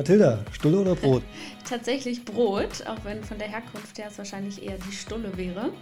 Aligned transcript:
Mathilda, 0.00 0.38
Stulle 0.52 0.78
oder 0.78 0.94
Brot? 0.94 1.22
Tatsächlich 1.68 2.24
Brot, 2.24 2.86
auch 2.86 3.04
wenn 3.04 3.22
von 3.22 3.36
der 3.36 3.48
Herkunft 3.48 3.98
her 3.98 4.06
es 4.08 4.16
wahrscheinlich 4.16 4.62
eher 4.62 4.78
die 4.78 4.96
Stulle 4.96 5.36
wäre 5.36 5.72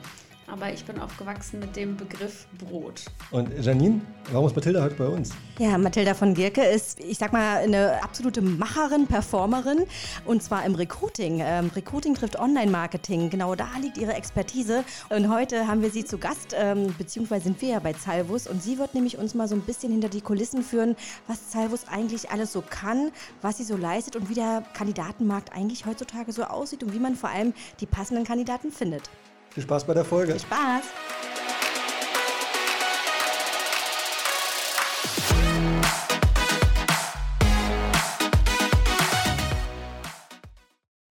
aber 0.51 0.73
ich 0.73 0.85
bin 0.85 0.99
aufgewachsen 0.99 1.61
mit 1.61 1.77
dem 1.77 1.97
Begriff 1.97 2.47
Brot. 2.59 3.05
Und 3.31 3.51
Janine, 3.61 4.01
warum 4.33 4.47
ist 4.47 4.57
Mathilda 4.57 4.83
heute 4.83 4.95
bei 4.95 5.07
uns? 5.07 5.31
Ja, 5.59 5.77
Mathilda 5.77 6.15
von 6.15 6.35
Gierke 6.35 6.63
ist, 6.63 7.01
ich 7.01 7.19
sag 7.19 7.33
mal, 7.33 7.59
eine 7.59 8.03
absolute 8.03 8.41
Macherin, 8.41 9.07
Performerin 9.07 9.85
und 10.25 10.43
zwar 10.43 10.65
im 10.65 10.75
Recruiting. 10.75 11.41
Ähm, 11.41 11.71
Recruiting 11.75 12.15
trifft 12.15 12.39
Online-Marketing. 12.39 13.31
Genau 13.31 13.55
da 13.55 13.69
liegt 13.81 13.99
ihre 13.99 14.15
Expertise. 14.15 14.85
Und 15.11 15.33
heute 15.33 15.67
haben 15.67 15.83
wir 15.83 15.91
sie 15.91 16.05
zu 16.05 16.19
Gast, 16.19 16.55
ähm, 16.57 16.95
beziehungsweise 16.97 17.45
sind 17.45 17.61
wir 17.61 17.69
ja 17.71 17.79
bei 17.79 17.93
Zalvus 17.93 18.47
und 18.47 18.63
sie 18.63 18.79
wird 18.79 18.95
nämlich 18.95 19.19
uns 19.19 19.35
mal 19.35 19.49
so 19.49 19.55
ein 19.55 19.63
bisschen 19.63 19.93
hinter 19.93 20.09
die 20.09 20.21
Kulissen 20.21 20.63
führen, 20.63 20.97
was 21.27 21.51
Zalvus 21.51 21.87
eigentlich 21.89 22.31
alles 22.31 22.53
so 22.53 22.63
kann, 22.63 23.11
was 23.43 23.59
sie 23.59 23.65
so 23.65 23.77
leistet 23.77 24.17
und 24.17 24.29
wie 24.29 24.35
der 24.35 24.63
Kandidatenmarkt 24.75 25.53
eigentlich 25.53 25.87
heutzutage 25.87 26.33
so 26.33 26.45
aussieht 26.45 26.83
und 26.83 26.95
wie 26.95 26.99
man 26.99 27.15
vor 27.17 27.31
allem 27.31 27.53
die 27.81 27.87
passenden 27.87 28.25
Kandidaten 28.25 28.73
findet. 28.73 29.11
Viel 29.51 29.63
Spaß 29.63 29.85
bei 29.87 29.95
der 29.95 30.05
Folge. 30.05 30.33
Viel 30.33 30.41
Spaß. 30.41 30.85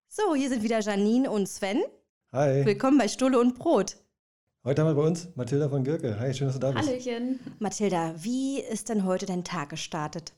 So, 0.08 0.34
hier 0.34 0.48
sind 0.48 0.62
wieder 0.62 0.80
Janine 0.80 1.30
und 1.30 1.48
Sven. 1.48 1.82
Hi. 2.32 2.64
Willkommen 2.64 2.98
bei 2.98 3.08
Stulle 3.08 3.38
und 3.38 3.58
Brot. 3.58 3.96
Heute 4.64 4.82
haben 4.82 4.88
wir 4.88 5.00
bei 5.00 5.06
uns 5.06 5.28
Mathilda 5.36 5.68
von 5.68 5.84
Gürke. 5.84 6.18
Hi, 6.18 6.34
schön, 6.34 6.48
dass 6.48 6.56
du 6.56 6.60
da 6.60 6.72
bist. 6.72 6.88
Hallöchen. 6.88 7.38
Mathilda, 7.60 8.14
wie 8.18 8.60
ist 8.60 8.88
denn 8.88 9.04
heute 9.04 9.26
dein 9.26 9.44
Tag 9.44 9.70
gestartet? 9.70 10.34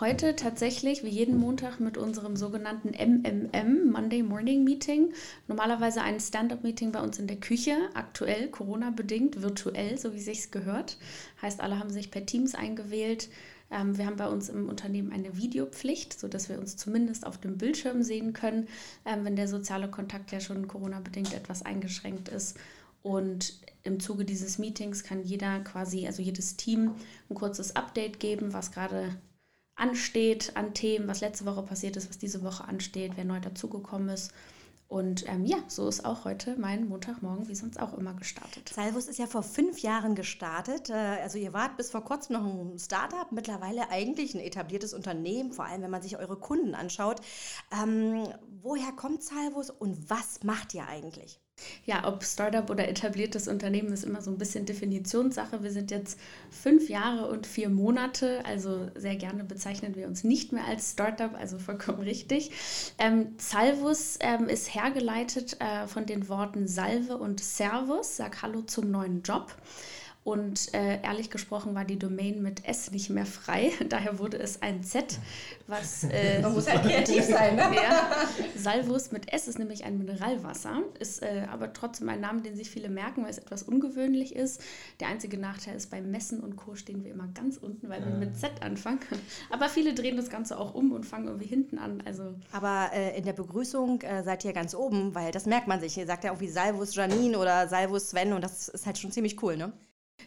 Heute 0.00 0.36
tatsächlich 0.36 1.04
wie 1.04 1.08
jeden 1.08 1.38
Montag 1.38 1.78
mit 1.78 1.96
unserem 1.96 2.36
sogenannten 2.36 2.90
MMM, 2.90 3.90
Monday 3.90 4.22
Morning 4.22 4.64
Meeting. 4.64 5.12
Normalerweise 5.48 6.02
ein 6.02 6.18
Stand-up-Meeting 6.18 6.92
bei 6.92 7.00
uns 7.00 7.18
in 7.18 7.26
der 7.26 7.36
Küche, 7.36 7.76
aktuell 7.94 8.48
Corona-bedingt, 8.48 9.42
virtuell, 9.42 9.98
so 9.98 10.14
wie 10.14 10.20
sich's 10.20 10.50
gehört. 10.50 10.96
Heißt, 11.40 11.60
alle 11.60 11.78
haben 11.78 11.90
sich 11.90 12.10
per 12.10 12.24
Teams 12.24 12.54
eingewählt. 12.54 13.28
Ähm, 13.70 13.98
wir 13.98 14.06
haben 14.06 14.16
bei 14.16 14.28
uns 14.28 14.48
im 14.48 14.68
Unternehmen 14.68 15.12
eine 15.12 15.36
Videopflicht, 15.36 16.18
sodass 16.18 16.48
wir 16.48 16.58
uns 16.58 16.76
zumindest 16.76 17.26
auf 17.26 17.38
dem 17.38 17.58
Bildschirm 17.58 18.02
sehen 18.02 18.32
können, 18.32 18.68
ähm, 19.04 19.24
wenn 19.24 19.36
der 19.36 19.48
soziale 19.48 19.88
Kontakt 19.88 20.32
ja 20.32 20.40
schon 20.40 20.68
Corona-bedingt 20.68 21.34
etwas 21.34 21.62
eingeschränkt 21.62 22.28
ist. 22.28 22.56
Und 23.02 23.58
im 23.82 23.98
Zuge 23.98 24.24
dieses 24.24 24.58
Meetings 24.58 25.02
kann 25.02 25.24
jeder 25.24 25.60
quasi, 25.60 26.06
also 26.06 26.22
jedes 26.22 26.56
Team, 26.56 26.92
ein 27.28 27.34
kurzes 27.34 27.74
Update 27.74 28.20
geben, 28.20 28.52
was 28.52 28.70
gerade 28.70 29.16
ansteht 29.82 30.56
an 30.56 30.74
Themen, 30.74 31.08
was 31.08 31.20
letzte 31.20 31.44
Woche 31.44 31.62
passiert 31.62 31.96
ist, 31.96 32.08
was 32.08 32.16
diese 32.16 32.44
Woche 32.44 32.64
ansteht, 32.64 33.12
wer 33.16 33.24
neu 33.24 33.40
dazugekommen 33.40 34.10
ist. 34.10 34.32
Und 34.86 35.26
ähm, 35.26 35.44
ja, 35.44 35.56
so 35.68 35.88
ist 35.88 36.04
auch 36.04 36.24
heute 36.24 36.54
mein 36.58 36.86
Montagmorgen 36.86 37.48
wie 37.48 37.54
sonst 37.54 37.80
auch 37.80 37.94
immer 37.94 38.12
gestartet. 38.12 38.68
Salvus 38.72 39.08
ist 39.08 39.18
ja 39.18 39.26
vor 39.26 39.42
fünf 39.42 39.78
Jahren 39.80 40.14
gestartet. 40.14 40.90
Äh, 40.90 40.92
also 41.22 41.38
ihr 41.38 41.52
wart 41.52 41.78
bis 41.78 41.90
vor 41.90 42.04
kurzem 42.04 42.36
noch 42.36 42.44
ein 42.44 42.78
Startup, 42.78 43.32
mittlerweile 43.32 43.90
eigentlich 43.90 44.34
ein 44.34 44.40
etabliertes 44.40 44.92
Unternehmen, 44.92 45.52
vor 45.52 45.64
allem 45.64 45.82
wenn 45.82 45.90
man 45.90 46.02
sich 46.02 46.18
eure 46.18 46.36
Kunden 46.36 46.74
anschaut. 46.74 47.20
Ähm, 47.82 48.28
woher 48.60 48.92
kommt 48.92 49.22
Salvus 49.24 49.70
und 49.70 50.10
was 50.10 50.44
macht 50.44 50.74
ihr 50.74 50.86
eigentlich? 50.86 51.41
Ja, 51.84 52.06
ob 52.06 52.24
Startup 52.24 52.68
oder 52.70 52.88
etabliertes 52.88 53.48
Unternehmen 53.48 53.92
ist 53.92 54.04
immer 54.04 54.22
so 54.22 54.30
ein 54.30 54.38
bisschen 54.38 54.66
Definitionssache. 54.66 55.62
Wir 55.62 55.70
sind 55.70 55.90
jetzt 55.90 56.18
fünf 56.50 56.88
Jahre 56.88 57.28
und 57.28 57.46
vier 57.46 57.68
Monate, 57.68 58.44
also 58.44 58.88
sehr 58.94 59.16
gerne 59.16 59.44
bezeichnen 59.44 59.94
wir 59.96 60.06
uns 60.06 60.24
nicht 60.24 60.52
mehr 60.52 60.64
als 60.64 60.92
Startup, 60.92 61.34
also 61.34 61.58
vollkommen 61.58 62.02
richtig. 62.02 62.50
Ähm, 62.98 63.34
Salvus 63.38 64.18
ähm, 64.20 64.48
ist 64.48 64.74
hergeleitet 64.74 65.56
äh, 65.60 65.86
von 65.86 66.06
den 66.06 66.28
Worten 66.28 66.68
Salve 66.68 67.16
und 67.16 67.40
Servus, 67.40 68.16
sag 68.16 68.42
Hallo 68.42 68.62
zum 68.62 68.90
neuen 68.90 69.22
Job. 69.22 69.54
Und 70.24 70.72
äh, 70.72 71.02
ehrlich 71.02 71.30
gesprochen 71.30 71.74
war 71.74 71.84
die 71.84 71.98
Domain 71.98 72.42
mit 72.42 72.64
S 72.64 72.92
nicht 72.92 73.10
mehr 73.10 73.26
frei. 73.26 73.72
Daher 73.88 74.20
wurde 74.20 74.36
es 74.38 74.62
ein 74.62 74.84
Z, 74.84 75.18
was. 75.66 76.04
Äh, 76.04 76.40
Man 76.40 76.52
muss 76.54 76.70
halt 76.70 76.82
kreativ 76.82 77.24
sein, 77.24 77.56
ne? 77.56 77.62
Ja, 77.74 78.08
Salvus 78.56 79.10
mit 79.10 79.32
S 79.32 79.48
ist 79.48 79.58
nämlich 79.58 79.84
ein 79.84 79.98
Mineralwasser, 79.98 80.82
ist 81.00 81.22
äh, 81.22 81.46
aber 81.50 81.72
trotzdem 81.72 82.08
ein 82.08 82.20
Name, 82.20 82.40
den 82.40 82.54
sich 82.54 82.70
viele 82.70 82.88
merken, 82.88 83.24
weil 83.24 83.30
es 83.30 83.38
etwas 83.38 83.64
ungewöhnlich 83.64 84.36
ist. 84.36 84.60
Der 85.00 85.08
einzige 85.08 85.38
Nachteil 85.38 85.74
ist, 85.74 85.90
beim 85.90 86.08
Messen 86.12 86.38
und 86.38 86.54
Co. 86.54 86.76
stehen 86.76 87.02
wir 87.02 87.10
immer 87.10 87.26
ganz 87.34 87.56
unten, 87.56 87.88
weil 87.88 88.04
wir 88.04 88.14
mit 88.14 88.36
Z 88.38 88.62
anfangen. 88.62 89.00
Aber 89.50 89.68
viele 89.68 89.92
drehen 89.92 90.16
das 90.16 90.30
Ganze 90.30 90.56
auch 90.56 90.74
um 90.74 90.92
und 90.92 91.04
fangen 91.04 91.26
irgendwie 91.26 91.48
hinten 91.48 91.78
an. 91.78 92.00
Also 92.06 92.34
aber 92.52 92.90
äh, 92.94 93.18
in 93.18 93.24
der 93.24 93.32
Begrüßung 93.32 94.00
äh, 94.02 94.22
seid 94.22 94.44
ihr 94.44 94.52
ganz 94.52 94.74
oben, 94.74 95.14
weil 95.16 95.32
das 95.32 95.46
merkt 95.46 95.66
man 95.66 95.80
sich. 95.80 95.96
Ihr 95.98 96.06
sagt 96.06 96.22
ja 96.22 96.32
auch 96.32 96.40
wie 96.40 96.48
Salvus 96.48 96.94
Janine 96.94 97.36
oder 97.38 97.66
Salvus 97.66 98.10
Sven 98.10 98.32
und 98.32 98.44
das 98.44 98.68
ist 98.68 98.86
halt 98.86 98.98
schon 98.98 99.10
ziemlich 99.10 99.42
cool, 99.42 99.56
ne? 99.56 99.72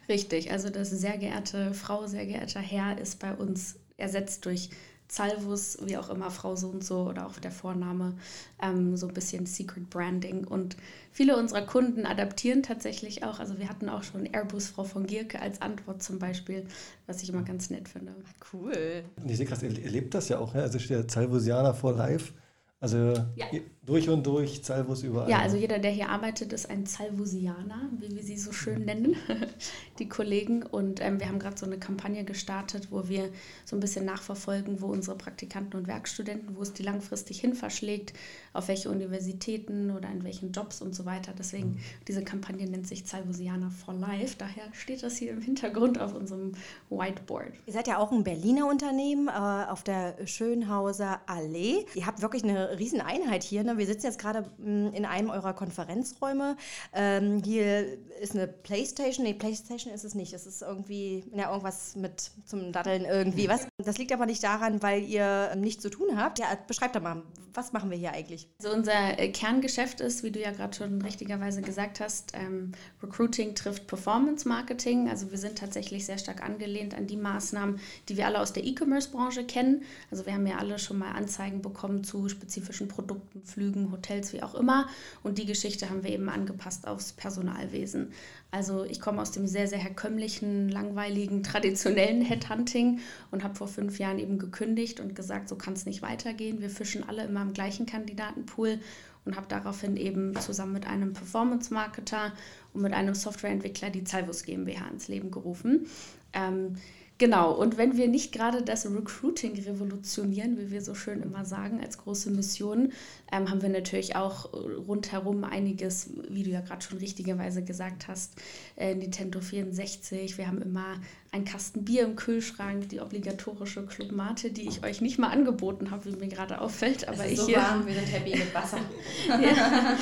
Richtig, 0.10 0.52
also 0.52 0.70
das 0.70 0.90
sehr 0.90 1.18
geehrte 1.18 1.74
Frau, 1.74 2.08
sehr 2.08 2.26
geehrter 2.26 2.60
Herr 2.60 2.98
ist 2.98 3.20
bei 3.20 3.34
uns 3.34 3.76
ersetzt 3.98 4.46
durch 4.46 4.70
Salvus, 5.08 5.78
wie 5.84 5.98
auch 5.98 6.10
immer, 6.10 6.32
Frau 6.32 6.56
so 6.56 6.70
und 6.70 6.84
so 6.84 7.08
oder 7.08 7.28
auch 7.28 7.38
der 7.38 7.52
Vorname, 7.52 8.16
ähm, 8.62 8.98
so 8.98 9.08
ein 9.08 9.14
bisschen 9.14 9.46
Secret 9.46 9.90
Branding. 9.90 10.46
Und 10.46 10.78
viele 11.12 11.38
unserer 11.38 11.62
Kunden 11.62 12.06
adaptieren 12.06 12.64
tatsächlich 12.64 13.24
auch. 13.24 13.40
Also 13.40 13.60
wir 13.60 13.70
hatten 13.70 13.88
auch 13.88 14.04
schon 14.04 14.26
Airbus 14.26 14.70
Frau 14.70 14.84
von 14.84 15.06
Gierke 15.06 15.40
als 15.40 15.62
Antwort 15.62 16.02
zum 16.02 16.18
Beispiel, 16.18 16.66
was 17.06 17.22
ich 17.22 17.30
immer 17.30 17.44
ganz 17.44 17.70
nett 17.70 17.88
finde. 17.88 18.16
Cool. 18.52 19.04
Ich 19.28 19.38
sehe 19.38 19.46
krass, 19.46 19.62
ihr, 19.62 19.78
ihr 19.78 19.92
lebt 19.92 20.14
das 20.16 20.30
ja 20.30 20.40
auch, 20.40 20.54
ne? 20.54 20.64
Also 20.64 20.80
steht 20.80 20.98
der 20.98 21.10
Salvusianer 21.10 21.76
for 21.76 21.94
Life. 21.94 22.34
Also 22.80 23.14
ja. 23.36 23.46
Durch 23.86 24.10
und 24.10 24.26
durch 24.26 24.64
Zalvus 24.64 25.04
überall. 25.04 25.30
Ja, 25.30 25.40
also 25.40 25.58
jeder, 25.58 25.78
der 25.78 25.92
hier 25.92 26.10
arbeitet, 26.10 26.54
ist 26.54 26.70
ein 26.70 26.86
Zalvusianer, 26.88 27.90
wie 28.00 28.16
wir 28.16 28.24
sie 28.24 28.38
so 28.38 28.52
schön 28.52 28.86
nennen, 28.86 29.16
die 30.00 30.10
Kollegen. 30.10 30.64
Und 30.64 31.02
ähm, 31.02 31.20
wir 31.20 31.28
haben 31.28 31.38
gerade 31.38 31.58
so 31.58 31.68
eine 31.68 31.78
Kampagne 31.78 32.24
gestartet, 32.24 32.88
wo 32.90 33.08
wir 33.08 33.30
so 33.64 33.76
ein 33.76 33.80
bisschen 33.80 34.06
nachverfolgen, 34.06 34.82
wo 34.82 34.88
unsere 34.88 35.16
Praktikanten 35.16 35.80
und 35.80 35.88
Werkstudenten, 35.88 36.56
wo 36.56 36.64
es 36.64 36.74
die 36.74 36.82
langfristig 36.82 37.40
hin 37.40 37.54
verschlägt, 37.54 38.14
auf 38.54 38.70
welche 38.70 38.90
Universitäten 38.90 39.92
oder 39.92 40.10
in 40.10 40.24
welchen 40.24 40.52
Jobs 40.52 40.82
und 40.82 40.96
so 40.96 41.06
weiter. 41.06 41.34
Deswegen, 41.38 41.72
mhm. 41.72 41.80
diese 42.08 42.24
Kampagne 42.24 42.68
nennt 42.68 42.88
sich 42.88 43.06
Zalvusianer 43.06 43.70
for 43.70 43.94
Life. 43.94 44.36
Daher 44.40 44.64
steht 44.74 45.04
das 45.04 45.18
hier 45.18 45.32
im 45.32 45.42
Hintergrund 45.42 46.02
auf 46.02 46.16
unserem 46.16 46.54
Whiteboard. 46.90 47.54
Ihr 47.68 47.74
seid 47.74 47.88
ja 47.88 48.00
auch 48.00 48.12
ein 48.12 48.24
Berliner 48.24 48.68
Unternehmen 48.68 49.28
äh, 49.28 49.32
auf 49.32 49.84
der 49.84 50.16
Schönhauser 50.26 51.22
Allee. 51.28 51.86
Ihr 51.94 52.08
habt 52.08 52.24
wirklich 52.24 52.44
eine 52.44 52.80
Rieseneinheit 52.80 53.44
hier. 53.44 53.64
Ne? 53.64 53.75
Wir 53.78 53.86
sitzen 53.86 54.08
jetzt 54.08 54.20
gerade 54.20 54.50
mm, 54.58 54.88
in 54.94 55.06
einem 55.06 55.30
eurer 55.30 55.54
Konferenzräume. 55.54 56.58
Ähm, 56.94 57.42
hier 57.44 57.86
ist 58.22 58.34
eine 58.34 58.48
Playstation. 58.48 59.26
Nee, 59.26 59.34
Playstation 59.34 59.94
ist 59.94 60.04
es 60.04 60.16
nicht. 60.16 60.34
Es 60.34 60.46
ist 60.46 60.62
irgendwie, 60.62 61.24
ja, 61.34 61.50
irgendwas 61.50 61.96
mit 61.96 62.32
zum 62.46 62.72
Daddeln 62.72 63.06
irgendwie. 63.06 63.48
Was? 63.48 63.68
Das 63.78 63.98
liegt 63.98 64.12
aber 64.12 64.26
nicht 64.26 64.44
daran, 64.44 64.82
weil 64.82 65.04
ihr 65.04 65.52
ähm, 65.54 65.62
nichts 65.62 65.82
zu 65.82 65.90
tun 65.90 66.18
habt. 66.18 66.40
Ja, 66.40 66.48
beschreibt 66.68 66.96
doch 66.96 67.02
mal, 67.02 67.22
was 67.56 67.74
machen 67.74 67.90
wir 67.90 67.98
hier 67.98 68.12
eigentlich? 68.12 68.48
Also 68.62 68.76
unser 68.76 69.20
äh, 69.20 69.30
Kerngeschäft 69.30 70.02
ist, 70.02 70.24
wie 70.24 70.32
du 70.32 70.42
ja 70.42 70.52
gerade 70.52 70.76
schon 70.76 71.02
richtigerweise 71.02 71.62
gesagt 71.62 72.00
hast, 72.00 72.34
ähm, 72.34 72.74
Recruiting 73.02 73.56
trifft 73.56 73.88
Performance 73.88 74.48
Marketing. 74.48 75.10
Also 75.10 75.32
wir 75.32 75.38
sind 75.38 75.58
tatsächlich 75.58 76.06
sehr 76.06 76.18
stark 76.18 76.44
angelehnt 76.44 76.96
an 76.96 77.08
die 77.08 77.18
Maßnahmen, 77.18 77.80
die 78.10 78.18
wir 78.18 78.26
alle 78.26 78.40
aus 78.40 78.54
der 78.54 78.66
E-Commerce-Branche 78.66 79.46
kennen. 79.46 79.84
Also 80.12 80.26
wir 80.26 80.34
haben 80.34 80.46
ja 80.48 80.58
alle 80.58 80.80
schon 80.80 80.98
mal 80.98 81.12
Anzeigen 81.14 81.62
bekommen 81.62 82.04
zu 82.04 82.30
spezifischen 82.30 82.88
Produkten, 82.88 83.44
Flügen, 83.44 83.65
Hotels, 83.92 84.34
wie 84.34 84.44
auch 84.44 84.56
immer. 84.56 84.88
Und 85.24 85.38
die 85.38 85.46
Geschichte 85.46 85.90
haben 85.90 86.04
wir 86.04 86.12
eben 86.12 86.30
angepasst 86.30 86.88
aufs 86.88 87.14
Personalwesen. 87.14 88.12
Also 88.52 88.84
ich 88.84 89.02
komme 89.02 89.22
aus 89.22 89.32
dem 89.32 89.48
sehr, 89.48 89.68
sehr 89.68 89.80
herkömmlichen, 89.80 90.70
langweiligen, 90.70 91.44
traditionellen 91.44 92.22
Headhunting 92.22 93.00
und 93.32 93.44
habe 93.44 93.56
vor 93.56 93.68
fünf 93.68 94.00
Jahren 94.00 94.20
eben 94.20 94.40
gekündigt 94.40 95.00
und 95.00 95.16
gesagt, 95.16 95.50
so 95.50 95.56
kann 95.56 95.74
es 95.74 95.86
nicht 95.86 96.02
weitergehen. 96.02 96.62
Wir 96.62 96.70
fischen 96.70 97.08
alle 97.08 97.26
immer 97.26 97.42
im 97.42 97.54
gleichen 97.54 97.86
Kandidatenpool 97.86 98.80
und 99.26 99.36
habe 99.36 99.48
daraufhin 99.50 99.98
eben 99.98 100.36
zusammen 100.40 100.74
mit 100.74 100.88
einem 100.88 101.14
Performance-Marketer 101.14 102.32
und 102.74 102.82
mit 102.82 102.94
einem 102.94 103.16
Softwareentwickler 103.16 103.90
die 103.90 104.06
Salvus 104.06 104.44
GmbH 104.44 104.88
ins 104.88 105.08
Leben 105.08 105.32
gerufen. 105.32 105.88
Ähm, 106.34 106.76
Genau, 107.18 107.54
und 107.54 107.78
wenn 107.78 107.96
wir 107.96 108.10
nicht 108.10 108.34
gerade 108.34 108.62
das 108.62 108.86
Recruiting 108.86 109.58
revolutionieren, 109.58 110.58
wie 110.58 110.70
wir 110.70 110.82
so 110.82 110.96
schön 110.96 111.22
immer 111.22 111.46
sagen, 111.46 111.80
als 111.82 111.98
große 111.98 112.30
Mission, 112.30 112.92
ähm, 113.32 113.50
haben 113.50 113.62
wir 113.62 113.70
natürlich 113.70 114.18
auch 114.18 114.52
rundherum 114.54 115.46
einiges, 115.46 116.10
wie 116.28 116.44
du 116.44 116.50
ja 116.50 116.60
gerade 116.60 116.82
schon 116.82 116.98
richtigerweise 116.98 117.64
gesagt 117.64 118.10
hast, 118.10 118.34
äh, 118.76 118.96
Nintendo 118.96 119.40
64, 119.40 120.38
wir 120.38 120.48
haben 120.48 120.62
immer 120.62 121.00
einen 121.32 121.46
Kasten 121.46 121.86
Bier 121.86 122.04
im 122.04 122.18
Kühlschrank, 122.18 122.90
die 122.90 123.00
obligatorische 123.00 123.86
Clubmate, 123.86 124.52
die 124.52 124.68
ich 124.68 124.84
euch 124.84 125.00
nicht 125.00 125.18
mal 125.18 125.30
angeboten 125.30 125.92
habe, 125.92 126.06
wie 126.06 126.18
mir 126.18 126.28
gerade 126.28 126.60
auffällt, 126.60 127.08
aber 127.08 127.26
ich 127.26 127.40
so 127.40 127.48
hier... 127.48 127.58
warm, 127.58 127.88
wir 127.88 127.94
sind 127.94 128.12
happy 128.12 128.32
mit 128.32 128.54
Wasser. 128.54 128.80
ja, 129.28 129.98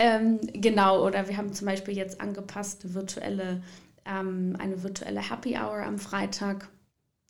ähm, 0.00 0.40
genau, 0.52 1.06
oder 1.06 1.28
wir 1.28 1.36
haben 1.36 1.52
zum 1.52 1.66
Beispiel 1.66 1.96
jetzt 1.96 2.20
angepasste 2.20 2.92
virtuelle 2.92 3.62
ähm, 4.06 4.56
eine 4.58 4.82
virtuelle 4.82 5.20
Happy 5.30 5.56
Hour 5.56 5.82
am 5.84 5.98
Freitag. 5.98 6.68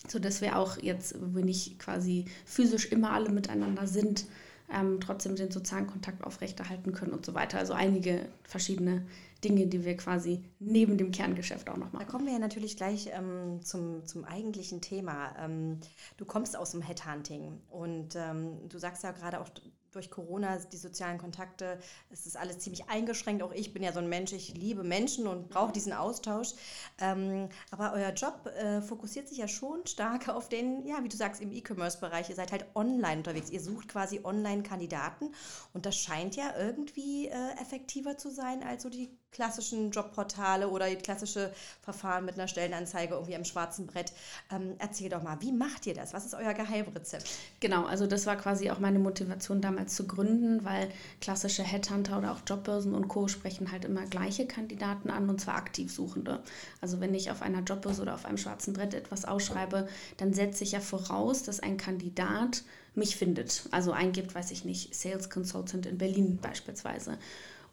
sodass 0.09 0.41
wir 0.41 0.59
auch 0.59 0.79
jetzt, 0.79 1.17
wo 1.21 1.37
wir 1.37 1.45
nicht 1.45 1.79
quasi 1.79 2.27
physisch 2.45 2.87
immer 2.93 3.13
alle 3.13 3.31
miteinander 3.31 3.87
sind, 3.87 4.27
ähm, 4.73 5.01
trotzdem 5.01 5.37
den 5.37 5.51
sozialen 5.51 5.87
Kontakt 5.87 6.25
aufrechterhalten 6.25 6.93
können 6.93 7.13
und 7.13 7.25
so 7.25 7.35
weiter. 7.35 7.59
Also 7.59 7.73
einige 7.73 8.29
verschiedene 8.43 9.07
Dinge, 9.45 9.67
die 9.67 9.85
wir 9.85 9.97
quasi 9.97 10.43
neben 10.59 10.99
dem 10.99 11.13
Kerngeschäft 11.13 11.69
auch 11.71 11.77
noch 11.77 11.93
machen. 11.93 12.05
Da 12.05 12.11
kommen 12.11 12.27
wir 12.27 12.33
ja 12.33 12.39
natürlich 12.39 12.77
gleich 12.77 13.11
ähm, 13.13 13.61
zum, 13.63 14.05
zum 14.07 14.25
eigentlichen 14.25 14.81
Thema. 14.81 15.35
Ähm, 15.39 15.81
du 16.17 16.25
kommst 16.25 16.57
aus 16.57 16.73
dem 16.73 16.83
Headhunting 16.83 17.61
und 17.69 18.17
ähm, 18.17 18.69
du 18.69 18.79
sagst 18.79 19.05
ja 19.05 19.13
gerade 19.13 19.41
auch 19.41 19.49
durch 19.97 20.11
Corona, 20.11 20.59
die 20.59 20.77
sozialen 20.77 21.19
Kontakte, 21.19 21.79
es 22.11 22.27
ist 22.27 22.37
alles 22.37 22.59
ziemlich 22.59 22.89
eingeschränkt. 22.89 23.43
Auch 23.43 23.53
ich 23.53 23.73
bin 23.73 23.83
ja 23.83 23.93
so 23.93 23.99
ein 23.99 24.09
Mensch, 24.09 24.33
ich 24.33 24.55
liebe 24.55 24.85
Menschen 24.85 25.27
und 25.27 25.49
brauche 25.49 25.73
diesen 25.73 25.93
Austausch. 25.93 26.51
Ähm, 26.99 27.49
aber 27.71 27.93
euer 27.95 28.11
Job 28.11 28.47
äh, 28.47 28.81
fokussiert 28.83 29.29
sich 29.29 29.39
ja 29.39 29.49
schon 29.49 29.87
stark 29.87 30.29
auf 30.37 30.49
den, 30.49 30.87
ja, 30.87 31.03
wie 31.03 31.09
du 31.09 31.17
sagst, 31.17 31.41
im 31.41 31.53
E-Commerce-Bereich. 31.53 32.29
Ihr 32.29 32.37
seid 32.37 32.53
halt 32.53 32.67
online 32.75 33.19
unterwegs. 33.19 33.51
Ihr 33.51 33.61
sucht 33.61 33.89
quasi 33.89 34.21
Online-Kandidaten 34.23 35.35
und 35.73 35.87
das 35.87 35.97
scheint 35.97 36.37
ja 36.37 36.55
irgendwie 36.59 37.29
äh, 37.29 37.53
effektiver 37.61 38.19
zu 38.19 38.31
sein 38.31 38.63
als 38.63 38.83
so 38.83 38.91
die 38.91 39.17
klassischen 39.33 39.91
Jobportale 39.91 40.69
oder 40.69 40.95
klassische 40.97 41.53
Verfahren 41.83 42.25
mit 42.25 42.35
einer 42.35 42.49
Stellenanzeige 42.49 43.15
irgendwie 43.15 43.37
am 43.37 43.45
schwarzen 43.45 43.87
Brett. 43.87 44.13
Ähm, 44.51 44.75
erzähl 44.79 45.11
doch 45.11 45.23
mal, 45.23 45.41
wie 45.41 45.53
macht 45.53 45.87
ihr 45.87 45.95
das? 45.95 46.15
Was 46.15 46.25
ist 46.25 46.35
euer 46.35 46.55
Geheimrezept? 46.55 47.29
Genau, 47.61 47.85
also 47.85 48.07
das 48.07 48.25
war 48.27 48.37
quasi 48.37 48.71
auch 48.71 48.79
meine 48.79 48.99
Motivation 48.99 49.61
damals 49.61 49.95
zu 49.95 50.07
gründen, 50.07 50.65
weil 50.65 50.89
klassische 51.21 51.63
Headhunter 51.63 52.19
oder 52.19 52.33
auch 52.33 52.41
Jobbörsen 52.47 52.95
und 52.95 53.09
Co. 53.09 53.29
sprechen 53.29 53.71
halt 53.71 53.85
immer 53.85 54.07
gleiche 54.07 54.47
Kandidaten 54.47 55.11
an 55.11 55.29
und 55.29 55.41
zwar 55.41 55.57
aktiv 55.57 55.93
Suchende. 55.93 56.43
Also 56.81 57.01
wenn 57.01 57.15
ich 57.15 57.31
auf 57.31 57.43
einer 57.43 57.61
Jobbörse 57.61 58.03
oder 58.03 58.15
auf 58.15 58.25
einem 58.25 58.39
schwarzen 58.39 58.73
Brett 58.73 58.95
etwas 58.95 59.27
ausschreibe, 59.27 59.87
dann 60.17 60.33
setze 60.33 60.65
ich 60.65 60.73
ja 60.73 60.81
voraus, 60.81 61.43
dass 61.43 61.61
ein 61.61 61.77
Kandidat 61.77 62.63
mich 62.95 63.17
findet. 63.17 63.65
Also 63.71 63.93
eingibt, 63.93 64.35
weiß 64.35 64.51
ich 64.51 64.65
nicht, 64.65 64.95
Sales 64.95 65.29
Consultant 65.29 65.85
in 65.85 65.99
Berlin 65.99 66.39
beispielsweise. 66.41 67.19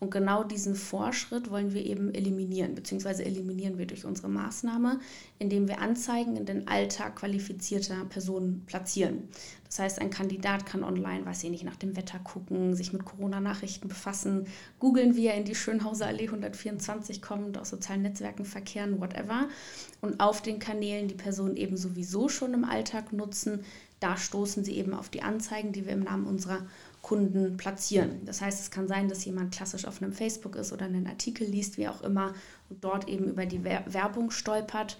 Und 0.03 0.11
genau 0.11 0.43
diesen 0.43 0.75
Vorschritt 0.75 1.49
wollen 1.49 1.73
wir 1.73 1.85
eben 1.85 2.13
eliminieren, 2.13 2.75
beziehungsweise 2.75 3.23
eliminieren 3.23 3.77
wir 3.77 3.87
durch 3.87 4.03
unsere 4.03 4.27
Maßnahme, 4.27 4.99
indem 5.39 5.69
wir 5.69 5.79
Anzeigen 5.79 6.35
in 6.35 6.45
den 6.45 6.67
Alltag 6.67 7.15
qualifizierter 7.15 8.03
Personen 8.09 8.65
platzieren. 8.65 9.29
Das 9.63 9.79
heißt, 9.79 10.01
ein 10.01 10.09
Kandidat 10.09 10.65
kann 10.65 10.83
online, 10.83 11.25
weiß 11.25 11.45
ich 11.45 11.51
nicht, 11.51 11.63
nach 11.63 11.77
dem 11.77 11.95
Wetter 11.95 12.19
gucken, 12.19 12.75
sich 12.75 12.91
mit 12.91 13.05
Corona-Nachrichten 13.05 13.87
befassen, 13.87 14.47
googeln, 14.77 15.15
wie 15.15 15.27
er 15.27 15.35
in 15.35 15.45
die 15.45 15.55
Schönhauser 15.55 16.07
Allee 16.07 16.27
124 16.27 17.21
kommt, 17.21 17.57
aus 17.57 17.69
sozialen 17.69 18.01
Netzwerken 18.01 18.43
verkehren, 18.43 18.99
whatever. 18.99 19.47
Und 20.01 20.19
auf 20.19 20.41
den 20.41 20.59
Kanälen 20.59 21.07
die 21.07 21.15
Person 21.15 21.55
eben 21.55 21.77
sowieso 21.77 22.27
schon 22.27 22.53
im 22.53 22.65
Alltag 22.65 23.13
nutzen, 23.13 23.63
da 24.01 24.17
stoßen 24.17 24.65
sie 24.65 24.75
eben 24.75 24.93
auf 24.93 25.07
die 25.07 25.21
Anzeigen, 25.21 25.71
die 25.71 25.85
wir 25.85 25.93
im 25.93 26.03
Namen 26.03 26.27
unserer 26.27 26.67
Kunden 27.03 27.57
platzieren. 27.57 28.21
Das 28.25 28.41
heißt, 28.41 28.61
es 28.61 28.71
kann 28.71 28.87
sein, 28.87 29.09
dass 29.09 29.25
jemand 29.25 29.53
klassisch 29.53 29.85
auf 29.85 30.01
einem 30.01 30.13
Facebook 30.13 30.55
ist 30.55 30.71
oder 30.71 30.85
einen 30.85 31.05
Artikel 31.05 31.45
liest, 31.45 31.77
wie 31.77 31.89
auch 31.89 32.01
immer, 32.01 32.33
und 32.69 32.83
dort 32.83 33.09
eben 33.09 33.25
über 33.25 33.45
die 33.45 33.63
Werbung 33.63 34.31
stolpert. 34.31 34.97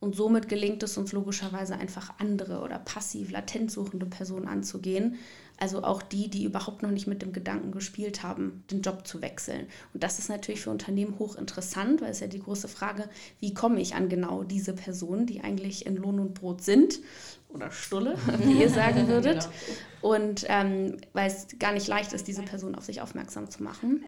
Und 0.00 0.16
somit 0.16 0.48
gelingt 0.48 0.82
es 0.82 0.96
uns 0.96 1.12
logischerweise 1.12 1.76
einfach 1.76 2.14
andere 2.18 2.62
oder 2.62 2.80
passiv 2.80 3.30
latent 3.30 3.70
suchende 3.70 4.06
Personen 4.06 4.48
anzugehen. 4.48 5.16
Also 5.58 5.84
auch 5.84 6.02
die, 6.02 6.28
die 6.28 6.42
überhaupt 6.42 6.82
noch 6.82 6.90
nicht 6.90 7.06
mit 7.06 7.22
dem 7.22 7.32
Gedanken 7.32 7.70
gespielt 7.70 8.24
haben, 8.24 8.64
den 8.70 8.80
Job 8.80 9.06
zu 9.06 9.22
wechseln. 9.22 9.66
Und 9.94 10.02
das 10.02 10.18
ist 10.18 10.28
natürlich 10.28 10.62
für 10.62 10.70
Unternehmen 10.70 11.18
hochinteressant, 11.20 12.00
weil 12.00 12.10
es 12.10 12.18
ja 12.18 12.26
die 12.26 12.40
große 12.40 12.66
Frage, 12.66 13.08
wie 13.38 13.54
komme 13.54 13.80
ich 13.80 13.94
an 13.94 14.08
genau 14.08 14.42
diese 14.42 14.72
Personen, 14.72 15.26
die 15.26 15.42
eigentlich 15.42 15.86
in 15.86 15.96
Lohn 15.96 16.18
und 16.18 16.34
Brot 16.34 16.62
sind 16.62 16.98
oder 17.54 17.70
Stulle, 17.70 18.16
wie 18.38 18.60
ihr 18.60 18.70
sagen 18.70 19.08
würdet. 19.08 19.48
Genau. 20.00 20.14
Und 20.14 20.44
ähm, 20.48 20.98
weil 21.12 21.30
es 21.30 21.46
gar 21.58 21.72
nicht 21.72 21.86
leicht 21.86 22.12
ist, 22.12 22.26
diese 22.26 22.42
Person 22.42 22.74
auf 22.74 22.84
sich 22.84 23.00
aufmerksam 23.00 23.50
zu 23.50 23.62
machen. 23.62 24.04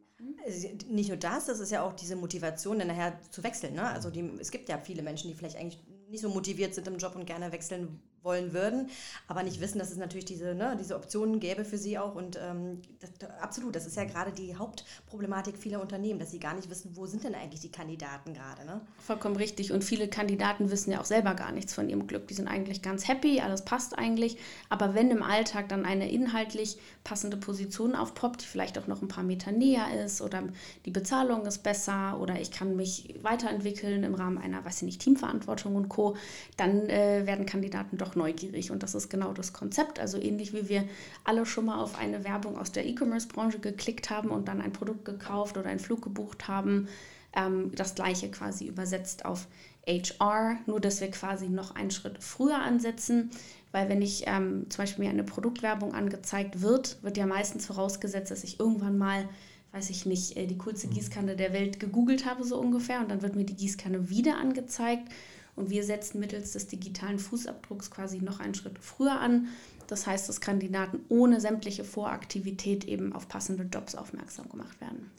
Nicht 0.89 1.09
nur 1.09 1.17
das, 1.17 1.47
das 1.47 1.61
ist 1.61 1.71
ja 1.71 1.83
auch 1.83 1.95
diese 1.95 2.17
Motivation, 2.17 2.79
dann 2.79 2.89
nachher 2.89 3.19
zu 3.31 3.43
wechseln. 3.43 3.75
Ne? 3.75 3.85
Also 3.85 4.11
die, 4.11 4.31
es 4.39 4.51
gibt 4.51 4.69
ja 4.69 4.79
viele 4.79 5.03
Menschen, 5.03 5.31
die 5.31 5.35
vielleicht 5.35 5.57
eigentlich 5.57 5.83
nicht 6.09 6.21
so 6.21 6.29
motiviert 6.29 6.75
sind 6.75 6.87
im 6.87 6.99
Job 6.99 7.17
und 7.17 7.27
gerne 7.27 7.51
wechseln 7.51 8.01
wollen 8.25 8.53
würden, 8.53 8.89
aber 9.29 9.43
nicht 9.43 9.61
wissen, 9.61 9.79
dass 9.79 9.91
es 9.91 9.99
natürlich 9.99 10.25
diese, 10.25 10.55
ne, 10.55 10.77
diese 10.81 10.97
Optionen 10.97 11.41
gäbe 11.41 11.65
für 11.65 11.79
sie 11.79 11.99
auch. 11.99 12.15
Und 12.15 12.39
ähm, 12.43 12.81
das, 13.01 13.31
absolut, 13.41 13.77
das 13.77 13.87
ist 13.87 13.97
ja 13.97 14.05
gerade 14.05 14.33
die 14.33 14.57
Hauptproblematik 14.57 15.59
vieler 15.59 15.81
Unternehmen, 15.81 16.19
dass 16.19 16.31
sie 16.31 16.41
gar 16.41 16.55
nicht 16.55 16.71
wissen, 16.71 16.93
wo 16.95 17.07
sind 17.07 17.23
denn 17.25 17.35
eigentlich 17.35 17.61
die 17.61 17.71
Kandidaten 17.71 18.33
gerade. 18.35 18.65
Ne? 18.65 18.81
Vollkommen 18.99 19.37
richtig. 19.37 19.73
Und 19.73 19.85
viele 19.85 20.09
Kandidaten 20.09 20.71
wissen 20.71 20.91
ja 20.91 21.01
auch 21.01 21.05
selber 21.05 21.35
gar 21.35 21.53
nichts 21.53 21.75
von 21.75 21.89
ihrem 21.89 22.07
Glück. 22.07 22.27
Die 22.29 22.35
sind 22.35 22.49
eigentlich 22.49 22.83
ganz 22.83 23.07
happy, 23.07 23.41
alles 23.41 23.65
passt 23.65 23.99
eigentlich. 23.99 24.39
Aber 24.71 24.95
wenn 24.95 25.11
im 25.11 25.23
Alltag 25.23 25.69
dann 25.69 25.85
eine 25.85 26.11
inhaltlich 26.11 26.79
passende 27.05 27.37
Position 27.37 27.95
aufpoppt, 27.95 28.43
die 28.43 28.47
vielleicht 28.47 28.79
auch 28.79 28.87
noch 28.87 29.03
ein 29.03 29.09
paar 29.09 29.25
Meter 29.25 29.53
näher 29.53 30.05
ist 30.05 30.23
oder 30.23 30.43
die 30.87 30.91
Bezahlung 30.91 31.45
ist 31.45 31.63
besser 31.63 32.19
oder 32.21 32.41
ich 32.41 32.51
kann 32.51 32.77
mich 32.77 33.15
weiterentwickeln 33.23 34.03
im 34.05 34.15
Rahmen 34.15 34.39
einer, 34.39 34.65
weiß 34.65 34.79
ich 34.79 34.83
nicht, 34.83 35.01
Teamverantwortung 35.03 35.77
und 35.77 35.89
Co., 35.89 36.17
dann 36.57 36.89
äh, 36.89 37.27
werden 37.27 37.47
Kandidaten 37.47 37.99
doch 37.99 38.14
neugierig. 38.17 38.71
Und 38.71 38.83
das 38.83 38.95
ist 38.95 39.09
genau 39.09 39.33
das 39.33 39.53
Konzept. 39.53 39.99
Also 39.99 40.21
ähnlich 40.21 40.53
wie 40.53 40.69
wir 40.69 40.85
alle 41.25 41.47
schon 41.47 41.67
mal 41.67 41.81
auf 41.81 41.99
eine 41.99 42.25
Werbung 42.25 42.59
aus 42.59 42.73
der 42.73 42.87
E-Commerce-Branche 42.87 43.59
geklickt 43.59 44.11
haben 44.11 44.31
und 44.31 44.49
dann 44.49 44.61
ein 44.61 44.73
Produkt 44.73 45.05
gekauft 45.05 45.57
oder 45.57 45.69
einen 45.69 45.81
Flug 45.81 46.03
gebucht 46.03 46.49
haben. 46.49 46.89
Ähm, 47.35 47.73
das 47.75 47.95
gleiche 47.95 48.31
quasi 48.31 48.67
übersetzt 48.67 49.25
auf 49.25 49.47
HR, 49.87 50.57
nur 50.67 50.81
dass 50.81 51.01
wir 51.01 51.11
quasi 51.11 51.49
noch 51.49 51.75
einen 51.75 51.91
Schritt 51.91 52.23
früher 52.23 52.59
ansetzen, 52.59 53.31
weil 53.73 53.89
wenn 53.89 54.03
ich 54.03 54.25
ähm, 54.27 54.67
zum 54.71 54.83
Beispiel 54.83 55.05
mir 55.05 55.11
eine 55.11 55.25
Produktwerbung 55.25 55.95
angezeigt 55.95 56.63
wird, 56.63 57.03
wird 57.03 57.17
ja 57.17 57.27
meistens 57.27 57.67
vorausgesetzt, 57.67 58.31
dass 58.31 58.45
ich 58.45 58.61
irgendwann 58.61 58.97
mal, 58.97 59.29
weiß 59.73 59.91
ich 59.91 60.07
nicht, 60.07 60.37
äh, 60.37 60.47
die 60.47 60.59
coolste 60.59 60.89
Gießkanne 60.89 61.37
der 61.37 61.53
Welt 61.53 61.81
gegoogelt 61.81 62.25
habe 62.25 62.45
so 62.45 62.59
ungefähr 62.59 63.01
und 63.01 63.11
dann 63.11 63.23
wird 63.23 63.37
mir 63.37 63.45
die 63.45 63.57
Gießkanne 63.57 64.09
wieder 64.09 64.39
angezeigt 64.39 65.09
und 65.57 65.71
wir 65.71 65.85
setzen 65.85 66.21
mittels 66.21 66.53
des 66.53 66.67
digitalen 66.67 67.19
Fußabdrucks 67.19 67.91
quasi 67.91 68.19
noch 68.19 68.41
einen 68.41 68.55
Schritt 68.55 68.79
früher 68.81 69.21
an. 69.21 69.49
Das 69.87 70.07
heißt, 70.07 70.29
dass 70.29 70.41
Kandidaten 70.41 71.01
ohne 71.09 71.41
sämtliche 71.41 71.85
Voraktivität 71.85 72.85
eben 72.85 73.13
auf 73.13 73.29
passende 73.29 73.65
Jobs 73.65 73.95
aufmerksam 73.95 74.49
gemacht 74.49 74.81
werden. 74.81 75.11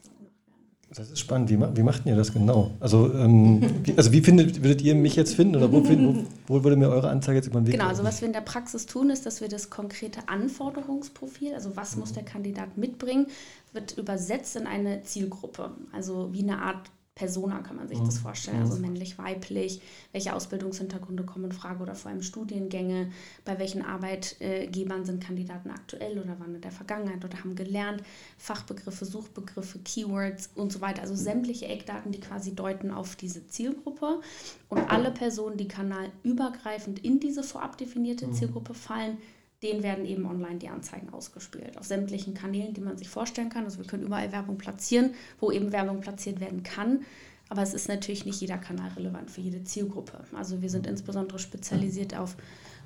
Das 0.96 1.10
ist 1.10 1.20
spannend. 1.20 1.50
Wie, 1.50 1.60
wie 1.60 1.84
macht 1.84 2.06
ihr 2.06 2.16
das 2.16 2.32
genau? 2.32 2.72
Also, 2.80 3.14
ähm, 3.14 3.62
wie, 3.84 3.98
also 3.98 4.12
wie 4.12 4.22
findet, 4.22 4.64
würdet 4.64 4.82
ihr 4.82 4.96
mich 4.96 5.16
jetzt 5.16 5.36
finden 5.36 5.56
oder 5.56 5.72
wo, 5.72 5.84
find, 5.84 6.28
wo, 6.48 6.56
wo 6.60 6.64
würde 6.64 6.78
mir 6.78 6.90
eure 6.90 7.10
Anzeige 7.10 7.38
jetzt 7.38 7.48
über 7.48 7.60
den 7.60 7.68
Weg 7.68 7.74
Genau, 7.74 7.88
also 7.88 8.04
was 8.04 8.22
wir 8.22 8.28
in 8.28 8.34
der 8.34 8.42
Praxis 8.42 8.86
tun, 8.86 9.10
ist, 9.10 9.26
dass 9.26 9.42
wir 9.42 9.50
das 9.50 9.70
konkrete 9.70 10.28
Anforderungsprofil, 10.28 11.54
also 11.54 11.76
was 11.76 11.96
mhm. 11.96 12.02
muss 12.02 12.14
der 12.14 12.24
Kandidat 12.24 12.78
mitbringen, 12.78 13.28
wird 13.74 13.98
übersetzt 13.98 14.56
in 14.56 14.68
eine 14.68 15.04
Zielgruppe. 15.04 15.72
Also 15.92 16.30
wie 16.32 16.44
eine 16.44 16.60
Art 16.62 16.92
Persona 17.16 17.60
kann 17.60 17.78
man 17.78 17.88
sich 17.88 18.00
das 18.00 18.16
mhm. 18.16 18.24
vorstellen, 18.24 18.60
also 18.60 18.76
mhm. 18.76 18.82
männlich, 18.82 19.18
weiblich, 19.18 19.82
welche 20.12 20.36
Ausbildungshintergründe 20.36 21.24
kommen 21.24 21.46
in 21.46 21.52
Frage 21.54 21.82
oder 21.82 21.96
vor 21.96 22.12
allem 22.12 22.22
Studiengänge, 22.22 23.10
bei 23.46 23.58
welchen 23.58 23.84
Arbeitgebern 23.84 25.06
sind 25.06 25.24
Kandidaten 25.24 25.72
aktuell 25.72 26.20
oder 26.20 26.38
waren 26.42 26.56
in 26.56 26.62
der 26.62 26.74
Vergangenheit 26.74 27.24
oder 27.24 27.40
haben 27.40 27.56
gelernt, 27.56 28.04
Fachbegriffe, 28.38 29.06
Suchbegriffe, 29.06 29.80
Keywords 29.80 30.50
und 30.56 30.74
so 30.74 30.82
weiter, 30.82 31.04
also 31.04 31.16
sämtliche 31.16 31.68
Eckdaten, 31.68 32.12
die 32.12 32.20
quasi 32.20 32.54
deuten 32.54 32.92
auf 32.92 33.16
diese 33.16 33.48
Zielgruppe 33.48 34.20
und 34.68 34.92
alle 34.92 35.12
Personen, 35.12 35.56
die 35.56 35.70
kanalübergreifend 35.70 37.00
in 37.00 37.22
diese 37.22 37.44
vorab 37.44 37.78
definierte 37.78 38.28
mhm. 38.28 38.34
Zielgruppe 38.34 38.74
fallen, 38.74 39.20
denen 39.66 39.84
werden 39.84 40.06
eben 40.06 40.26
online 40.26 40.60
die 40.60 40.70
Anzeigen 40.70 41.10
ausgespielt. 41.10 41.78
Auf 41.78 41.86
sämtlichen 41.86 42.34
Kanälen, 42.34 42.74
die 42.74 42.82
man 42.82 42.98
sich 42.98 43.10
vorstellen 43.10 43.50
kann. 43.50 43.66
Also 43.66 43.80
wir 43.80 43.86
können 43.86 44.04
überall 44.04 44.32
Werbung 44.32 44.58
platzieren, 44.58 45.14
wo 45.40 45.52
eben 45.52 45.72
Werbung 45.72 46.02
platziert 46.02 46.40
werden 46.40 46.64
kann. 46.64 47.02
Aber 47.50 47.62
es 47.62 47.74
ist 47.74 47.88
natürlich 47.88 48.26
nicht 48.26 48.42
jeder 48.42 48.58
Kanal 48.58 48.92
relevant 48.96 49.32
für 49.32 49.42
jede 49.42 49.64
Zielgruppe. 49.64 50.24
Also 50.34 50.62
wir 50.62 50.70
sind 50.70 50.88
insbesondere 50.88 51.40
spezialisiert 51.40 52.16
auf 52.16 52.36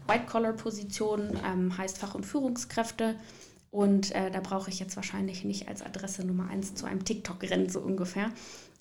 White-Collar-Positionen, 0.07 1.37
ähm, 1.45 1.77
heißt 1.77 1.97
Fach- 1.97 2.15
und 2.15 2.25
Führungskräfte. 2.25 3.15
Und 3.71 4.13
äh, 4.15 4.31
da 4.31 4.39
brauche 4.39 4.69
ich 4.69 4.79
jetzt 4.79 4.95
wahrscheinlich 4.95 5.43
nicht 5.43 5.67
als 5.67 5.81
Adresse 5.81 6.25
Nummer 6.25 6.49
eins 6.49 6.73
zu 6.75 6.85
einem 6.85 7.03
TikTok-Rennen 7.03 7.69
so 7.69 7.79
ungefähr. 7.79 8.31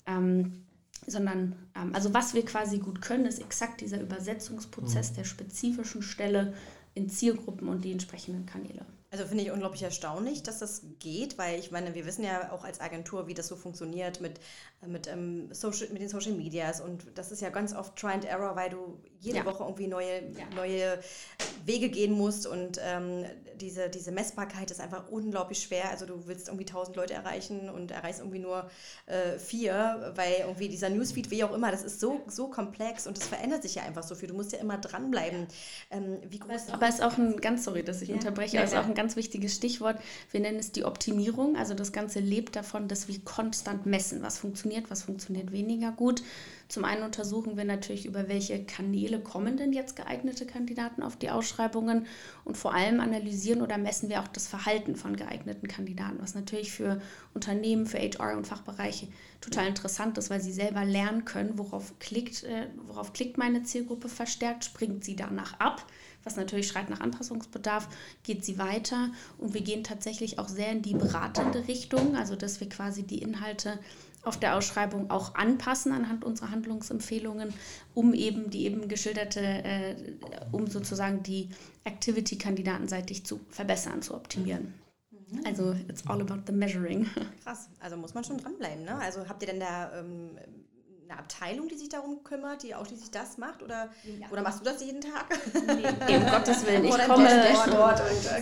Ähm, 0.07 0.63
sondern, 1.05 1.55
ähm, 1.75 1.93
also 1.93 2.13
was 2.13 2.33
wir 2.33 2.43
quasi 2.45 2.79
gut 2.79 3.01
können, 3.01 3.25
ist 3.25 3.39
exakt 3.39 3.81
dieser 3.81 4.01
Übersetzungsprozess 4.01 5.11
mhm. 5.11 5.15
der 5.15 5.23
spezifischen 5.23 6.01
Stelle 6.01 6.53
in 6.93 7.09
Zielgruppen 7.09 7.67
und 7.67 7.83
die 7.83 7.91
entsprechenden 7.91 8.45
Kanäle. 8.45 8.85
Also 9.11 9.25
finde 9.25 9.43
ich 9.43 9.51
unglaublich 9.51 9.81
erstaunlich, 9.81 10.43
dass 10.43 10.59
das 10.59 10.83
geht, 10.99 11.39
weil 11.39 11.59
ich 11.59 11.71
meine, 11.71 11.95
wir 11.95 12.05
wissen 12.05 12.23
ja 12.23 12.51
auch 12.51 12.63
als 12.63 12.79
Agentur, 12.79 13.27
wie 13.27 13.33
das 13.33 13.47
so 13.47 13.55
funktioniert 13.55 14.21
mit, 14.21 14.39
mit, 14.85 15.07
ähm, 15.07 15.51
Social, 15.51 15.89
mit 15.89 15.99
den 15.99 16.09
Social 16.09 16.33
Medias 16.33 16.79
und 16.79 17.07
das 17.15 17.31
ist 17.31 17.41
ja 17.41 17.49
ganz 17.49 17.73
oft 17.73 17.95
Try 17.95 18.11
and 18.11 18.25
Error, 18.25 18.55
weil 18.55 18.69
du 18.69 18.99
jede 19.19 19.39
ja. 19.39 19.45
Woche 19.45 19.63
irgendwie 19.63 19.87
neue, 19.87 20.21
ja. 20.21 20.55
neue 20.55 20.99
Wege 21.65 21.89
gehen 21.89 22.11
musst 22.11 22.45
und 22.45 22.79
ähm, 22.83 23.25
diese, 23.61 23.89
diese 23.89 24.11
Messbarkeit 24.11 24.71
ist 24.71 24.79
einfach 24.79 25.09
unglaublich 25.09 25.59
schwer. 25.59 25.89
Also 25.89 26.05
du 26.05 26.27
willst 26.27 26.47
irgendwie 26.47 26.65
tausend 26.65 26.95
Leute 26.95 27.13
erreichen 27.13 27.69
und 27.69 27.91
erreichst 27.91 28.21
irgendwie 28.21 28.39
nur 28.39 28.69
äh, 29.05 29.37
vier, 29.37 30.13
weil 30.15 30.33
irgendwie 30.41 30.69
dieser 30.69 30.89
Newsfeed, 30.89 31.31
wie 31.31 31.43
auch 31.43 31.53
immer, 31.53 31.71
das 31.71 31.83
ist 31.83 31.99
so, 31.99 32.21
so 32.27 32.47
komplex 32.47 33.07
und 33.07 33.17
das 33.17 33.27
verändert 33.27 33.63
sich 33.63 33.75
ja 33.75 33.83
einfach 33.83 34.03
so 34.03 34.15
viel. 34.15 34.29
Du 34.29 34.35
musst 34.35 34.51
ja 34.51 34.59
immer 34.59 34.77
dranbleiben. 34.77 35.47
Ähm, 35.91 36.17
wie 36.29 36.39
groß 36.39 36.69
aber 36.71 36.87
es 36.87 36.95
ist 36.95 37.03
auch 37.03 37.17
ein, 37.17 37.37
ganz 37.37 37.63
sorry, 37.63 37.83
dass 37.83 38.01
ich 38.01 38.11
unterbreche, 38.11 38.57
aber 38.57 38.65
es 38.65 38.73
ist 38.73 38.77
auch 38.77 38.85
ein 38.85 38.95
ganz 38.95 39.15
wichtiges 39.15 39.55
Stichwort. 39.55 39.99
Wir 40.31 40.39
nennen 40.39 40.59
es 40.59 40.71
die 40.71 40.85
Optimierung. 40.85 41.55
Also 41.55 41.73
das 41.73 41.91
Ganze 41.91 42.19
lebt 42.19 42.55
davon, 42.55 42.87
dass 42.87 43.07
wir 43.07 43.19
konstant 43.23 43.85
messen, 43.85 44.21
was 44.21 44.37
funktioniert, 44.37 44.89
was 44.89 45.03
funktioniert 45.03 45.51
weniger 45.51 45.91
gut. 45.91 46.23
Zum 46.69 46.85
einen 46.85 47.01
untersuchen 47.01 47.57
wir 47.57 47.65
natürlich, 47.65 48.05
über 48.05 48.27
welche 48.29 48.63
Kanäle 48.63 49.19
kommen 49.19 49.57
denn 49.57 49.73
jetzt 49.73 49.95
geeignete 49.95 50.45
Kandidaten 50.45 51.01
auf 51.01 51.17
die 51.17 51.31
Ausschreibungen. 51.31 52.05
Und 52.45 52.57
vor 52.57 52.75
allem 52.75 52.99
analysieren 52.99 53.63
oder 53.63 53.79
messen 53.79 54.07
wir 54.07 54.21
auch 54.21 54.27
das 54.27 54.47
Verhalten 54.47 54.95
von 54.95 55.15
geeigneten 55.15 55.67
Kandidaten, 55.67 56.19
was 56.19 56.35
natürlich 56.35 56.71
für 56.71 57.01
Unternehmen, 57.33 57.87
für 57.87 57.97
HR 57.97 58.37
und 58.37 58.45
Fachbereiche 58.45 59.07
total 59.41 59.67
interessant 59.67 60.19
ist, 60.19 60.29
weil 60.29 60.41
sie 60.41 60.53
selber 60.53 60.85
lernen 60.85 61.25
können, 61.25 61.57
worauf 61.57 61.97
klickt, 61.97 62.43
äh, 62.43 62.67
worauf 62.85 63.13
klickt 63.13 63.39
meine 63.39 63.63
Zielgruppe 63.63 64.07
verstärkt, 64.07 64.65
springt 64.65 65.03
sie 65.03 65.15
danach 65.15 65.59
ab 65.59 65.85
was 66.23 66.35
natürlich 66.35 66.67
schreit 66.67 66.89
nach 66.89 66.99
Anpassungsbedarf, 66.99 67.87
geht 68.23 68.43
sie 68.43 68.57
weiter. 68.57 69.09
Und 69.37 69.53
wir 69.53 69.61
gehen 69.61 69.83
tatsächlich 69.83 70.39
auch 70.39 70.47
sehr 70.47 70.71
in 70.71 70.81
die 70.81 70.93
beratende 70.93 71.67
Richtung, 71.67 72.15
also 72.15 72.35
dass 72.35 72.59
wir 72.59 72.69
quasi 72.69 73.03
die 73.03 73.21
Inhalte 73.21 73.79
auf 74.23 74.37
der 74.37 74.55
Ausschreibung 74.55 75.09
auch 75.09 75.35
anpassen 75.35 75.91
anhand 75.91 76.23
unserer 76.23 76.51
Handlungsempfehlungen, 76.51 77.53
um 77.93 78.13
eben 78.13 78.49
die 78.49 78.65
eben 78.65 78.87
geschilderte, 78.87 79.41
äh, 79.41 79.95
um 80.51 80.67
sozusagen 80.67 81.23
die 81.23 81.49
Activity-kandidatenseitig 81.83 83.25
zu 83.25 83.39
verbessern, 83.49 84.01
zu 84.01 84.13
optimieren. 84.13 84.73
Mhm. 85.11 85.45
Also 85.45 85.75
it's 85.87 86.05
all 86.07 86.21
about 86.21 86.41
the 86.47 86.53
measuring. 86.53 87.07
Krass, 87.43 87.69
also 87.79 87.97
muss 87.97 88.13
man 88.13 88.23
schon 88.23 88.37
dranbleiben. 88.37 88.83
Ne? 88.83 88.95
Also 88.95 89.27
habt 89.27 89.41
ihr 89.41 89.47
denn 89.47 89.59
da 89.59 89.99
ähm, 89.99 90.37
eine 91.09 91.19
Abteilung, 91.19 91.67
die 91.67 91.75
sich 91.75 91.89
darum 91.89 92.23
kümmert, 92.23 92.63
die 92.63 92.75
ausschließlich 92.75 93.11
das 93.11 93.37
macht? 93.37 93.63
Oder, 93.63 93.89
ja. 94.19 94.27
oder 94.31 94.43
machst 94.43 94.59
du 94.59 94.63
das 94.63 94.83
jeden 94.83 95.01
Tag? 95.01 95.25
Nee, 96.07 96.17
um 96.17 96.25
Gottes 96.27 96.65
Willen. 96.65 96.85
Ich 96.85 96.97
komme, 96.97 97.27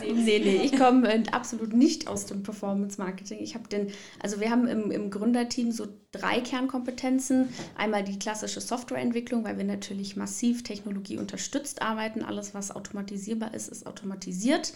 nee, 0.01 0.39
nee, 0.39 0.61
ich 0.63 0.77
komme 0.77 1.23
absolut 1.31 1.73
nicht 1.73 2.07
aus 2.07 2.25
dem 2.25 2.43
Performance 2.43 2.99
Marketing. 2.99 3.39
Ich 3.39 3.55
habe 3.55 3.67
den, 3.69 3.91
also 4.21 4.39
wir 4.39 4.51
haben 4.51 4.67
im, 4.67 4.91
im 4.91 5.09
Gründerteam 5.09 5.71
so 5.71 5.87
drei 6.11 6.41
Kernkompetenzen. 6.41 7.49
Einmal 7.77 8.03
die 8.03 8.19
klassische 8.19 8.59
Softwareentwicklung, 8.59 9.45
weil 9.45 9.57
wir 9.57 9.65
natürlich 9.65 10.17
massiv 10.17 10.63
Technologie 10.63 11.17
unterstützt 11.17 11.81
arbeiten. 11.81 12.21
Alles, 12.23 12.53
was 12.53 12.75
automatisierbar 12.75 13.53
ist, 13.53 13.69
ist 13.69 13.87
automatisiert. 13.87 14.73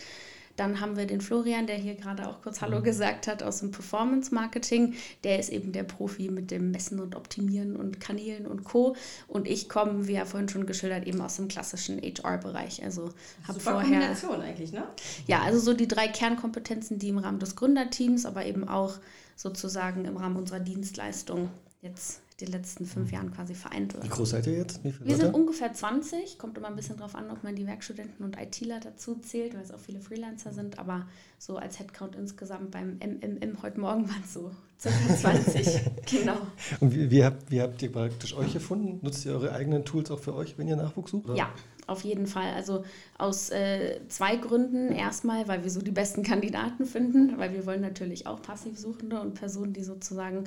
Dann 0.55 0.79
haben 0.79 0.97
wir 0.97 1.05
den 1.05 1.21
Florian, 1.21 1.67
der 1.67 1.77
hier 1.77 1.95
gerade 1.95 2.27
auch 2.27 2.41
kurz 2.41 2.61
Hallo 2.61 2.79
mhm. 2.79 2.83
gesagt 2.83 3.27
hat 3.27 3.43
aus 3.43 3.59
dem 3.59 3.71
Performance 3.71 4.33
Marketing. 4.33 4.95
Der 5.23 5.39
ist 5.39 5.49
eben 5.49 5.71
der 5.71 5.83
Profi 5.83 6.29
mit 6.29 6.51
dem 6.51 6.71
Messen 6.71 6.99
und 6.99 7.15
Optimieren 7.15 7.75
und 7.75 7.99
Kanälen 7.99 8.45
und 8.45 8.63
Co. 8.63 8.95
Und 9.27 9.47
ich 9.47 9.69
komme, 9.69 10.07
wie 10.07 10.13
ja 10.13 10.25
vorhin 10.25 10.49
schon 10.49 10.65
geschildert, 10.65 11.07
eben 11.07 11.21
aus 11.21 11.37
dem 11.37 11.47
klassischen 11.47 11.99
HR-Bereich. 12.01 12.83
Also 12.83 13.09
habe 13.47 13.59
vorher. 13.59 13.81
Kombination 13.81 14.41
eigentlich, 14.41 14.71
ne? 14.71 14.83
Ja, 15.27 15.41
also 15.41 15.59
so 15.59 15.73
die 15.73 15.87
drei 15.87 16.07
Kernkompetenzen, 16.07 16.99
die 16.99 17.09
im 17.09 17.17
Rahmen 17.17 17.39
des 17.39 17.55
Gründerteams, 17.55 18.25
aber 18.25 18.45
eben 18.45 18.67
auch 18.67 18.95
sozusagen 19.35 20.05
im 20.05 20.17
Rahmen 20.17 20.35
unserer 20.35 20.59
Dienstleistung 20.59 21.49
jetzt 21.81 22.21
den 22.41 22.51
letzten 22.51 22.85
fünf 22.85 23.07
mhm. 23.07 23.13
Jahren 23.13 23.31
quasi 23.31 23.53
vereint 23.53 23.93
wird. 23.93 24.03
Wie 24.03 24.09
groß 24.09 24.31
seid 24.31 24.47
ihr 24.47 24.57
jetzt? 24.57 24.83
wir 24.83 24.91
Leute? 24.99 25.15
sind 25.15 25.33
ungefähr 25.33 25.73
20. 25.73 26.37
Kommt 26.37 26.57
immer 26.57 26.67
ein 26.67 26.75
bisschen 26.75 26.97
drauf 26.97 27.15
an, 27.15 27.29
ob 27.31 27.43
man 27.43 27.55
die 27.55 27.67
Werkstudenten 27.67 28.25
und 28.25 28.37
ITler 28.39 28.79
dazu 28.79 29.15
zählt, 29.15 29.53
weil 29.53 29.61
es 29.61 29.71
auch 29.71 29.79
viele 29.79 30.01
Freelancer 30.01 30.53
sind. 30.53 30.79
Aber 30.79 31.07
so 31.37 31.57
als 31.57 31.79
Headcount 31.79 32.15
insgesamt 32.15 32.71
beim 32.71 32.97
MMM 32.99 33.61
heute 33.61 33.79
Morgen 33.79 34.09
waren 34.09 34.23
es 34.23 34.33
so 34.33 34.51
circa 34.79 35.15
20. 35.15 35.81
genau. 36.05 36.37
Und 36.79 36.93
wie, 36.93 37.11
wie, 37.11 37.23
habt, 37.23 37.51
wie 37.51 37.61
habt 37.61 37.81
ihr 37.81 37.91
praktisch 37.91 38.35
euch 38.35 38.53
gefunden? 38.53 38.99
Nutzt 39.01 39.25
ihr 39.25 39.33
eure 39.33 39.53
eigenen 39.53 39.85
Tools 39.85 40.09
auch 40.11 40.19
für 40.19 40.33
euch, 40.35 40.57
wenn 40.57 40.67
ihr 40.67 40.75
Nachwuchs 40.75 41.11
sucht? 41.11 41.25
Oder? 41.25 41.35
Ja, 41.35 41.53
auf 41.87 42.03
jeden 42.03 42.27
Fall. 42.27 42.53
Also 42.53 42.83
aus 43.17 43.49
äh, 43.49 43.99
zwei 44.07 44.35
Gründen. 44.35 44.91
Erstmal, 44.91 45.47
weil 45.47 45.63
wir 45.63 45.71
so 45.71 45.81
die 45.81 45.91
besten 45.91 46.23
Kandidaten 46.23 46.85
finden, 46.85 47.37
weil 47.37 47.53
wir 47.53 47.65
wollen 47.65 47.81
natürlich 47.81 48.27
auch 48.27 48.41
Passivsuchende 48.41 49.19
und 49.19 49.33
Personen, 49.33 49.73
die 49.73 49.83
sozusagen 49.83 50.45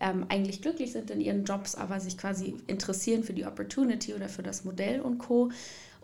ähm, 0.00 0.26
eigentlich 0.28 0.62
glücklich 0.62 0.92
sind 0.92 1.10
in 1.10 1.20
ihren 1.20 1.44
Jobs, 1.44 1.74
aber 1.74 2.00
sich 2.00 2.18
quasi 2.18 2.56
interessieren 2.66 3.24
für 3.24 3.32
die 3.32 3.46
Opportunity 3.46 4.14
oder 4.14 4.28
für 4.28 4.42
das 4.42 4.64
Modell 4.64 5.00
und 5.00 5.18
Co. 5.18 5.50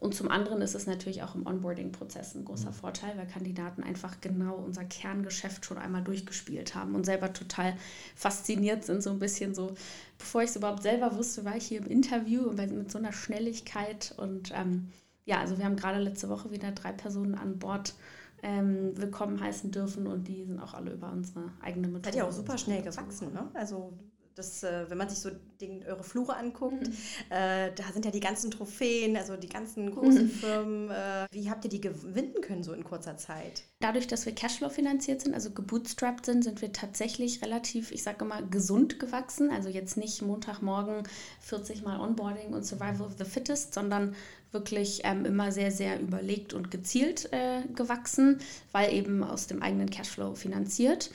Und 0.03 0.17
zum 0.17 0.33
anderen 0.33 0.63
ist 0.63 0.75
es 0.75 0.89
natürlich 0.89 1.23
auch 1.23 1.37
im 1.37 1.47
Onboarding-Prozess 1.47 2.35
ein 2.35 2.45
großer 2.45 2.71
mhm. 2.71 2.75
Vorteil, 2.75 3.17
weil 3.17 3.29
Kandidaten 3.29 3.85
einfach 3.85 4.21
genau 4.21 4.57
unser 4.57 4.85
Kerngeschäft 4.85 5.65
schon 5.65 5.79
einmal 5.79 6.03
durchgespielt 6.03 6.75
haben 6.75 6.97
und 6.97 7.07
selber 7.07 7.33
total 7.33 7.77
fasziniert 8.17 8.85
sind, 8.85 9.01
so 9.01 9.11
ein 9.11 9.21
bisschen 9.21 9.55
so, 9.55 9.77
bevor 10.19 10.43
ich 10.43 10.51
es 10.51 10.57
überhaupt 10.57 10.83
selber 10.83 11.17
wusste, 11.17 11.45
war 11.45 11.57
ich 11.57 11.67
hier 11.67 11.79
im 11.79 11.87
Interview 11.87 12.43
und 12.49 12.57
mit 12.57 12.91
so 12.91 12.99
einer 12.99 13.13
Schnelligkeit. 13.13 14.13
Und 14.17 14.51
ähm, 14.53 14.89
ja, 15.25 15.39
also 15.39 15.57
wir 15.57 15.65
haben 15.65 15.77
gerade 15.77 16.01
letzte 16.01 16.29
Woche 16.29 16.51
wieder 16.51 16.73
drei 16.73 16.91
Personen 16.91 17.37
an 17.37 17.61
Bord 17.61 17.95
ähm, 18.43 18.91
willkommen 18.97 19.41
heißen 19.41 19.71
dürfen 19.71 20.09
und 20.09 20.27
die 20.27 20.45
sind 20.45 20.59
auch 20.59 20.75
alle 20.75 20.95
über 20.95 21.13
unsere 21.13 21.53
eigene 21.61 21.87
Methode. 21.87 22.09
Hat 22.09 22.17
ja 22.17 22.27
auch 22.27 22.33
super 22.33 22.59
schnell 22.59 22.83
gewachsen, 22.83 23.33
ne? 23.33 23.49
Also 23.55 23.93
das, 24.35 24.63
äh, 24.63 24.89
wenn 24.89 24.99
man 24.99 25.09
sich 25.09 25.19
so 25.19 25.31
den, 25.61 25.85
eure 25.87 26.03
Flure 26.03 26.37
anguckt, 26.37 26.89
mhm. 26.89 26.95
äh, 27.31 27.71
da 27.75 27.85
sind 27.93 28.05
ja 28.05 28.11
die 28.11 28.21
ganzen 28.21 28.51
Trophäen, 28.51 29.17
also 29.17 29.37
die 29.37 29.49
ganzen 29.49 29.91
großen 29.93 30.25
mhm. 30.25 30.31
Firmen. 30.31 30.91
Äh, 30.91 31.27
wie 31.31 31.51
habt 31.51 31.65
ihr 31.65 31.71
die 31.71 31.81
gewinnen 31.81 32.41
können 32.41 32.63
so 32.63 32.73
in 32.73 32.85
kurzer 32.85 33.17
Zeit? 33.17 33.65
Dadurch, 33.81 34.07
dass 34.07 34.27
wir 34.27 34.35
Cashflow 34.35 34.71
finanziert 34.71 35.21
sind, 35.21 35.35
also 35.35 35.51
gebootstrapped 35.51 36.27
sind, 36.27 36.45
sind 36.45 36.63
wir 36.63 36.73
tatsächlich 36.73 37.43
relativ, 37.43 37.93
ich 37.93 38.03
sage 38.03 38.25
immer, 38.25 38.43
gesund 38.43 38.99
gewachsen. 38.99 39.51
Also 39.51 39.69
jetzt 39.69 39.97
nicht 39.97 40.23
Montagmorgen 40.23 41.03
40 41.41 41.83
Mal 41.83 42.01
Onboarding 42.01 42.53
und 42.53 42.65
Survival 42.65 43.07
of 43.07 43.15
the 43.19 43.25
Fittest, 43.25 43.75
sondern 43.75 44.15
wirklich 44.53 45.01
ähm, 45.05 45.25
immer 45.25 45.51
sehr, 45.51 45.71
sehr 45.71 46.01
überlegt 46.01 46.53
und 46.53 46.71
gezielt 46.71 47.33
äh, 47.33 47.63
gewachsen, 47.75 48.39
weil 48.71 48.93
eben 48.93 49.25
aus 49.25 49.47
dem 49.47 49.63
eigenen 49.63 49.91
Cashflow 49.91 50.35
finanziert. 50.35 51.11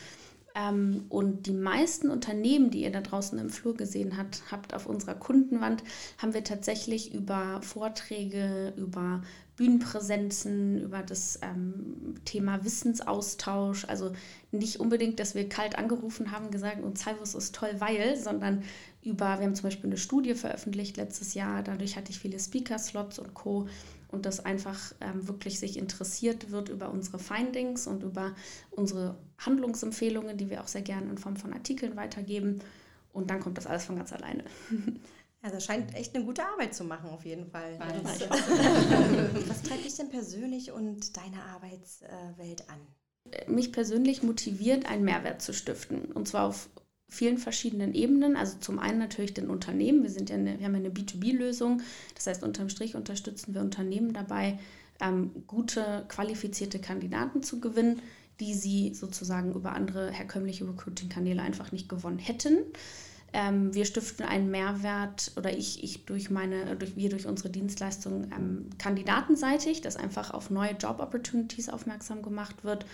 Ähm, 0.58 1.06
und 1.10 1.46
die 1.46 1.54
meisten 1.54 2.10
Unternehmen, 2.10 2.72
die 2.72 2.82
ihr 2.82 2.92
da 2.92 3.02
draußen 3.02 3.38
im 3.38 3.50
Flur 3.50 3.76
gesehen 3.76 4.18
habt, 4.18 4.42
habt 4.52 4.74
auf 4.74 4.88
unserer 4.88 5.14
Kundenwand, 5.14 5.84
haben 6.18 6.34
wir 6.34 6.44
tatsächlich 6.44 7.14
über 7.14 7.62
Vorträge, 7.62 8.74
über 8.76 9.22
Bühnenpräsenzen, 9.56 10.82
über 10.82 11.04
das 11.04 11.40
ähm, 11.42 12.16
Thema 12.26 12.64
Wissensaustausch. 12.64 13.86
Also 13.86 14.14
nicht 14.52 14.80
unbedingt, 14.80 15.20
dass 15.20 15.36
wir 15.36 15.48
kalt 15.50 15.78
angerufen 15.78 16.32
haben, 16.32 16.50
gesagt, 16.50 16.82
und 16.82 16.98
Salvus 16.98 17.36
ist 17.36 17.54
toll, 17.54 17.76
weil, 17.80 18.16
sondern 18.16 18.64
über, 19.04 19.40
wir 19.40 19.46
haben 19.46 19.56
zum 19.56 19.64
Beispiel 19.64 19.90
eine 19.90 19.98
Studie 19.98 20.34
veröffentlicht 20.34 20.98
letztes 20.98 21.34
Jahr, 21.34 21.64
dadurch 21.64 21.96
hatte 21.96 22.12
ich 22.12 22.20
viele 22.20 22.40
Speaker-Slots 22.40 23.20
und 23.20 23.34
Co 23.34 23.68
und 24.10 24.26
dass 24.26 24.44
einfach 24.44 24.94
ähm, 25.02 25.28
wirklich 25.28 25.60
sich 25.60 25.78
interessiert 25.78 26.52
wird 26.52 26.70
über 26.70 26.92
unsere 26.92 27.20
Findings 27.20 27.88
und 27.88 28.04
über 28.04 28.36
unsere 28.72 29.18
Handlungsempfehlungen, 29.38 30.38
die 30.38 30.50
wir 30.50 30.62
auch 30.62 30.68
sehr 30.68 30.82
gerne 30.82 31.10
in 31.10 31.18
Form 31.18 31.36
von 31.36 31.54
Artikeln 31.54 31.96
weitergeben. 31.96 32.60
Und 33.14 33.30
dann 33.30 33.40
kommt 33.40 33.58
das 33.58 33.68
alles 33.68 33.86
von 33.86 33.96
ganz 33.96 34.14
alleine. 34.14 34.44
Also 35.44 35.60
scheint 35.60 35.94
echt 35.96 36.16
eine 36.16 36.26
gute 36.26 36.44
Arbeit 36.44 36.74
zu 36.74 36.84
machen, 36.84 37.12
auf 37.12 37.24
jeden 37.24 37.46
Fall. 37.46 37.78
Was 39.48 39.62
treibt 39.62 39.86
dich 39.86 39.96
denn 39.96 40.10
persönlich 40.10 40.72
und 40.72 41.16
deine 41.16 41.44
Arbeitswelt 41.54 42.66
an? 42.68 43.48
Mich 43.48 43.72
persönlich 43.72 44.24
motiviert, 44.24 44.88
einen 44.88 45.06
Mehrwert 45.06 45.42
zu 45.42 45.54
stiften. 45.54 46.12
Und 46.12 46.28
zwar 46.28 46.48
auf 46.48 46.70
vielen 47.10 47.38
verschiedenen 47.38 47.94
Ebenen. 47.94 48.36
Also 48.36 48.58
zum 48.60 48.80
einen 48.80 49.00
natürlich 49.00 49.34
den 49.34 49.50
Unternehmen. 49.50 50.04
Wir, 50.04 50.10
sind 50.10 50.30
ja 50.30 50.36
eine, 50.36 50.60
wir 50.60 50.66
haben 50.66 50.74
ja 50.74 50.80
eine 50.80 50.90
B2B-Lösung. 50.90 51.82
Das 52.16 52.28
heißt, 52.28 52.44
unterm 52.44 52.70
Strich 52.70 52.96
unterstützen 52.96 53.54
wir 53.54 53.62
Unternehmen 53.62 54.14
dabei, 54.14 54.60
ähm, 55.00 55.32
gute, 55.48 56.06
qualifizierte 56.08 56.80
Kandidaten 56.80 57.44
zu 57.44 57.60
gewinnen, 57.60 58.02
die 58.40 58.54
sie 58.54 58.94
sozusagen 58.94 59.54
über 59.54 59.74
andere 59.74 60.12
herkömmliche 60.12 60.68
Recruiting-Kanäle 60.68 61.42
einfach 61.42 61.72
nicht 61.72 61.90
gewonnen 61.90 62.20
hätten. 62.20 62.58
Ähm, 63.34 63.74
wir 63.74 63.86
stiften 63.86 64.26
einen 64.26 64.50
Mehrwert 64.50 65.32
oder 65.36 65.56
ich, 65.56 65.84
ich 65.84 66.06
durch 66.06 66.30
meine, 66.30 66.76
durch, 66.76 66.96
wir 66.96 67.10
durch 67.10 67.28
unsere 67.28 67.50
Dienstleistung 67.50 68.32
ähm, 68.36 68.70
kandidatenseitig, 68.78 69.82
dass 69.82 69.98
einfach 69.98 70.32
auf 70.32 70.50
neue 70.50 70.72
Job-Opportunities 70.72 71.70
aufmerksam 71.70 72.22
gemacht 72.22 72.64
wird, 72.64 72.86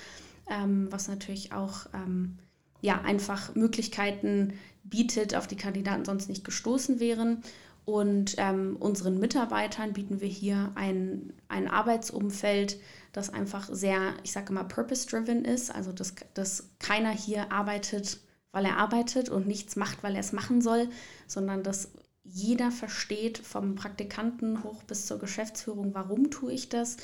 ähm, 0.50 0.88
was 0.91 1.08
natürlich 1.08 1.53
auch 1.53 1.86
ähm, 1.93 2.38
ja, 2.84 3.02
einfach 3.02 3.56
Möglichkeiten 3.56 4.54
bietet, 4.84 5.36
auf 5.36 5.48
die 5.48 5.56
Kandidaten 5.56 6.04
sonst 6.04 6.28
nicht 6.28 6.44
gestoßen 6.44 7.00
wären. 7.00 7.42
Und 7.86 8.36
ähm, 8.38 8.75
unseren 8.78 9.20
Mitarbeitern 9.20 9.94
bieten 9.94 10.20
wir 10.20 10.28
hier 10.28 10.74
ein, 10.75 11.32
ein 11.48 11.70
Arbeitsumfeld, 11.70 12.78
das 13.13 13.30
einfach 13.30 13.70
sehr, 13.72 14.13
ich 14.24 14.34
sage 14.34 14.52
mal, 14.52 14.66
purpose-driven 14.66 15.46
ist. 15.46 15.74
Also, 15.74 15.94
dass, 15.94 16.13
dass 16.34 16.72
keiner 16.80 17.12
hier 17.12 17.54
arbeitet, 17.54 18.20
weil 18.52 18.66
er 18.66 18.78
arbeitet 18.78 19.30
und 19.30 19.48
nichts 19.48 19.78
macht, 19.78 20.04
weil 20.04 20.16
er 20.16 20.20
es 20.20 20.34
machen 20.34 20.62
soll, 20.62 20.90
sondern 21.25 21.63
dass 21.63 21.92
jeder 22.25 22.70
versteht, 22.70 23.38
vom 23.38 23.75
Praktikanten 23.75 24.63
hoch 24.63 24.84
bis 24.84 25.06
zur 25.06 25.20
Geschäftsführung, 25.20 25.94
warum 25.94 26.32
tue 26.32 26.52
ich 26.52 26.68
das, 26.68 26.98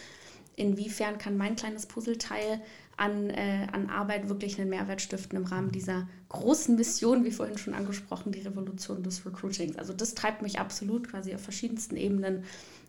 inwiefern 0.58 1.18
kann 1.18 1.38
mein 1.38 1.56
kleines 1.56 1.86
Puzzleteil 1.86 2.62
an, 3.00 3.29
äh, 3.29 3.68
an 3.72 3.89
Arbeit 3.89 4.27
wirklich 4.27 4.60
einen 4.60 4.70
Mehrwert 4.70 5.01
stiften 5.01 5.38
im 5.38 5.46
Rahmen 5.46 5.72
dieser 5.72 6.08
großen 6.27 6.75
Mission, 6.75 7.24
wie 7.24 7.32
vorhin 7.32 7.58
schon 7.58 7.74
angesprochen, 7.74 8.34
die 8.34 8.41
Revolution 8.41 9.03
des 9.03 9.25
Recruitings. 9.25 9.77
Also 9.77 9.94
das 9.94 10.15
treibt 10.15 10.41
mich 10.41 10.60
absolut 10.60 11.10
quasi 11.10 11.34
auf 11.34 11.41
verschiedensten 11.41 11.96
Ebenen 11.96 12.44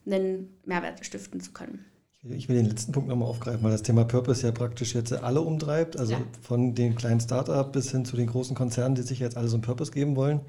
einen 0.04 0.48
Mehrwert 0.64 1.04
stiften 1.06 1.40
zu 1.40 1.52
können. 1.52 1.84
Ich 2.22 2.48
will 2.48 2.56
den 2.56 2.66
letzten 2.66 2.92
Punkt 2.92 3.08
nochmal 3.08 3.28
aufgreifen, 3.28 3.62
weil 3.62 3.70
das 3.70 3.82
Thema 3.82 4.04
Purpose 4.04 4.44
ja 4.44 4.52
praktisch 4.52 4.94
jetzt 4.94 5.12
alle 5.12 5.40
umtreibt, 5.40 5.96
also 5.98 6.14
ja. 6.14 6.20
von 6.42 6.74
den 6.74 6.96
kleinen 6.96 7.20
Start-up 7.20 7.72
bis 7.72 7.92
hin 7.92 8.04
zu 8.04 8.16
den 8.16 8.26
großen 8.26 8.54
Konzernen, 8.54 8.94
die 8.94 9.02
sich 9.02 9.20
jetzt 9.20 9.36
alle 9.36 9.48
so 9.48 9.56
einen 9.56 9.62
Purpose 9.62 9.92
geben 9.92 10.16
wollen. 10.16 10.40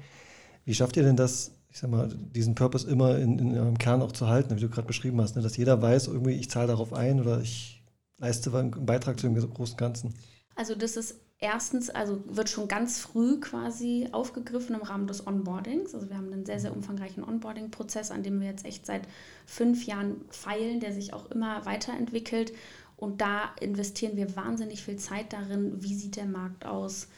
Wie 0.64 0.74
schafft 0.74 0.96
ihr 0.96 1.02
denn 1.02 1.16
das, 1.16 1.52
ich 1.70 1.78
sag 1.78 1.88
mal, 1.88 2.10
diesen 2.34 2.54
Purpose 2.56 2.90
immer 2.90 3.16
in, 3.16 3.38
in 3.38 3.56
eurem 3.56 3.78
Kern 3.78 4.02
auch 4.02 4.12
zu 4.12 4.26
halten, 4.26 4.54
wie 4.56 4.60
du 4.60 4.68
gerade 4.68 4.86
beschrieben 4.86 5.20
hast, 5.20 5.36
ne? 5.36 5.42
dass 5.42 5.56
jeder 5.56 5.80
weiß, 5.80 6.08
irgendwie, 6.08 6.32
ich 6.32 6.50
zahle 6.50 6.66
darauf 6.66 6.92
ein 6.92 7.20
oder 7.20 7.40
ich 7.40 7.81
leiste 8.22 8.56
einen 8.56 8.86
Beitrag 8.86 9.20
zu 9.20 9.28
dem 9.28 9.34
großen 9.34 9.76
Ganzen? 9.76 10.14
Also 10.54 10.74
das 10.74 10.96
ist 10.96 11.16
erstens, 11.38 11.90
also 11.90 12.22
wird 12.26 12.48
schon 12.48 12.68
ganz 12.68 13.00
früh 13.00 13.40
quasi 13.40 14.08
aufgegriffen 14.12 14.76
im 14.76 14.82
Rahmen 14.82 15.06
des 15.06 15.26
Onboardings. 15.26 15.94
Also 15.94 16.08
wir 16.08 16.16
haben 16.16 16.32
einen 16.32 16.46
sehr, 16.46 16.60
sehr 16.60 16.74
umfangreichen 16.74 17.24
Onboarding-Prozess, 17.24 18.10
an 18.10 18.22
dem 18.22 18.40
wir 18.40 18.48
jetzt 18.48 18.64
echt 18.64 18.86
seit 18.86 19.02
fünf 19.44 19.84
Jahren 19.86 20.22
feilen, 20.30 20.80
der 20.80 20.92
sich 20.92 21.12
auch 21.12 21.30
immer 21.30 21.66
weiterentwickelt. 21.66 22.52
Und 22.96 23.20
da 23.20 23.50
investieren 23.60 24.16
wir 24.16 24.36
wahnsinnig 24.36 24.84
viel 24.84 24.96
Zeit 24.96 25.32
darin, 25.32 25.82
wie 25.82 25.94
sieht 25.96 26.16
der 26.16 26.26
Markt 26.26 26.64
aus, 26.64 27.08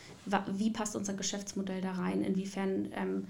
wie 0.52 0.70
passt 0.70 0.96
unser 0.96 1.12
Geschäftsmodell 1.12 1.82
da 1.82 1.92
rein, 1.92 2.23
inwiefern 2.23 2.88
ähm, 2.96 3.26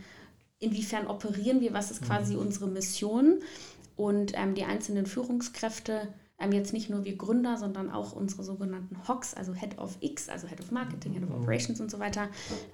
inwiefern 0.61 1.09
operieren 1.09 1.61
wir, 1.61 1.73
was 1.73 1.91
ist 1.91 2.03
quasi 2.03 2.35
mhm. 2.35 2.41
unsere 2.41 2.69
Mission. 2.69 3.41
Und 3.97 4.33
ähm, 4.35 4.55
die 4.55 4.65
einzelnen 4.65 5.07
Führungskräfte, 5.07 6.09
ähm, 6.39 6.53
jetzt 6.53 6.73
nicht 6.73 6.91
nur 6.91 7.05
wir 7.05 7.17
Gründer, 7.17 7.57
sondern 7.57 7.91
auch 7.91 8.13
unsere 8.13 8.43
sogenannten 8.43 8.97
HOCs, 9.07 9.35
also 9.35 9.55
Head 9.55 9.79
of 9.79 9.97
X, 10.01 10.29
also 10.29 10.49
Head 10.49 10.61
of 10.61 10.71
Marketing, 10.71 11.13
Head 11.13 11.23
of 11.23 11.31
mhm. 11.31 11.43
Operations 11.43 11.81
und 11.81 11.91
so 11.91 11.99
weiter, 11.99 12.29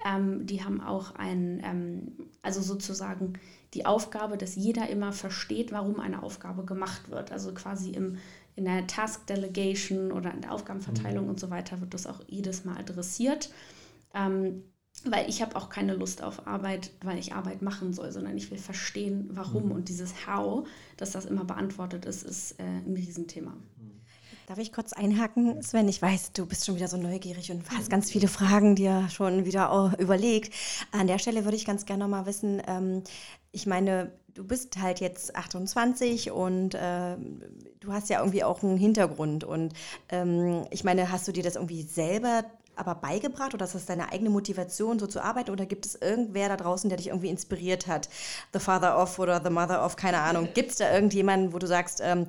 ähm, 0.05 0.45
die 0.45 0.63
haben 0.63 0.81
auch 0.81 1.15
ein, 1.15 1.61
ähm, 1.63 2.29
also 2.41 2.61
sozusagen 2.61 3.33
die 3.73 3.85
Aufgabe, 3.85 4.37
dass 4.37 4.55
jeder 4.55 4.89
immer 4.89 5.13
versteht, 5.13 5.71
warum 5.71 5.99
eine 5.99 6.23
Aufgabe 6.23 6.65
gemacht 6.65 7.09
wird. 7.09 7.31
Also 7.31 7.53
quasi 7.53 7.91
im, 7.91 8.17
in 8.55 8.65
der 8.65 8.87
Task 8.87 9.27
Delegation 9.27 10.11
oder 10.11 10.33
in 10.33 10.41
der 10.41 10.51
Aufgabenverteilung 10.51 11.25
mhm. 11.25 11.31
und 11.31 11.39
so 11.39 11.49
weiter 11.49 11.79
wird 11.79 11.93
das 11.93 12.07
auch 12.07 12.21
jedes 12.27 12.65
Mal 12.65 12.77
adressiert. 12.77 13.49
Weil 15.03 15.27
ich 15.27 15.41
habe 15.41 15.55
auch 15.55 15.69
keine 15.69 15.95
Lust 15.95 16.21
auf 16.21 16.45
Arbeit, 16.47 16.91
weil 17.03 17.17
ich 17.17 17.33
Arbeit 17.33 17.61
machen 17.61 17.93
soll, 17.93 18.11
sondern 18.11 18.37
ich 18.37 18.51
will 18.51 18.59
verstehen, 18.59 19.29
warum. 19.31 19.65
Mhm. 19.65 19.71
Und 19.71 19.89
dieses 19.89 20.27
How, 20.27 20.67
dass 20.97 21.11
das 21.11 21.25
immer 21.25 21.43
beantwortet 21.43 22.05
ist, 22.05 22.23
ist 22.23 22.59
äh, 22.59 22.63
ein 22.63 22.93
Riesenthema. 22.95 23.53
Darf 24.47 24.59
ich 24.59 24.73
kurz 24.73 24.91
einhaken, 24.91 25.63
Sven? 25.63 25.87
Ich 25.87 26.01
weiß, 26.01 26.33
du 26.33 26.45
bist 26.45 26.65
schon 26.65 26.75
wieder 26.75 26.89
so 26.89 26.97
neugierig 26.97 27.51
und 27.51 27.63
hast 27.71 27.89
ganz 27.89 28.11
viele 28.11 28.27
Fragen 28.27 28.75
dir 28.75 29.07
schon 29.09 29.45
wieder 29.45 29.93
überlegt. 29.97 30.53
An 30.91 31.07
der 31.07 31.19
Stelle 31.19 31.45
würde 31.45 31.55
ich 31.55 31.63
ganz 31.63 31.85
gerne 31.85 32.03
noch 32.03 32.09
mal 32.09 32.25
wissen, 32.25 32.61
ähm, 32.67 33.01
ich 33.51 33.67
meine, 33.67 34.11
du 34.33 34.45
bist 34.45 34.77
halt 34.81 34.99
jetzt 34.99 35.35
28 35.35 36.31
und 36.31 36.75
äh, 36.75 37.17
du 37.79 37.91
hast 37.91 38.09
ja 38.09 38.19
irgendwie 38.19 38.43
auch 38.43 38.63
einen 38.63 38.77
Hintergrund. 38.77 39.43
Und 39.43 39.73
ähm, 40.09 40.65
ich 40.71 40.83
meine, 40.83 41.11
hast 41.11 41.27
du 41.27 41.31
dir 41.31 41.43
das 41.43 41.55
irgendwie 41.55 41.83
selber 41.83 42.45
aber 42.75 42.95
beigebracht 42.95 43.53
oder 43.53 43.65
ist 43.65 43.75
das 43.75 43.85
deine 43.85 44.11
eigene 44.11 44.29
Motivation, 44.29 44.97
so 44.97 45.07
zu 45.07 45.21
arbeiten? 45.21 45.51
Oder 45.51 45.65
gibt 45.65 45.85
es 45.85 45.95
irgendwer 45.95 46.49
da 46.49 46.57
draußen, 46.57 46.89
der 46.89 46.97
dich 46.97 47.07
irgendwie 47.07 47.29
inspiriert 47.29 47.87
hat? 47.87 48.09
The 48.53 48.59
Father 48.59 48.99
of 49.01 49.19
oder 49.19 49.41
The 49.43 49.49
Mother 49.49 49.85
of, 49.85 49.95
keine 49.95 50.19
Ahnung. 50.19 50.49
Gibt 50.53 50.71
es 50.71 50.77
da 50.77 50.91
irgendjemanden, 50.91 51.53
wo 51.53 51.59
du 51.59 51.67
sagst, 51.67 51.99
ähm, 52.01 52.25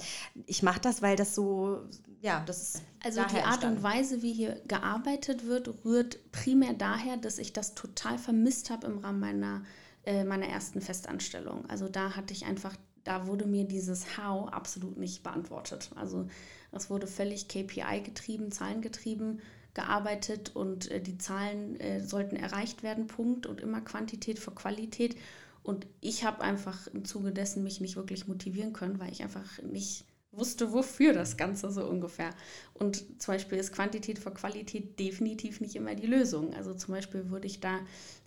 ich 0.46 0.62
mache 0.62 0.80
das, 0.80 1.00
weil 1.00 1.16
das 1.16 1.34
so, 1.34 1.80
ja, 2.20 2.42
das 2.46 2.62
ist. 2.62 2.82
Also 3.04 3.20
die 3.20 3.36
Art 3.36 3.64
entstanden. 3.64 3.76
und 3.78 3.82
Weise, 3.82 4.22
wie 4.22 4.32
hier 4.32 4.60
gearbeitet 4.68 5.46
wird, 5.46 5.84
rührt 5.84 6.18
primär 6.30 6.72
daher, 6.72 7.16
dass 7.16 7.38
ich 7.38 7.52
das 7.52 7.74
total 7.74 8.18
vermisst 8.18 8.70
habe 8.70 8.86
im 8.86 8.98
Rahmen 8.98 9.20
meiner, 9.20 9.62
äh, 10.04 10.24
meiner 10.24 10.46
ersten 10.46 10.80
Festanstellung. 10.80 11.64
Also 11.68 11.88
da 11.88 12.16
hatte 12.16 12.32
ich 12.32 12.44
einfach 12.44 12.76
da 13.04 13.26
wurde 13.26 13.46
mir 13.46 13.64
dieses 13.64 14.16
How 14.16 14.48
absolut 14.52 14.96
nicht 14.96 15.22
beantwortet. 15.22 15.90
Also 15.96 16.26
es 16.70 16.88
wurde 16.88 17.06
völlig 17.06 17.48
KPI 17.48 18.02
getrieben, 18.04 18.52
Zahlen 18.52 18.80
getrieben 18.80 19.40
gearbeitet 19.74 20.54
und 20.54 20.90
äh, 20.90 21.00
die 21.00 21.18
Zahlen 21.18 21.80
äh, 21.80 22.00
sollten 22.04 22.36
erreicht 22.36 22.82
werden, 22.82 23.06
Punkt. 23.06 23.46
Und 23.46 23.60
immer 23.60 23.80
Quantität 23.80 24.38
für 24.38 24.52
Qualität. 24.52 25.16
Und 25.62 25.86
ich 26.00 26.24
habe 26.24 26.42
einfach 26.42 26.86
im 26.88 27.04
Zuge 27.04 27.32
dessen 27.32 27.62
mich 27.62 27.80
nicht 27.80 27.96
wirklich 27.96 28.26
motivieren 28.26 28.72
können, 28.72 29.00
weil 29.00 29.12
ich 29.12 29.22
einfach 29.22 29.62
nicht 29.62 30.04
wusste, 30.32 30.72
wofür 30.72 31.12
das 31.12 31.36
Ganze 31.36 31.70
so 31.70 31.86
ungefähr. 31.86 32.30
Und 32.74 33.20
zum 33.20 33.34
Beispiel 33.34 33.58
ist 33.58 33.72
Quantität 33.72 34.18
vor 34.18 34.34
Qualität 34.34 34.98
definitiv 34.98 35.60
nicht 35.60 35.76
immer 35.76 35.94
die 35.94 36.06
Lösung. 36.06 36.54
Also 36.54 36.74
zum 36.74 36.94
Beispiel 36.94 37.30
würde 37.30 37.46
ich 37.46 37.60
da 37.60 37.80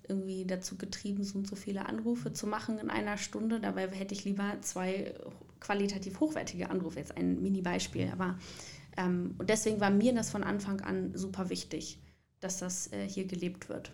irgendwie 0.09 0.45
dazu 0.45 0.77
getrieben, 0.77 1.23
so 1.23 1.37
und 1.39 1.47
so 1.47 1.55
viele 1.55 1.87
Anrufe 1.87 2.33
zu 2.33 2.47
machen 2.47 2.79
in 2.79 2.89
einer 2.89 3.17
Stunde. 3.17 3.59
Dabei 3.59 3.89
hätte 3.89 4.13
ich 4.13 4.25
lieber 4.25 4.57
zwei 4.61 5.13
qualitativ 5.59 6.19
hochwertige 6.19 6.69
Anrufe. 6.69 6.99
Jetzt 6.99 7.17
ein 7.17 7.41
Mini-Beispiel, 7.41 8.09
aber 8.11 8.37
ähm, 8.97 9.35
und 9.37 9.49
deswegen 9.49 9.79
war 9.79 9.89
mir 9.89 10.13
das 10.13 10.29
von 10.29 10.43
Anfang 10.43 10.81
an 10.81 11.11
super 11.15 11.49
wichtig, 11.49 11.99
dass 12.39 12.59
das 12.59 12.91
äh, 12.91 13.07
hier 13.07 13.25
gelebt 13.25 13.69
wird. 13.69 13.91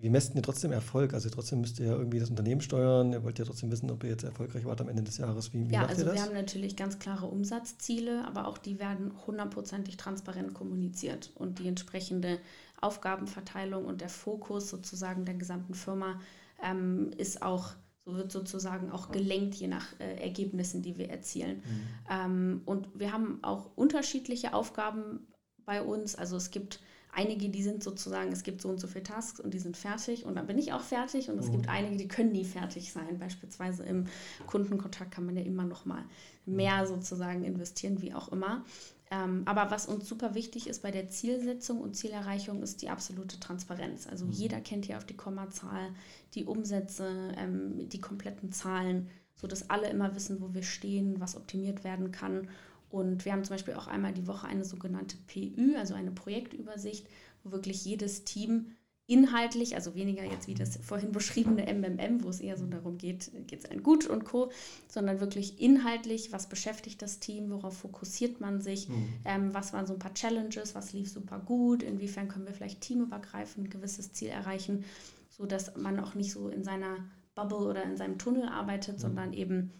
Wie 0.00 0.08
messt 0.08 0.34
ihr 0.34 0.40
trotzdem 0.40 0.72
Erfolg? 0.72 1.12
Also 1.12 1.28
trotzdem 1.28 1.60
müsst 1.60 1.78
ihr 1.78 1.86
ja 1.86 1.92
irgendwie 1.92 2.20
das 2.20 2.30
Unternehmen 2.30 2.62
steuern. 2.62 3.12
Ihr 3.12 3.22
wollt 3.22 3.38
ja 3.38 3.44
trotzdem 3.44 3.70
wissen, 3.70 3.90
ob 3.90 4.02
ihr 4.02 4.08
jetzt 4.08 4.24
erfolgreich 4.24 4.64
wart 4.64 4.80
am 4.80 4.88
Ende 4.88 5.02
des 5.02 5.18
Jahres. 5.18 5.52
Wie, 5.52 5.68
wie 5.68 5.74
ja, 5.74 5.84
also 5.84 6.06
wir 6.06 6.22
haben 6.22 6.32
natürlich 6.32 6.74
ganz 6.74 6.98
klare 6.98 7.26
Umsatzziele, 7.26 8.24
aber 8.26 8.48
auch 8.48 8.56
die 8.56 8.78
werden 8.78 9.12
hundertprozentig 9.26 9.98
transparent 9.98 10.54
kommuniziert. 10.54 11.32
Und 11.34 11.58
die 11.58 11.68
entsprechende 11.68 12.38
Aufgabenverteilung 12.80 13.84
und 13.84 14.00
der 14.00 14.08
Fokus 14.08 14.70
sozusagen 14.70 15.24
der 15.24 15.34
gesamten 15.34 15.74
Firma 15.74 16.20
ähm, 16.62 17.10
ist 17.16 17.42
auch 17.42 17.74
so 18.04 18.16
wird 18.16 18.32
sozusagen 18.32 18.90
auch 18.90 19.10
gelenkt, 19.10 19.54
je 19.56 19.68
nach 19.68 19.98
äh, 20.00 20.16
Ergebnissen, 20.22 20.82
die 20.82 20.96
wir 20.96 21.10
erzielen. 21.10 21.56
Mhm. 21.56 21.82
Ähm, 22.10 22.62
und 22.64 22.88
wir 22.98 23.12
haben 23.12 23.38
auch 23.42 23.76
unterschiedliche 23.76 24.54
Aufgaben 24.54 25.26
bei 25.64 25.82
uns. 25.82 26.16
Also 26.16 26.36
es 26.36 26.50
gibt 26.50 26.80
einige, 27.12 27.48
die 27.48 27.62
sind 27.62 27.82
sozusagen, 27.82 28.32
es 28.32 28.42
gibt 28.42 28.62
so 28.62 28.68
und 28.68 28.80
so 28.80 28.86
viele 28.86 29.02
Tasks 29.02 29.40
und 29.40 29.52
die 29.52 29.58
sind 29.58 29.76
fertig 29.76 30.24
und 30.24 30.36
dann 30.36 30.46
bin 30.46 30.58
ich 30.58 30.72
auch 30.72 30.80
fertig. 30.80 31.30
Und 31.30 31.38
es 31.38 31.48
mhm. 31.48 31.52
gibt 31.52 31.68
einige, 31.68 31.96
die 31.96 32.08
können 32.08 32.32
nie 32.32 32.44
fertig 32.44 32.92
sein. 32.92 33.18
Beispielsweise 33.18 33.84
im 33.84 34.06
Kundenkontakt 34.46 35.10
kann 35.10 35.26
man 35.26 35.36
ja 35.36 35.42
immer 35.42 35.64
noch 35.64 35.84
mal 35.84 36.04
mehr 36.46 36.86
sozusagen 36.86 37.44
investieren, 37.44 38.00
wie 38.00 38.14
auch 38.14 38.32
immer. 38.32 38.64
Ähm, 39.10 39.42
aber 39.44 39.72
was 39.72 39.86
uns 39.86 40.08
super 40.08 40.34
wichtig 40.34 40.68
ist 40.68 40.82
bei 40.82 40.92
der 40.92 41.08
Zielsetzung 41.08 41.80
und 41.80 41.96
Zielerreichung, 41.96 42.62
ist 42.62 42.80
die 42.80 42.90
absolute 42.90 43.40
Transparenz. 43.40 44.06
Also 44.06 44.24
mhm. 44.24 44.32
jeder 44.32 44.60
kennt 44.60 44.86
hier 44.86 44.98
auf 44.98 45.04
die 45.04 45.16
Kommazahl, 45.16 45.92
die 46.34 46.44
Umsätze, 46.44 47.32
ähm, 47.36 47.88
die 47.88 48.00
kompletten 48.00 48.52
Zahlen, 48.52 49.08
sodass 49.34 49.68
alle 49.68 49.88
immer 49.88 50.14
wissen, 50.14 50.40
wo 50.40 50.54
wir 50.54 50.62
stehen, 50.62 51.20
was 51.20 51.36
optimiert 51.36 51.82
werden 51.82 52.12
kann. 52.12 52.48
Und 52.88 53.24
wir 53.24 53.32
haben 53.32 53.44
zum 53.44 53.54
Beispiel 53.54 53.74
auch 53.74 53.88
einmal 53.88 54.12
die 54.12 54.28
Woche 54.28 54.46
eine 54.46 54.64
sogenannte 54.64 55.16
PÜ, 55.26 55.76
also 55.76 55.94
eine 55.94 56.12
Projektübersicht, 56.12 57.06
wo 57.42 57.50
wirklich 57.50 57.84
jedes 57.84 58.24
Team 58.24 58.72
inhaltlich, 59.10 59.74
also 59.74 59.96
weniger 59.96 60.22
jetzt 60.22 60.46
wie 60.46 60.54
das 60.54 60.76
vorhin 60.76 61.10
beschriebene 61.10 61.66
MMM, 61.66 62.22
wo 62.22 62.28
es 62.28 62.38
eher 62.38 62.56
so 62.56 62.64
darum 62.66 62.96
geht, 62.96 63.32
geht 63.48 63.64
es 63.64 63.70
einem 63.70 63.82
gut 63.82 64.06
und 64.06 64.24
co., 64.24 64.52
sondern 64.88 65.18
wirklich 65.18 65.60
inhaltlich, 65.60 66.32
was 66.32 66.48
beschäftigt 66.48 67.02
das 67.02 67.18
Team, 67.18 67.50
worauf 67.50 67.76
fokussiert 67.76 68.40
man 68.40 68.60
sich, 68.60 68.88
mhm. 68.88 69.08
ähm, 69.24 69.52
was 69.52 69.72
waren 69.72 69.86
so 69.86 69.94
ein 69.94 69.98
paar 69.98 70.14
Challenges, 70.14 70.76
was 70.76 70.92
lief 70.92 71.10
super 71.10 71.40
gut, 71.40 71.82
inwiefern 71.82 72.28
können 72.28 72.46
wir 72.46 72.54
vielleicht 72.54 72.82
teamübergreifend 72.82 73.66
ein 73.66 73.70
gewisses 73.70 74.12
Ziel 74.12 74.28
erreichen, 74.28 74.84
sodass 75.28 75.76
man 75.76 75.98
auch 75.98 76.14
nicht 76.14 76.30
so 76.30 76.48
in 76.48 76.62
seiner 76.62 76.98
Bubble 77.34 77.66
oder 77.66 77.82
in 77.82 77.96
seinem 77.96 78.16
Tunnel 78.16 78.48
arbeitet, 78.48 78.98
mhm. 78.98 79.00
sondern 79.00 79.32
eben 79.32 79.72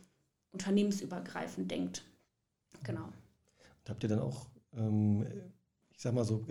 unternehmensübergreifend 0.51 1.71
denkt. 1.71 2.03
Genau. 2.83 3.05
Und 3.05 3.89
habt 3.89 4.03
ihr 4.03 4.09
dann 4.09 4.19
auch 4.19 4.47
ähm, 4.75 5.25
ich 6.01 6.05
sag 6.05 6.15
mal 6.15 6.25
so, 6.25 6.43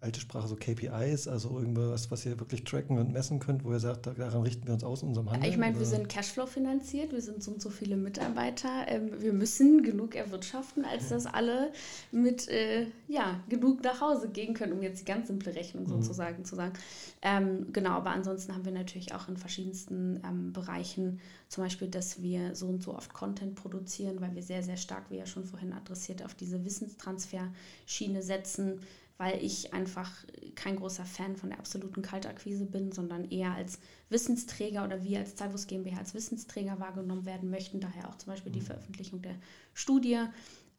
alte 0.00 0.20
Sprache, 0.20 0.46
so 0.46 0.54
KPIs, 0.54 1.26
also 1.26 1.58
irgendwas, 1.58 2.12
was 2.12 2.24
ihr 2.24 2.38
wirklich 2.38 2.62
tracken 2.62 2.98
und 2.98 3.12
messen 3.12 3.40
könnt, 3.40 3.64
wo 3.64 3.72
ihr 3.72 3.80
sagt, 3.80 4.06
daran 4.06 4.42
richten 4.42 4.64
wir 4.64 4.74
uns 4.74 4.84
aus 4.84 5.02
in 5.02 5.08
unserem 5.08 5.28
Handel? 5.28 5.50
Ich 5.50 5.58
meine, 5.58 5.76
wir 5.76 5.86
sind 5.86 6.08
Cashflow 6.08 6.46
finanziert, 6.46 7.10
wir 7.10 7.20
sind 7.20 7.42
so 7.42 7.50
und 7.50 7.60
so 7.60 7.68
viele 7.68 7.96
Mitarbeiter. 7.96 8.86
Ähm, 8.86 9.10
wir 9.20 9.32
müssen 9.32 9.82
genug 9.82 10.14
erwirtschaften, 10.14 10.84
als 10.84 11.08
dass 11.08 11.26
alle 11.26 11.72
mit 12.12 12.46
äh, 12.46 12.86
ja, 13.08 13.40
genug 13.48 13.82
nach 13.82 14.00
Hause 14.00 14.28
gehen 14.28 14.54
können, 14.54 14.72
um 14.72 14.82
jetzt 14.82 15.00
die 15.00 15.04
ganz 15.04 15.26
simple 15.26 15.52
Rechnung 15.52 15.82
mhm. 15.82 15.88
sozusagen 15.88 16.44
zu 16.44 16.54
sagen. 16.54 16.74
Ähm, 17.22 17.72
genau, 17.72 17.94
aber 17.94 18.10
ansonsten 18.10 18.54
haben 18.54 18.64
wir 18.64 18.70
natürlich 18.70 19.16
auch 19.16 19.26
in 19.26 19.36
verschiedensten 19.36 20.22
ähm, 20.24 20.52
Bereichen 20.52 21.18
zum 21.52 21.64
Beispiel, 21.64 21.88
dass 21.88 22.22
wir 22.22 22.54
so 22.54 22.66
und 22.66 22.82
so 22.82 22.94
oft 22.94 23.12
Content 23.12 23.54
produzieren, 23.54 24.20
weil 24.20 24.34
wir 24.34 24.42
sehr, 24.42 24.62
sehr 24.62 24.76
stark, 24.78 25.10
wie 25.10 25.18
ja 25.18 25.26
schon 25.26 25.44
vorhin 25.44 25.72
adressiert, 25.72 26.24
auf 26.24 26.34
diese 26.34 26.64
Wissenstransfer-Schiene 26.64 28.22
setzen 28.22 28.80
weil 29.22 29.40
ich 29.40 29.72
einfach 29.72 30.10
kein 30.56 30.74
großer 30.74 31.04
Fan 31.04 31.36
von 31.36 31.50
der 31.50 31.60
absoluten 31.60 32.02
Kaltakquise 32.02 32.66
bin, 32.66 32.90
sondern 32.90 33.30
eher 33.30 33.52
als 33.52 33.78
Wissensträger 34.08 34.84
oder 34.84 35.04
wir 35.04 35.20
als 35.20 35.36
Zeitbus 35.36 35.68
GmbH 35.68 35.98
als 35.98 36.12
Wissensträger 36.12 36.80
wahrgenommen 36.80 37.24
werden 37.24 37.48
möchten. 37.48 37.78
Daher 37.78 38.08
auch 38.08 38.16
zum 38.16 38.32
Beispiel 38.32 38.50
die 38.50 38.58
mhm. 38.58 38.64
Veröffentlichung 38.64 39.22
der 39.22 39.36
Studie. 39.74 40.24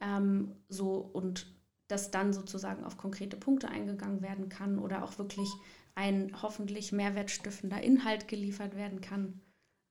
Ähm, 0.02 0.52
so 0.68 0.96
und 0.96 1.48
dass 1.88 2.12
dann 2.12 2.34
sozusagen 2.34 2.84
auf 2.84 2.98
konkrete 2.98 3.38
Punkte 3.38 3.70
eingegangen 3.70 4.22
werden 4.22 4.50
kann 4.50 4.78
oder 4.78 5.06
auch 5.06 5.18
wirklich 5.18 5.48
ein 5.96 6.34
hoffentlich 6.42 6.92
mehrwertstiftender 6.92 7.82
Inhalt 7.82 8.28
geliefert 8.28 8.76
werden 8.76 9.00
kann. 9.00 9.40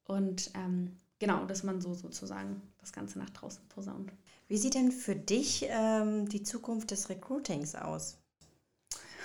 Und 0.05 0.51
ähm, 0.55 0.97
genau, 1.19 1.45
dass 1.45 1.63
man 1.63 1.81
so 1.81 1.95
sozusagen 1.95 2.61
das 2.81 2.93
Ganze 2.93 3.19
nach 3.19 3.31
draußen 3.31 3.67
posaunt. 3.69 4.13
Wie 4.49 4.59
sieht 4.59 4.75
denn 4.75 4.93
für 4.93 5.17
dich 5.17 5.67
ähm, 5.69 6.29
die 6.29 6.43
Zukunft 6.43 6.91
des 6.91 7.09
Recruitings 7.09 7.75
aus? 7.75 8.19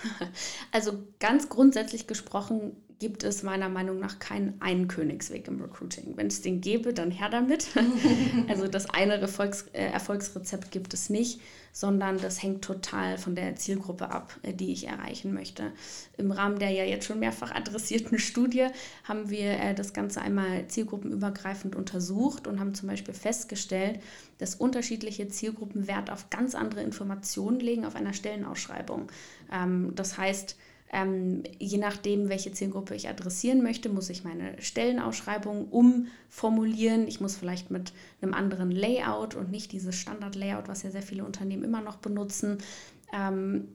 Also 0.71 1.03
ganz 1.19 1.49
grundsätzlich 1.49 2.05
gesprochen 2.05 2.77
gibt 2.99 3.23
es 3.23 3.43
meiner 3.43 3.69
Meinung 3.69 3.99
nach 3.99 4.17
keinen 4.17 4.59
einen 4.59 4.87
Königsweg 4.87 5.47
im 5.47 5.61
Recruiting. 5.61 6.13
Wenn 6.15 6.27
es 6.27 6.41
den 6.41 6.61
gäbe, 6.61 6.93
dann 6.93 7.11
her 7.11 7.29
damit. 7.29 7.67
also 8.47 8.67
das 8.67 8.89
eine 8.89 9.19
Erfolgs 9.19 9.65
äh, 9.73 9.85
Erfolgsrezept 9.85 10.71
gibt 10.71 10.93
es 10.95 11.09
nicht, 11.09 11.39
sondern 11.71 12.17
das 12.19 12.41
hängt 12.41 12.63
total 12.63 13.19
von 13.19 13.35
der 13.35 13.55
Zielgruppe 13.55 14.09
ab, 14.09 14.35
äh, 14.41 14.51
die 14.51 14.71
ich 14.71 14.87
erreichen 14.87 15.31
möchte. 15.31 15.71
Im 16.17 16.31
Rahmen 16.31 16.57
der 16.57 16.71
ja 16.71 16.85
jetzt 16.85 17.05
schon 17.05 17.19
mehrfach 17.19 17.51
adressierten 17.51 18.17
Studie 18.17 18.67
haben 19.03 19.29
wir 19.29 19.51
äh, 19.51 19.75
das 19.75 19.93
Ganze 19.93 20.21
einmal 20.21 20.67
zielgruppenübergreifend 20.67 21.75
untersucht 21.75 22.47
und 22.47 22.59
haben 22.59 22.73
zum 22.73 22.89
Beispiel 22.89 23.13
festgestellt, 23.13 23.99
dass 24.39 24.55
unterschiedliche 24.55 25.27
Zielgruppen 25.27 25.87
Wert 25.87 26.09
auf 26.09 26.31
ganz 26.31 26.55
andere 26.55 26.81
Informationen 26.81 27.59
legen 27.59 27.85
auf 27.85 27.95
einer 27.95 28.13
Stellenausschreibung. 28.13 29.11
Ähm, 29.53 29.91
das 29.93 30.17
heißt, 30.17 30.55
ähm, 30.91 31.43
je 31.59 31.77
nachdem, 31.77 32.29
welche 32.29 32.51
Zielgruppe 32.51 32.95
ich 32.95 33.09
adressieren 33.09 33.61
möchte, 33.61 33.89
muss 33.89 34.09
ich 34.09 34.23
meine 34.23 34.61
Stellenausschreibung 34.61 35.67
umformulieren. 35.69 37.07
Ich 37.07 37.19
muss 37.19 37.35
vielleicht 37.35 37.71
mit 37.71 37.91
einem 38.21 38.33
anderen 38.33 38.71
Layout 38.71 39.35
und 39.35 39.51
nicht 39.51 39.71
dieses 39.73 39.95
Standard-Layout, 39.95 40.67
was 40.67 40.83
ja 40.83 40.91
sehr 40.91 41.01
viele 41.01 41.25
Unternehmen 41.25 41.63
immer 41.63 41.81
noch 41.81 41.97
benutzen. 41.97 42.59
Ähm, 43.13 43.67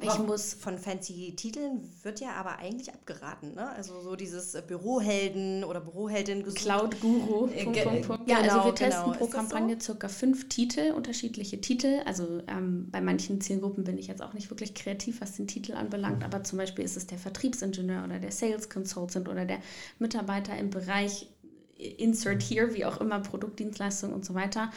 ich 0.00 0.18
muss 0.18 0.54
von 0.54 0.78
fancy 0.78 1.34
Titeln 1.36 1.88
wird 2.02 2.20
ja 2.20 2.32
aber 2.32 2.58
eigentlich 2.58 2.92
abgeraten, 2.92 3.54
ne? 3.54 3.70
Also 3.70 4.00
so 4.00 4.16
dieses 4.16 4.54
äh, 4.54 4.62
Bürohelden 4.66 5.64
oder 5.64 5.80
Büroheldin 5.80 6.42
Cloud 6.54 7.00
Guru. 7.00 7.48
Äh, 7.48 7.64
Punkt, 7.64 7.84
Punkt, 7.84 8.06
Punkt. 8.06 8.30
Ja, 8.30 8.40
genau, 8.40 8.54
also 8.54 8.64
wir 8.66 8.74
testen 8.74 9.04
genau. 9.04 9.16
pro 9.16 9.26
Kampagne 9.26 9.76
so? 9.78 9.92
circa 9.92 10.08
fünf 10.08 10.48
Titel, 10.48 10.92
unterschiedliche 10.92 11.60
Titel. 11.60 12.00
Also 12.06 12.40
ähm, 12.48 12.88
bei 12.90 13.00
manchen 13.00 13.40
Zielgruppen 13.40 13.84
bin 13.84 13.98
ich 13.98 14.06
jetzt 14.06 14.22
auch 14.22 14.32
nicht 14.32 14.50
wirklich 14.50 14.74
kreativ, 14.74 15.20
was 15.20 15.36
den 15.36 15.46
Titel 15.46 15.74
anbelangt, 15.74 16.24
aber 16.24 16.42
zum 16.42 16.58
Beispiel 16.58 16.84
ist 16.84 16.96
es 16.96 17.06
der 17.06 17.18
Vertriebsingenieur 17.18 18.04
oder 18.04 18.18
der 18.18 18.32
Sales 18.32 18.70
Consultant 18.70 19.28
oder 19.28 19.44
der 19.44 19.60
Mitarbeiter 19.98 20.56
im 20.56 20.70
Bereich 20.70 21.28
Insert 21.76 22.42
Here, 22.42 22.74
wie 22.74 22.84
auch 22.84 23.00
immer, 23.00 23.18
Produktdienstleistung 23.20 24.12
und 24.12 24.24
so 24.24 24.34
weiter. 24.34 24.70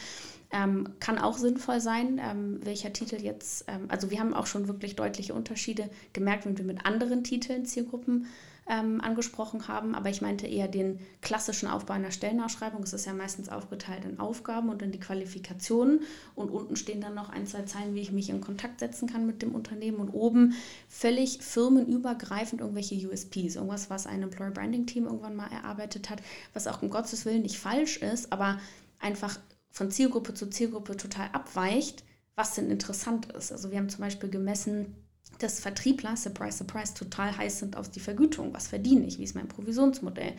Ähm, 0.56 0.88
kann 1.00 1.18
auch 1.18 1.36
sinnvoll 1.36 1.80
sein, 1.80 2.18
ähm, 2.18 2.60
welcher 2.64 2.90
Titel 2.90 3.16
jetzt, 3.16 3.66
ähm, 3.68 3.86
also 3.88 4.10
wir 4.10 4.20
haben 4.20 4.32
auch 4.32 4.46
schon 4.46 4.68
wirklich 4.68 4.96
deutliche 4.96 5.34
Unterschiede 5.34 5.90
gemerkt, 6.14 6.46
wenn 6.46 6.56
wir 6.56 6.64
mit 6.64 6.86
anderen 6.86 7.24
Titeln 7.24 7.66
Zielgruppen 7.66 8.26
ähm, 8.68 9.00
angesprochen 9.02 9.68
haben, 9.68 9.94
aber 9.94 10.08
ich 10.08 10.22
meinte 10.22 10.46
eher 10.46 10.66
den 10.66 10.98
klassischen 11.20 11.68
Aufbau 11.68 11.94
einer 11.94 12.10
Stellenausschreibung. 12.10 12.82
Es 12.82 12.94
ist 12.94 13.04
ja 13.04 13.12
meistens 13.12 13.48
aufgeteilt 13.48 14.04
in 14.04 14.18
Aufgaben 14.18 14.70
und 14.70 14.80
in 14.82 14.92
die 14.92 14.98
Qualifikationen. 14.98 16.00
Und 16.34 16.50
unten 16.50 16.74
stehen 16.74 17.00
dann 17.00 17.14
noch 17.14 17.28
ein, 17.28 17.46
zwei 17.46 17.62
Zeilen, 17.62 17.94
wie 17.94 18.00
ich 18.00 18.10
mich 18.10 18.30
in 18.30 18.40
Kontakt 18.40 18.80
setzen 18.80 19.08
kann 19.08 19.26
mit 19.26 19.42
dem 19.42 19.54
Unternehmen. 19.54 19.98
Und 19.98 20.10
oben 20.10 20.54
völlig 20.88 21.38
firmenübergreifend 21.42 22.60
irgendwelche 22.60 22.96
USPs, 23.08 23.54
irgendwas, 23.54 23.88
was 23.88 24.06
ein 24.06 24.22
Employer 24.22 24.50
Branding 24.50 24.86
Team 24.86 25.04
irgendwann 25.04 25.36
mal 25.36 25.52
erarbeitet 25.52 26.10
hat, 26.10 26.20
was 26.52 26.66
auch 26.66 26.82
um 26.82 26.90
Gottes 26.90 27.24
Willen 27.24 27.42
nicht 27.42 27.58
falsch 27.58 27.98
ist, 27.98 28.32
aber 28.32 28.58
einfach 28.98 29.38
von 29.76 29.90
Zielgruppe 29.90 30.32
zu 30.32 30.48
Zielgruppe 30.48 30.96
total 30.96 31.28
abweicht, 31.34 32.02
was 32.34 32.54
denn 32.54 32.70
interessant 32.70 33.30
ist. 33.32 33.52
Also 33.52 33.70
wir 33.70 33.76
haben 33.76 33.90
zum 33.90 34.00
Beispiel 34.00 34.30
gemessen, 34.30 34.96
dass 35.38 35.60
Vertriebler, 35.60 36.16
surprise, 36.16 36.56
surprise, 36.56 36.94
total 36.94 37.36
heiß 37.36 37.58
sind 37.58 37.76
auf 37.76 37.90
die 37.90 38.00
Vergütung. 38.00 38.54
Was 38.54 38.68
verdiene 38.68 39.04
ich? 39.04 39.18
Wie 39.18 39.24
ist 39.24 39.34
mein 39.34 39.48
Provisionsmodell? 39.48 40.32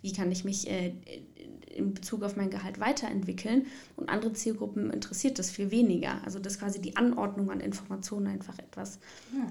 Wie 0.00 0.12
kann 0.12 0.30
ich 0.30 0.44
mich 0.44 0.70
äh, 0.70 0.94
in 1.74 1.92
Bezug 1.92 2.22
auf 2.22 2.36
mein 2.36 2.50
Gehalt 2.50 2.78
weiterentwickeln? 2.78 3.66
Und 3.96 4.08
andere 4.10 4.32
Zielgruppen 4.32 4.92
interessiert 4.92 5.40
das 5.40 5.50
viel 5.50 5.72
weniger. 5.72 6.22
Also 6.24 6.38
dass 6.38 6.60
quasi 6.60 6.80
die 6.80 6.94
Anordnung 6.96 7.50
an 7.50 7.58
Informationen 7.58 8.28
einfach 8.28 8.60
etwas 8.60 9.00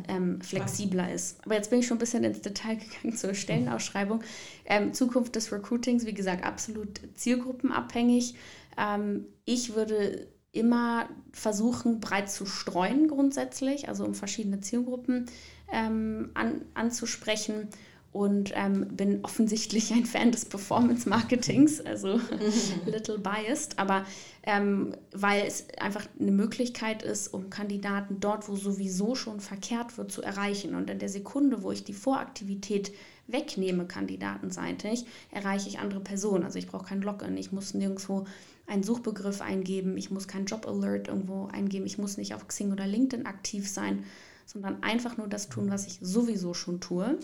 ähm, 0.08 0.40
flexibler 0.40 1.12
ist. 1.12 1.44
Aber 1.44 1.56
jetzt 1.56 1.70
bin 1.70 1.80
ich 1.80 1.88
schon 1.88 1.98
ein 1.98 2.00
bisschen 2.00 2.24
ins 2.24 2.40
Detail 2.40 2.78
gegangen 2.78 3.18
zur 3.18 3.34
Stellenausschreibung. 3.34 4.22
Ähm, 4.64 4.94
Zukunft 4.94 5.36
des 5.36 5.52
Recruitings, 5.52 6.06
wie 6.06 6.14
gesagt, 6.14 6.46
absolut 6.46 7.02
zielgruppenabhängig. 7.16 8.36
Ähm, 8.78 9.26
ich 9.46 9.76
würde 9.76 10.28
immer 10.52 11.10
versuchen, 11.32 12.00
breit 12.00 12.30
zu 12.30 12.46
streuen 12.46 13.08
grundsätzlich, 13.08 13.90
also 13.90 14.06
um 14.06 14.14
verschiedene 14.14 14.62
Zielgruppen 14.62 15.26
ähm, 15.72 16.30
an, 16.36 16.62
anzusprechen 16.76 17.70
und 18.14 18.52
ähm, 18.54 18.88
bin 18.90 19.26
offensichtlich 19.26 19.92
ein 19.92 20.06
Fan 20.06 20.32
des 20.32 20.46
Performance-Marketings, 20.46 21.82
also 21.82 22.22
little 22.86 23.18
biased, 23.18 23.80
aber 23.80 24.06
ähm, 24.44 24.96
weil 25.12 25.48
es 25.48 25.66
einfach 25.80 26.06
eine 26.20 26.32
Möglichkeit 26.32 27.02
ist, 27.02 27.34
um 27.34 27.50
Kandidaten 27.50 28.20
dort, 28.20 28.48
wo 28.48 28.56
sowieso 28.56 29.16
schon 29.16 29.40
verkehrt 29.40 29.98
wird, 29.98 30.12
zu 30.12 30.22
erreichen. 30.22 30.76
Und 30.76 30.92
in 30.92 31.00
der 31.00 31.10
Sekunde, 31.10 31.64
wo 31.64 31.72
ich 31.72 31.84
die 31.84 31.94
Voraktivität 31.94 32.92
wegnehme, 33.26 33.88
kandidatenseitig, 33.88 35.06
erreiche 35.32 35.70
ich 35.70 35.80
andere 35.80 36.02
Personen. 36.02 36.44
Also 36.44 36.60
ich 36.60 36.68
brauche 36.68 36.86
kein 36.86 37.02
Login, 37.02 37.36
ich 37.38 37.52
muss 37.52 37.74
nirgendwo 37.74 38.26
einen 38.66 38.84
Suchbegriff 38.84 39.42
eingeben, 39.42 39.98
ich 39.98 40.12
muss 40.12 40.28
kein 40.28 40.46
Job-Alert 40.46 41.08
irgendwo 41.08 41.48
eingeben, 41.48 41.86
ich 41.86 41.98
muss 41.98 42.18
nicht 42.18 42.34
auf 42.34 42.48
Xing 42.48 42.72
oder 42.72 42.88
LinkedIn 42.88 43.26
aktiv 43.26 43.70
sein, 43.70 44.04
sondern 44.46 44.82
einfach 44.84 45.18
nur 45.18 45.28
das 45.28 45.50
tun, 45.50 45.70
was 45.70 45.88
ich 45.88 46.00
sowieso 46.02 46.54
schon 46.54 46.80
tue. 46.80 47.18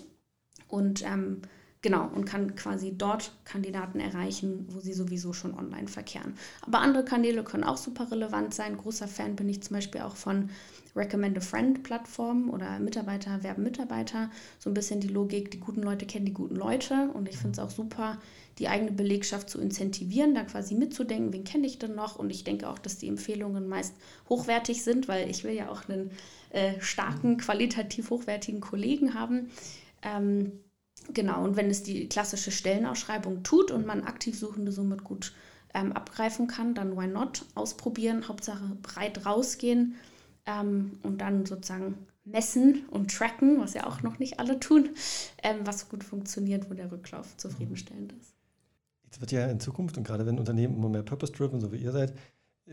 Und 0.68 1.04
ähm, 1.04 1.42
genau, 1.82 2.08
und 2.08 2.26
kann 2.26 2.56
quasi 2.56 2.94
dort 2.98 3.34
Kandidaten 3.46 4.00
erreichen, 4.00 4.68
wo 4.70 4.80
sie 4.80 4.94
sowieso 4.94 5.34
schon 5.34 5.58
online 5.58 5.88
verkehren. 5.88 6.34
Aber 6.62 6.80
andere 6.80 7.06
Kanäle 7.06 7.44
können 7.44 7.64
auch 7.64 7.78
super 7.78 8.12
relevant 8.12 8.54
sein. 8.54 8.78
Großer 8.78 9.08
Fan 9.08 9.36
bin 9.36 9.50
ich 9.50 9.64
zum 9.64 9.76
Beispiel 9.76 10.02
auch 10.02 10.16
von 10.16 10.50
Recommend 11.00 11.38
a 11.38 11.42
Friend 11.42 11.82
Plattformen 11.82 12.50
oder 12.50 12.78
Mitarbeiter 12.80 13.42
werben 13.42 13.64
Mitarbeiter. 13.64 14.30
So 14.60 14.70
ein 14.70 14.74
bisschen 14.74 15.00
die 15.00 15.08
Logik, 15.08 15.50
die 15.50 15.60
guten 15.60 15.82
Leute 15.82 16.06
kennen 16.06 16.26
die 16.26 16.34
guten 16.34 16.58
Leute. 16.58 17.10
Und 17.14 17.30
ich 17.30 17.38
finde 17.38 17.54
es 17.54 17.60
auch 17.60 17.70
super, 17.70 18.20
die 18.60 18.68
eigene 18.68 18.92
Belegschaft 18.92 19.50
zu 19.50 19.62
incentivieren, 19.62 20.36
da 20.36 20.44
quasi 20.44 20.76
mitzudenken, 20.76 21.32
wen 21.32 21.46
kenne 21.46 21.66
ich 21.66 21.80
denn 21.80 21.96
noch? 21.96 22.20
Und 22.20 22.30
ich 22.30 22.44
denke 22.44 22.68
auch, 22.68 22.78
dass 22.78 22.98
die 22.98 23.08
Empfehlungen 23.08 23.70
meist 23.70 23.96
hochwertig 24.28 24.84
sind, 24.84 25.08
weil 25.08 25.30
ich 25.30 25.46
will 25.46 25.54
ja 25.54 25.70
auch 25.70 25.88
einen 25.88 26.12
äh, 26.50 26.74
starken, 26.82 27.38
qualitativ 27.38 28.10
hochwertigen 28.10 28.60
Kollegen 28.60 29.14
haben. 29.14 29.50
Ähm, 30.02 30.52
genau, 31.14 31.46
und 31.46 31.56
wenn 31.56 31.70
es 31.70 31.82
die 31.82 32.10
klassische 32.10 32.52
Stellenausschreibung 32.52 33.44
tut 33.44 33.72
und 33.72 33.86
man 33.86 34.04
aktiv 34.04 34.38
Suchende 34.38 34.74
somit 34.74 35.06
gut 35.06 35.32
ähm, 35.74 35.94
abgreifen 35.94 36.48
kann, 36.48 36.74
dann 36.76 36.98
why 36.98 37.08
not? 37.08 37.46
Ausprobieren, 37.56 38.28
Hauptsache 38.28 38.76
breit 38.82 39.26
rausgehen 39.26 39.96
ähm, 40.50 41.00
und 41.04 41.22
dann 41.22 41.46
sozusagen 41.46 41.96
messen 42.26 42.86
und 42.90 43.12
tracken, 43.12 43.60
was 43.60 43.74
ja 43.74 43.88
auch 43.88 44.02
noch 44.04 44.20
nicht 44.20 44.40
alle 44.40 44.60
tun, 44.60 44.90
ähm, 45.44 45.58
was 45.64 45.90
gut 45.90 46.04
funktioniert, 46.04 46.70
wo 46.70 46.74
der 46.74 46.92
Rücklauf 46.92 47.38
zufriedenstellend 47.38 48.14
ist. 48.14 48.34
Jetzt 49.06 49.22
wird 49.22 49.32
ja 49.32 49.48
in 49.48 49.60
Zukunft 49.60 49.98
und 49.98 50.04
gerade 50.04 50.26
wenn 50.26 50.38
Unternehmen 50.38 50.76
immer 50.76 50.90
mehr 50.90 51.04
purpose-driven, 51.04 51.60
so 51.60 51.72
wie 51.72 51.78
ihr 51.78 51.92
seid, 51.92 52.14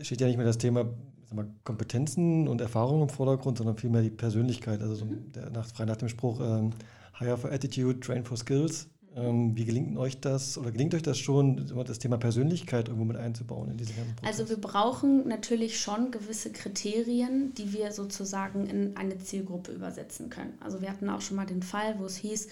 steht 0.01 0.21
ja 0.21 0.27
nicht 0.27 0.37
mehr 0.37 0.45
das 0.45 0.59
Thema 0.59 0.85
mal, 1.33 1.47
Kompetenzen 1.63 2.47
und 2.47 2.61
Erfahrungen 2.61 3.03
im 3.03 3.09
Vordergrund, 3.09 3.57
sondern 3.57 3.77
vielmehr 3.77 4.01
die 4.01 4.09
Persönlichkeit. 4.09 4.81
Also 4.81 4.95
so 4.95 5.05
mhm. 5.05 5.31
der, 5.33 5.49
nach, 5.49 5.65
frei 5.65 5.85
nach 5.85 5.97
dem 5.97 6.09
Spruch 6.09 6.39
ähm, 6.39 6.71
Hire 7.17 7.37
for 7.37 7.51
Attitude, 7.51 7.99
Train 7.99 8.23
for 8.23 8.37
Skills. 8.37 8.89
Ähm, 9.17 9.57
wie 9.57 9.65
gelingt 9.65 9.97
euch 9.97 10.19
das 10.19 10.59
oder 10.59 10.71
gelingt 10.71 10.93
euch 10.93 11.01
das 11.01 11.17
schon, 11.17 11.71
das 11.85 11.97
Thema 11.97 12.17
Persönlichkeit 12.17 12.87
irgendwo 12.87 13.05
mit 13.05 13.17
einzubauen 13.17 13.71
in 13.71 13.77
diese 13.77 13.93
ganzen 13.93 14.15
Prozess? 14.15 14.39
Also 14.39 14.49
wir 14.49 14.61
brauchen 14.61 15.27
natürlich 15.27 15.79
schon 15.79 16.11
gewisse 16.11 16.51
Kriterien, 16.51 17.53
die 17.55 17.73
wir 17.73 17.91
sozusagen 17.91 18.67
in 18.67 18.95
eine 18.95 19.17
Zielgruppe 19.17 19.71
übersetzen 19.71 20.29
können. 20.29 20.53
Also 20.59 20.81
wir 20.81 20.89
hatten 20.89 21.09
auch 21.09 21.21
schon 21.21 21.35
mal 21.35 21.47
den 21.47 21.63
Fall, 21.63 21.95
wo 21.97 22.05
es 22.05 22.17
hieß, 22.17 22.47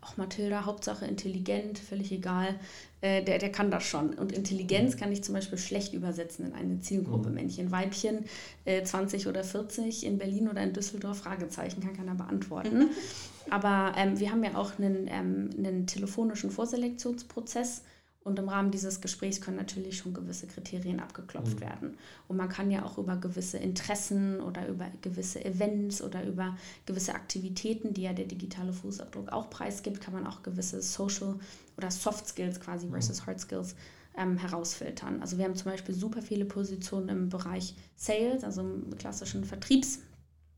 auch 0.00 0.16
Mathilda, 0.16 0.64
Hauptsache 0.64 1.04
intelligent, 1.04 1.78
völlig 1.78 2.10
egal, 2.10 2.58
äh, 3.02 3.22
der, 3.22 3.38
der 3.38 3.52
kann 3.52 3.70
das 3.70 3.84
schon. 3.84 4.14
Und 4.14 4.32
Intelligenz 4.32 4.96
kann 4.96 5.12
ich 5.12 5.22
zum 5.22 5.34
Beispiel 5.34 5.58
schlecht 5.58 5.92
übersetzen 5.92 6.46
in 6.46 6.52
eine 6.54 6.80
Zielgruppe. 6.80 7.28
Mhm. 7.28 7.34
Männchen, 7.34 7.70
Weibchen, 7.70 8.24
äh, 8.64 8.82
20 8.82 9.26
oder 9.26 9.44
40 9.44 10.06
in 10.06 10.18
Berlin 10.18 10.48
oder 10.48 10.62
in 10.62 10.72
Düsseldorf, 10.72 11.18
Fragezeichen, 11.18 11.80
kann 11.82 11.96
keiner 11.96 12.14
beantworten. 12.14 12.90
Aber 13.50 13.92
ähm, 13.96 14.18
wir 14.18 14.30
haben 14.30 14.44
ja 14.44 14.54
auch 14.54 14.78
einen, 14.78 15.08
ähm, 15.08 15.50
einen 15.58 15.86
telefonischen 15.86 16.50
Vorselektionsprozess 16.50 17.82
und 18.22 18.38
im 18.38 18.48
Rahmen 18.48 18.70
dieses 18.70 19.00
Gesprächs 19.00 19.40
können 19.40 19.56
natürlich 19.56 19.96
schon 19.96 20.12
gewisse 20.12 20.46
Kriterien 20.46 21.00
abgeklopft 21.00 21.56
mhm. 21.56 21.60
werden. 21.60 21.98
Und 22.28 22.36
man 22.36 22.50
kann 22.50 22.70
ja 22.70 22.84
auch 22.84 22.98
über 22.98 23.16
gewisse 23.16 23.56
Interessen 23.58 24.40
oder 24.40 24.68
über 24.68 24.86
gewisse 25.00 25.42
Events 25.44 26.02
oder 26.02 26.24
über 26.26 26.56
gewisse 26.84 27.14
Aktivitäten, 27.14 27.94
die 27.94 28.02
ja 28.02 28.12
der 28.12 28.26
digitale 28.26 28.72
Fußabdruck 28.72 29.32
auch 29.32 29.48
preisgibt, 29.48 30.00
kann 30.02 30.12
man 30.12 30.26
auch 30.26 30.42
gewisse 30.42 30.82
Social 30.82 31.36
oder 31.78 31.90
Soft 31.90 32.28
Skills 32.28 32.60
quasi 32.60 32.86
mhm. 32.86 32.90
versus 32.90 33.26
Hard 33.26 33.40
Skills 33.40 33.74
ähm, 34.16 34.36
herausfiltern. 34.36 35.22
Also 35.22 35.38
wir 35.38 35.46
haben 35.46 35.56
zum 35.56 35.70
Beispiel 35.70 35.94
super 35.94 36.20
viele 36.20 36.44
Positionen 36.44 37.08
im 37.08 37.28
Bereich 37.30 37.74
Sales, 37.96 38.44
also 38.44 38.60
im 38.60 38.96
klassischen 38.98 39.44
Vertriebs 39.44 40.00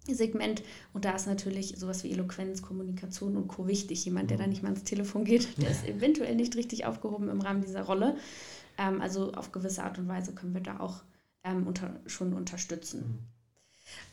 Segment. 0.06 0.62
Und 0.92 1.04
da 1.04 1.14
ist 1.14 1.26
natürlich 1.26 1.74
sowas 1.78 2.02
wie 2.04 2.10
Eloquenz, 2.10 2.62
Kommunikation 2.62 3.36
und 3.36 3.48
Co. 3.48 3.66
wichtig. 3.66 4.04
Jemand, 4.04 4.30
der 4.30 4.38
da 4.38 4.46
nicht 4.46 4.62
mal 4.62 4.70
ans 4.70 4.84
Telefon 4.84 5.24
geht, 5.24 5.60
der 5.62 5.70
ist 5.70 5.84
eventuell 5.86 6.34
nicht 6.34 6.56
richtig 6.56 6.86
aufgehoben 6.86 7.28
im 7.28 7.40
Rahmen 7.40 7.62
dieser 7.62 7.82
Rolle. 7.82 8.16
Ähm, 8.78 9.00
also 9.00 9.32
auf 9.32 9.52
gewisse 9.52 9.84
Art 9.84 9.98
und 9.98 10.08
Weise 10.08 10.34
können 10.34 10.54
wir 10.54 10.62
da 10.62 10.80
auch 10.80 11.02
ähm, 11.44 11.66
unter, 11.66 12.00
schon 12.06 12.32
unterstützen. 12.32 13.18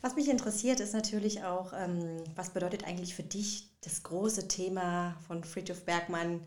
Was 0.02 0.16
mich 0.16 0.28
interessiert, 0.28 0.80
ist 0.80 0.94
natürlich 0.94 1.42
auch, 1.42 1.72
ähm, 1.72 2.22
was 2.34 2.50
bedeutet 2.50 2.84
eigentlich 2.84 3.14
für 3.14 3.22
dich 3.22 3.70
das 3.82 4.02
große 4.02 4.48
Thema 4.48 5.16
von 5.26 5.44
Friedhof 5.44 5.84
Bergmann, 5.84 6.40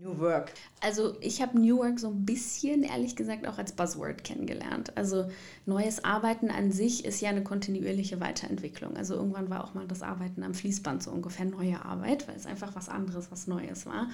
New 0.00 0.16
Work. 0.20 0.52
Also 0.80 1.16
ich 1.20 1.42
habe 1.42 1.58
New 1.58 1.78
Work 1.78 1.98
so 1.98 2.08
ein 2.08 2.24
bisschen, 2.24 2.84
ehrlich 2.84 3.16
gesagt, 3.16 3.46
auch 3.48 3.58
als 3.58 3.72
Buzzword 3.72 4.22
kennengelernt. 4.22 4.96
Also 4.96 5.28
neues 5.66 6.04
Arbeiten 6.04 6.50
an 6.50 6.70
sich 6.70 7.04
ist 7.04 7.20
ja 7.20 7.30
eine 7.30 7.42
kontinuierliche 7.42 8.20
Weiterentwicklung. 8.20 8.96
Also 8.96 9.14
irgendwann 9.14 9.50
war 9.50 9.64
auch 9.64 9.74
mal 9.74 9.88
das 9.88 10.02
Arbeiten 10.02 10.44
am 10.44 10.54
Fließband 10.54 11.02
so 11.02 11.10
ungefähr 11.10 11.46
neue 11.46 11.84
Arbeit, 11.84 12.28
weil 12.28 12.36
es 12.36 12.46
einfach 12.46 12.76
was 12.76 12.88
anderes, 12.88 13.32
was 13.32 13.48
Neues 13.48 13.86
war. 13.86 14.08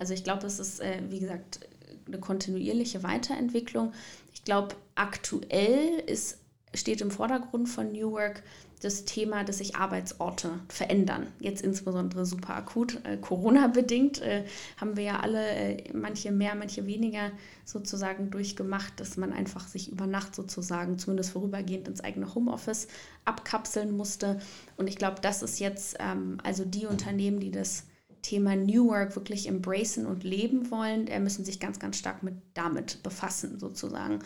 Also 0.00 0.12
ich 0.12 0.24
glaube, 0.24 0.44
es 0.44 0.58
ist, 0.58 0.80
äh, 0.80 1.02
wie 1.08 1.20
gesagt, 1.20 1.60
eine 2.06 2.18
kontinuierliche 2.18 3.04
Weiterentwicklung. 3.04 3.92
Ich 4.32 4.42
glaube, 4.42 4.74
aktuell 4.96 6.00
ist, 6.06 6.38
steht 6.74 7.00
im 7.00 7.12
Vordergrund 7.12 7.68
von 7.68 7.92
New 7.92 8.10
Work 8.10 8.42
das 8.84 9.04
Thema, 9.04 9.44
dass 9.44 9.58
sich 9.58 9.76
Arbeitsorte 9.76 10.50
verändern. 10.68 11.26
Jetzt 11.40 11.62
insbesondere 11.62 12.26
super 12.26 12.54
akut, 12.54 13.04
äh, 13.04 13.16
Corona-bedingt, 13.16 14.20
äh, 14.20 14.44
haben 14.76 14.96
wir 14.96 15.04
ja 15.04 15.20
alle, 15.20 15.46
äh, 15.46 15.92
manche 15.92 16.30
mehr, 16.30 16.54
manche 16.54 16.86
weniger 16.86 17.30
sozusagen 17.64 18.30
durchgemacht, 18.30 18.98
dass 19.00 19.16
man 19.16 19.32
einfach 19.32 19.66
sich 19.66 19.90
über 19.90 20.06
Nacht 20.06 20.34
sozusagen, 20.34 20.98
zumindest 20.98 21.30
vorübergehend, 21.30 21.88
ins 21.88 22.00
eigene 22.00 22.34
Homeoffice 22.34 22.88
abkapseln 23.24 23.96
musste. 23.96 24.40
Und 24.76 24.88
ich 24.88 24.96
glaube, 24.96 25.20
das 25.20 25.42
ist 25.42 25.58
jetzt 25.60 25.96
ähm, 25.98 26.38
also 26.42 26.64
die 26.64 26.86
Unternehmen, 26.86 27.40
die 27.40 27.50
das 27.50 27.84
Thema 28.22 28.56
New 28.56 28.88
Work 28.88 29.16
wirklich 29.16 29.48
embracen 29.48 30.06
und 30.06 30.24
leben 30.24 30.70
wollen, 30.70 31.06
äh, 31.06 31.20
müssen 31.20 31.44
sich 31.44 31.60
ganz, 31.60 31.78
ganz 31.78 31.98
stark 31.98 32.22
mit 32.22 32.34
damit 32.54 33.02
befassen, 33.02 33.58
sozusagen. 33.58 34.20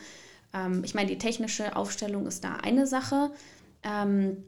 Ähm, 0.55 0.83
ich 0.85 0.95
meine, 0.95 1.09
die 1.09 1.19
technische 1.19 1.77
Aufstellung 1.77 2.27
ist 2.27 2.45
da 2.45 2.57
eine 2.57 2.87
Sache. 2.87 3.31
Ähm, 3.83 4.45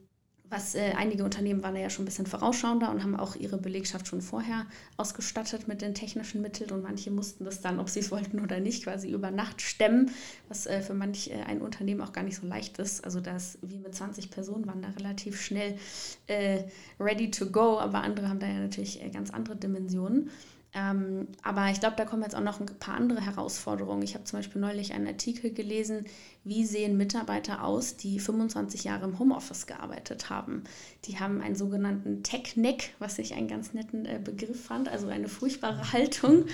was 0.51 0.75
äh, 0.75 0.93
einige 0.97 1.25
Unternehmen 1.25 1.63
waren 1.63 1.75
ja 1.75 1.91
schon 1.91 2.03
ein 2.03 2.07
bisschen 2.07 2.27
vorausschauender 2.27 2.91
und 2.91 3.03
haben 3.03 3.17
auch 3.17 3.35
ihre 3.35 3.57
Belegschaft 3.57 4.07
schon 4.07 4.21
vorher 4.21 4.67
ausgestattet 4.97 5.67
mit 5.67 5.83
den 5.83 5.95
technischen 5.95 6.43
Mitteln 6.43 6.71
und 6.71 6.83
manche 6.83 7.11
mussten 7.11 7.45
das 7.45 7.61
dann, 7.61 7.81
ob 7.81 7.89
sie 7.89 8.01
es 8.01 8.11
wollten 8.11 8.41
oder 8.41 8.61
nicht, 8.61 8.85
quasi 8.85 9.11
über 9.11 9.31
Nacht 9.31 9.63
stemmen, 9.63 10.11
was 10.49 10.67
äh, 10.67 10.81
für 10.81 10.95
manch 10.95 11.31
äh, 11.31 11.43
ein 11.47 11.61
Unternehmen 11.61 12.03
auch 12.03 12.13
gar 12.13 12.23
nicht 12.23 12.37
so 12.37 12.47
leicht 12.47 12.79
ist. 12.79 13.05
Also 13.05 13.21
das, 13.21 13.59
wie 13.63 13.79
mit 13.79 13.95
20 13.95 14.31
Personen 14.31 14.67
waren 14.67 14.83
da 14.83 14.91
relativ 14.91 15.41
schnell 15.41 15.77
äh, 16.27 16.65
ready 17.01 17.31
to 17.31 17.47
go, 17.47 17.81
aber 17.81 18.03
andere 18.03 18.29
haben 18.29 18.39
da 18.39 18.47
ja 18.47 18.61
natürlich 18.61 19.03
äh, 19.03 19.09
ganz 19.09 19.31
andere 19.31 19.57
Dimensionen. 19.57 20.31
Ähm, 20.77 21.29
aber 21.43 21.71
ich 21.71 21.79
glaube, 21.79 21.95
da 21.97 22.05
kommen 22.05 22.25
jetzt 22.25 22.35
auch 22.35 22.41
noch 22.41 22.59
ein 22.59 22.67
paar 22.67 22.97
andere 22.97 23.21
Herausforderungen. 23.21 24.03
Ich 24.03 24.15
habe 24.15 24.25
zum 24.25 24.41
Beispiel 24.41 24.61
neulich 24.61 24.93
einen 24.93 25.07
Artikel 25.07 25.53
gelesen, 25.53 26.05
wie 26.43 26.67
sehen 26.67 26.97
Mitarbeiter 26.97 27.63
aus, 27.63 27.97
die 27.97 28.19
25 28.19 28.83
Jahre 28.83 29.05
im 29.05 29.21
Homeoffice 29.21 29.67
gearbeitet 29.67 30.31
haben. 30.31 30.65
Die 31.05 31.21
haben 31.21 31.41
einen 31.41 31.55
sogenannten 31.55 32.25
Tech-Neck, 32.25 32.95
was 32.99 33.21
ich 33.21 33.35
einen 33.35 33.47
ganz 33.47 33.73
netten 33.73 34.05
äh, 34.05 34.21
Begriff 34.23 34.65
fand, 34.65 34.89
also 34.89 35.07
eine 35.07 35.29
furchtbare 35.29 35.93
Haltung, 35.93 36.47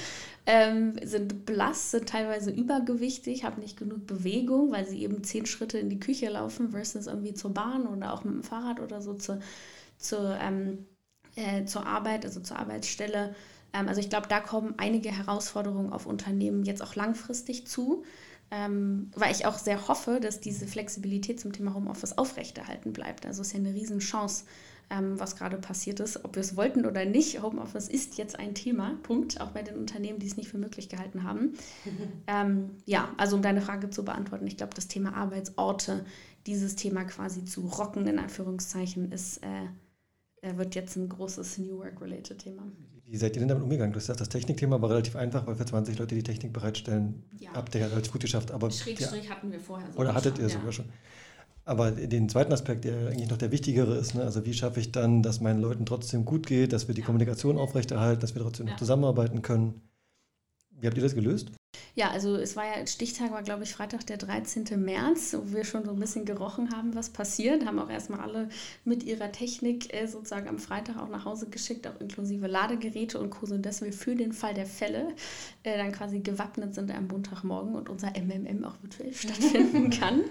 ähm, 0.44 0.96
sind 1.02 1.46
blass, 1.46 1.92
sind 1.92 2.06
teilweise 2.06 2.50
übergewichtig, 2.50 3.44
haben 3.44 3.62
nicht 3.62 3.78
genug 3.78 4.06
Bewegung, 4.06 4.70
weil 4.70 4.86
sie 4.86 5.02
eben 5.02 5.24
zehn 5.24 5.46
Schritte 5.46 5.78
in 5.78 5.88
die 5.88 6.00
Küche 6.00 6.28
laufen 6.28 6.72
versus 6.72 7.06
irgendwie 7.06 7.32
zur 7.32 7.54
Bahn 7.54 7.86
oder 7.86 8.12
auch 8.12 8.24
mit 8.24 8.34
dem 8.34 8.42
Fahrrad 8.42 8.80
oder 8.80 9.00
so 9.00 9.14
zur, 9.14 9.40
zur, 9.96 10.36
ähm, 10.42 10.84
äh, 11.36 11.64
zur 11.64 11.86
Arbeit, 11.86 12.26
also 12.26 12.40
zur 12.40 12.58
Arbeitsstelle 12.58 13.34
also 13.72 14.00
ich 14.00 14.10
glaube, 14.10 14.28
da 14.28 14.40
kommen 14.40 14.74
einige 14.76 15.10
Herausforderungen 15.10 15.92
auf 15.92 16.06
Unternehmen 16.06 16.64
jetzt 16.64 16.82
auch 16.82 16.94
langfristig 16.94 17.66
zu, 17.66 18.04
ähm, 18.50 19.10
weil 19.14 19.32
ich 19.32 19.46
auch 19.46 19.58
sehr 19.58 19.88
hoffe, 19.88 20.18
dass 20.20 20.40
diese 20.40 20.66
Flexibilität 20.66 21.38
zum 21.38 21.52
Thema 21.52 21.74
Homeoffice 21.74 22.18
aufrechterhalten 22.18 22.92
bleibt. 22.92 23.26
Also 23.26 23.42
es 23.42 23.48
ist 23.48 23.52
ja 23.52 23.60
eine 23.60 23.74
Riesenchance, 23.74 24.44
ähm, 24.90 25.20
was 25.20 25.36
gerade 25.36 25.56
passiert 25.56 26.00
ist, 26.00 26.24
ob 26.24 26.34
wir 26.34 26.40
es 26.40 26.56
wollten 26.56 26.84
oder 26.84 27.04
nicht. 27.04 27.40
Homeoffice 27.42 27.88
ist 27.88 28.18
jetzt 28.18 28.38
ein 28.38 28.54
Thema, 28.54 28.98
Punkt, 29.04 29.40
auch 29.40 29.52
bei 29.52 29.62
den 29.62 29.76
Unternehmen, 29.76 30.18
die 30.18 30.26
es 30.26 30.36
nicht 30.36 30.48
für 30.48 30.58
möglich 30.58 30.88
gehalten 30.88 31.22
haben. 31.22 31.54
ähm, 32.26 32.70
ja, 32.86 33.10
also 33.16 33.36
um 33.36 33.42
deine 33.42 33.60
Frage 33.60 33.90
zu 33.90 34.04
beantworten, 34.04 34.48
ich 34.48 34.56
glaube, 34.56 34.74
das 34.74 34.88
Thema 34.88 35.14
Arbeitsorte, 35.14 36.04
dieses 36.46 36.74
Thema 36.74 37.04
quasi 37.04 37.44
zu 37.44 37.60
rocken, 37.60 38.06
in 38.06 38.18
Anführungszeichen, 38.18 39.12
ist... 39.12 39.38
Äh, 39.44 39.68
wird 40.42 40.74
jetzt 40.74 40.96
ein 40.96 41.08
großes 41.08 41.58
New 41.58 41.78
Work-related 41.78 42.38
Thema. 42.38 42.62
Wie 43.04 43.16
seid 43.16 43.34
ihr 43.34 43.40
denn 43.40 43.48
damit 43.48 43.64
umgegangen? 43.64 43.92
Du 43.92 43.96
hast 43.96 44.04
gesagt, 44.04 44.20
das 44.20 44.28
Technikthema 44.28 44.80
war 44.80 44.88
relativ 44.90 45.16
einfach, 45.16 45.46
weil 45.46 45.56
für 45.56 45.66
20 45.66 45.98
Leute 45.98 46.14
die 46.14 46.22
Technik 46.22 46.52
bereitstellen, 46.52 47.24
ja. 47.38 47.50
habt 47.54 47.74
ihr 47.74 47.80
ja 47.80 47.88
relativ 47.88 48.12
gut 48.12 48.20
geschafft. 48.20 48.52
Aber, 48.52 48.70
Schrägstrich 48.70 49.24
ja. 49.24 49.30
hatten 49.30 49.50
wir 49.50 49.58
vorher 49.58 49.88
sogar 49.88 50.00
Oder 50.00 50.14
hattet 50.14 50.36
schon, 50.36 50.44
ihr 50.44 50.50
ja. 50.50 50.56
sogar 50.56 50.72
schon. 50.72 50.84
Aber 51.64 51.90
den 51.90 52.28
zweiten 52.28 52.52
Aspekt, 52.52 52.84
der 52.84 53.08
eigentlich 53.08 53.28
noch 53.28 53.36
der 53.36 53.50
wichtigere 53.50 53.96
ist, 53.96 54.14
ne? 54.14 54.22
also 54.22 54.46
wie 54.46 54.54
schaffe 54.54 54.80
ich 54.80 54.92
dann, 54.92 55.22
dass 55.22 55.40
meinen 55.40 55.60
Leuten 55.60 55.86
trotzdem 55.86 56.24
gut 56.24 56.46
geht, 56.46 56.72
dass 56.72 56.88
wir 56.88 56.94
die 56.94 57.02
Kommunikation 57.02 57.58
aufrechterhalten, 57.58 58.20
dass 58.20 58.34
wir 58.34 58.42
trotzdem 58.42 58.66
noch 58.66 58.76
zusammenarbeiten 58.76 59.42
können. 59.42 59.80
Wie 60.70 60.86
habt 60.86 60.96
ihr 60.96 61.02
das 61.02 61.14
gelöst? 61.14 61.50
Ja, 61.94 62.10
also 62.10 62.36
es 62.36 62.56
war 62.56 62.64
ja, 62.64 62.86
Stichtag 62.86 63.30
war, 63.30 63.42
glaube 63.42 63.64
ich, 63.64 63.74
Freitag, 63.74 64.06
der 64.06 64.16
13. 64.16 64.64
März, 64.82 65.36
wo 65.36 65.52
wir 65.52 65.64
schon 65.64 65.84
so 65.84 65.90
ein 65.90 65.98
bisschen 65.98 66.24
gerochen 66.24 66.74
haben, 66.74 66.94
was 66.94 67.10
passiert. 67.10 67.66
Haben 67.66 67.78
auch 67.78 67.90
erstmal 67.90 68.20
alle 68.20 68.48
mit 68.84 69.02
ihrer 69.02 69.32
Technik 69.32 69.92
äh, 69.92 70.06
sozusagen 70.06 70.48
am 70.48 70.58
Freitag 70.58 70.96
auch 70.98 71.08
nach 71.08 71.24
Hause 71.24 71.50
geschickt, 71.50 71.86
auch 71.86 72.00
inklusive 72.00 72.46
Ladegeräte 72.46 73.18
und 73.18 73.30
Co., 73.30 73.46
sodass 73.46 73.82
wir 73.82 73.92
für 73.92 74.14
den 74.14 74.32
Fall 74.32 74.54
der 74.54 74.66
Fälle 74.66 75.08
äh, 75.62 75.76
dann 75.76 75.92
quasi 75.92 76.20
gewappnet 76.20 76.74
sind 76.74 76.90
am 76.90 77.06
Montagmorgen 77.08 77.74
und 77.74 77.88
unser 77.88 78.12
MMM 78.16 78.64
auch 78.64 78.76
virtuell 78.80 79.12
stattfinden 79.12 79.90
kann. 79.90 80.22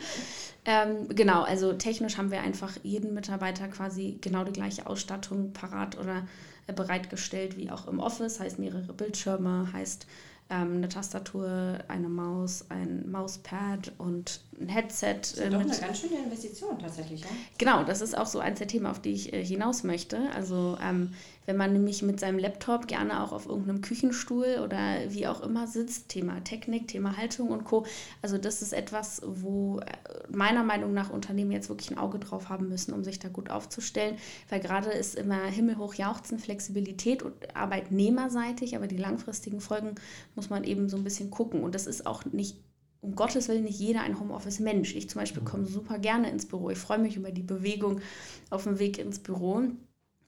Ähm, 0.66 1.08
genau, 1.10 1.44
also 1.44 1.74
technisch 1.74 2.18
haben 2.18 2.32
wir 2.32 2.42
einfach 2.42 2.78
jeden 2.84 3.14
Mitarbeiter 3.14 3.68
quasi 3.68 4.18
genau 4.22 4.44
die 4.44 4.54
gleiche 4.54 4.88
Ausstattung 4.88 5.54
parat 5.54 5.98
oder 6.00 6.28
äh, 6.68 6.74
bereitgestellt 6.74 7.58
wie 7.58 7.70
auch 7.70 7.88
im 7.88 8.00
Office, 8.00 8.40
heißt 8.40 8.60
mehrere 8.60 8.94
Bildschirme, 8.94 9.72
heißt 9.72 10.08
ähm, 10.50 10.78
eine 10.78 10.90
Tastatur, 10.90 11.80
eine 11.88 12.10
Maus, 12.10 12.66
ein 12.70 13.10
Mauspad 13.10 13.92
und 13.98 14.42
ein 14.60 14.68
Headset. 14.68 15.16
Das 15.22 15.32
ist 15.34 15.40
äh, 15.40 15.50
doch 15.50 15.60
eine 15.60 15.78
ganz 15.78 16.00
schöne 16.00 16.24
Investition 16.24 16.80
tatsächlich, 16.80 17.22
ja? 17.22 17.28
Genau, 17.58 17.84
das 17.84 18.02
ist 18.02 18.18
auch 18.18 18.26
so 18.26 18.40
eins 18.40 18.58
der 18.58 18.68
Themen, 18.68 18.88
auf 18.88 19.00
die 19.00 19.12
ich 19.12 19.32
äh, 19.32 19.44
hinaus 19.44 19.84
möchte. 19.84 20.20
Also 20.36 20.78
ähm, 20.84 21.14
wenn 21.46 21.58
man 21.58 21.74
nämlich 21.74 22.02
mit 22.02 22.20
seinem 22.20 22.40
Laptop 22.40 22.88
gerne 22.88 23.24
auch 23.24 23.32
auf 23.32 23.48
irgendeinem 23.48 23.82
Küchenstuhl 23.82 24.60
oder 24.64 24.78
wie 25.10 25.28
auch 25.28 25.42
immer 25.42 25.68
sitzt, 25.68 26.10
Thema 26.10 26.44
Technik, 26.44 26.88
Thema 26.88 27.18
Haltung 27.18 27.50
und 27.50 27.64
Co. 27.64 27.86
Also 28.22 28.38
das 28.38 28.62
ist 28.62 28.74
etwas, 28.74 29.22
wo 29.26 29.80
äh, 29.80 29.84
meiner 30.32 30.64
Meinung 30.64 30.94
nach 30.94 31.10
Unternehmen 31.10 31.52
jetzt 31.52 31.70
wirklich 31.70 31.92
ein 31.92 31.98
Auge 31.98 32.20
drauf 32.20 32.50
haben 32.50 32.70
müssen, 32.70 32.94
um 32.94 33.04
sich 33.04 33.20
da 33.20 33.30
gut 33.30 33.50
aufzustellen, 33.50 34.18
weil 34.50 34.60
gerade 34.60 34.90
ist 34.90 35.16
immer 35.16 35.46
himmelhoch 35.46 35.94
jauchzen, 35.94 36.40
Flexibilität 36.40 37.24
und 37.24 37.56
arbeitnehmerseitig, 37.56 38.76
aber 38.76 38.88
die 38.88 38.98
langfristigen 38.98 39.62
Folgen 39.62 39.96
muss 40.36 40.50
man 40.50 40.64
eben 40.64 40.90
so 40.90 40.98
ein 40.98 41.04
bisschen 41.04 41.32
gucken 41.32 41.64
und 41.64 41.76
das 41.76 41.88
ist 41.88 42.06
auch 42.06 42.26
nicht 42.26 42.58
um 43.02 43.16
Gottes 43.16 43.48
Willen 43.48 43.64
nicht 43.64 43.80
jeder 43.80 44.02
ein 44.02 44.20
Homeoffice-Mensch. 44.20 44.96
Ich 44.96 45.10
zum 45.10 45.22
Beispiel 45.22 45.44
komme 45.44 45.66
super 45.66 46.00
gerne 46.00 46.30
ins 46.30 46.46
Büro. 46.46 46.70
Ich 46.70 46.78
freue 46.78 47.00
mich 47.00 47.16
über 47.16 47.32
die 47.32 47.44
Bewegung 47.44 48.02
auf 48.50 48.64
dem 48.64 48.78
Weg 48.80 48.98
ins 48.98 49.20
Büro. 49.20 49.64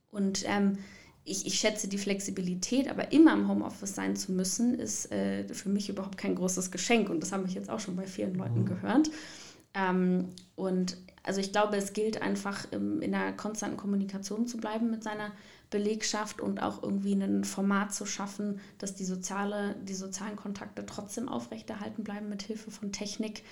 Und 0.10 0.44
ähm, 0.48 0.78
ich, 1.24 1.46
ich 1.46 1.56
schätze 1.56 1.88
die 1.88 1.98
Flexibilität, 1.98 2.90
aber 2.90 3.12
immer 3.12 3.34
im 3.34 3.48
Homeoffice 3.48 3.94
sein 3.94 4.16
zu 4.16 4.32
müssen, 4.32 4.74
ist 4.76 5.12
äh, 5.12 5.48
für 5.54 5.70
mich 5.70 5.90
überhaupt 5.90 6.18
kein 6.18 6.36
großes 6.36 6.72
Geschenk. 6.72 7.10
Und 7.10 7.22
das 7.22 7.32
habe 7.32 7.48
ich 7.48 7.54
jetzt 7.54 7.70
auch 7.70 7.80
schon 7.80 7.96
bei 7.96 8.06
vielen 8.06 8.36
Leuten 8.36 8.62
mhm. 8.62 8.66
gehört. 8.66 9.12
Ähm, 9.74 10.30
und 10.56 10.98
also 11.24 11.40
ich 11.40 11.52
glaube, 11.52 11.78
es 11.78 11.94
gilt 11.94 12.22
einfach 12.22 12.66
im, 12.72 13.02
in 13.02 13.14
einer 13.14 13.34
konstanten 13.34 13.78
Kommunikation 13.78 14.48
zu 14.48 14.58
bleiben 14.58 14.90
mit 14.90 15.04
seiner 15.04 15.32
Belegschaft 15.70 16.42
und 16.42 16.62
auch 16.62 16.84
irgendwie 16.84 17.14
ein 17.14 17.44
Format 17.44 17.94
zu 17.94 18.06
schaffen, 18.06 18.60
dass 18.78 18.96
die, 18.96 19.06
soziale, 19.06 19.76
die 19.84 19.94
sozialen 19.94 20.36
Kontakte 20.36 20.86
trotzdem 20.86 21.30
aufrechterhalten 21.30 22.04
bleiben 22.04 22.30
mit 22.30 22.42
Hilfe 22.44 22.72
von 22.72 22.92
Technik. 22.92 23.44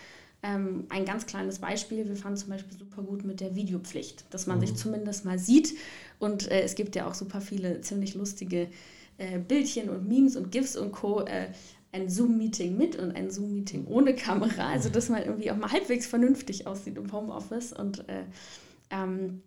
Ähm, 0.42 0.86
ein 0.90 1.06
ganz 1.06 1.26
kleines 1.26 1.60
Beispiel, 1.60 2.08
wir 2.08 2.16
fanden 2.16 2.38
zum 2.38 2.50
Beispiel 2.50 2.78
super 2.78 3.04
gut 3.04 3.24
mit 3.24 3.42
der 3.42 3.56
Videopflicht, 3.56 4.26
dass 4.30 4.48
man 4.48 4.58
mhm. 4.58 4.62
sich 4.62 4.76
zumindest 4.76 5.26
mal 5.26 5.38
sieht. 5.38 5.74
Und 6.18 6.50
äh, 6.50 6.62
es 6.62 6.76
gibt 6.76 6.96
ja 6.96 7.08
auch 7.08 7.14
super 7.14 7.42
viele 7.42 7.82
ziemlich 7.82 8.16
lustige 8.16 8.70
äh, 9.18 9.38
Bildchen 9.38 9.90
und 9.90 10.08
Memes 10.08 10.36
und 10.36 10.52
GIFs 10.52 10.76
und 10.76 10.92
Co. 10.92 11.22
Äh, 11.22 11.52
ein 11.92 12.10
Zoom-Meeting 12.10 12.78
mit 12.78 12.96
und 12.96 13.16
ein 13.16 13.32
Zoom-Meeting 13.32 13.88
ohne 13.88 14.16
Kamera, 14.16 14.70
also 14.70 14.90
dass 14.90 15.10
man 15.10 15.24
irgendwie 15.24 15.52
auch 15.52 15.58
mal 15.58 15.72
halbwegs 15.72 16.08
vernünftig 16.08 16.68
aussieht 16.68 16.98
im 16.98 17.12
Homeoffice. 17.12 17.74
Und 17.74 18.08
äh, 18.10 18.24
ähm, 18.92 19.42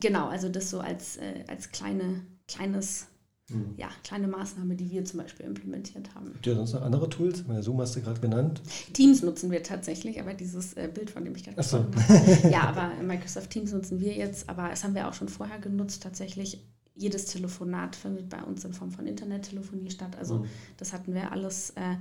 genau, 0.00 0.28
also 0.28 0.48
das 0.48 0.70
so 0.70 0.80
als, 0.80 1.16
äh, 1.16 1.44
als 1.48 1.70
kleine, 1.70 2.22
kleines 2.48 3.06
Mhm. 3.48 3.74
Ja, 3.76 3.88
kleine 4.02 4.26
Maßnahme, 4.26 4.74
die 4.74 4.90
wir 4.90 5.04
zum 5.04 5.20
Beispiel 5.20 5.46
implementiert 5.46 6.12
haben. 6.14 6.32
Habt 6.34 6.46
ihr 6.46 6.56
sonst 6.56 6.72
noch 6.72 6.82
andere 6.82 7.08
Tools? 7.08 7.44
Zoom 7.60 7.80
hast 7.80 7.94
du 7.94 8.00
gerade 8.00 8.20
genannt. 8.20 8.60
Teams 8.92 9.22
nutzen 9.22 9.52
wir 9.52 9.62
tatsächlich, 9.62 10.20
aber 10.20 10.34
dieses 10.34 10.74
äh, 10.74 10.90
Bild, 10.92 11.10
von 11.10 11.24
dem 11.24 11.36
ich 11.36 11.44
gerade 11.44 11.56
gesprochen 11.56 11.94
habe. 11.94 12.48
Ja, 12.50 12.62
aber 12.62 12.90
Microsoft 13.04 13.50
Teams 13.50 13.72
nutzen 13.72 14.00
wir 14.00 14.14
jetzt, 14.14 14.48
aber 14.48 14.72
es 14.72 14.82
haben 14.82 14.96
wir 14.96 15.06
auch 15.06 15.14
schon 15.14 15.28
vorher 15.28 15.60
genutzt. 15.60 16.02
Tatsächlich, 16.02 16.60
jedes 16.96 17.26
Telefonat 17.26 17.94
findet 17.94 18.28
bei 18.28 18.42
uns 18.42 18.64
in 18.64 18.72
Form 18.72 18.90
von 18.90 19.06
Internettelefonie 19.06 19.90
statt. 19.90 20.16
Also 20.18 20.38
mhm. 20.38 20.46
das 20.78 20.92
hatten 20.92 21.14
wir 21.14 21.30
alles 21.30 21.70
äh, 21.70 21.96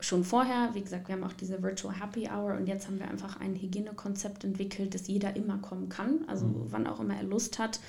schon 0.00 0.24
vorher. 0.24 0.70
Wie 0.74 0.82
gesagt, 0.82 1.08
wir 1.08 1.14
haben 1.14 1.24
auch 1.24 1.32
diese 1.32 1.62
Virtual 1.62 1.98
Happy 1.98 2.28
Hour 2.28 2.54
und 2.54 2.66
jetzt 2.66 2.86
haben 2.86 2.98
wir 2.98 3.08
einfach 3.08 3.40
ein 3.40 3.56
Hygienekonzept 3.56 4.44
entwickelt, 4.44 4.94
dass 4.94 5.08
jeder 5.08 5.34
immer 5.34 5.58
kommen 5.58 5.88
kann, 5.88 6.24
also 6.28 6.46
mhm. 6.46 6.66
wann 6.70 6.86
auch 6.86 7.00
immer 7.00 7.16
er 7.16 7.24
Lust 7.24 7.58
hat. 7.58 7.80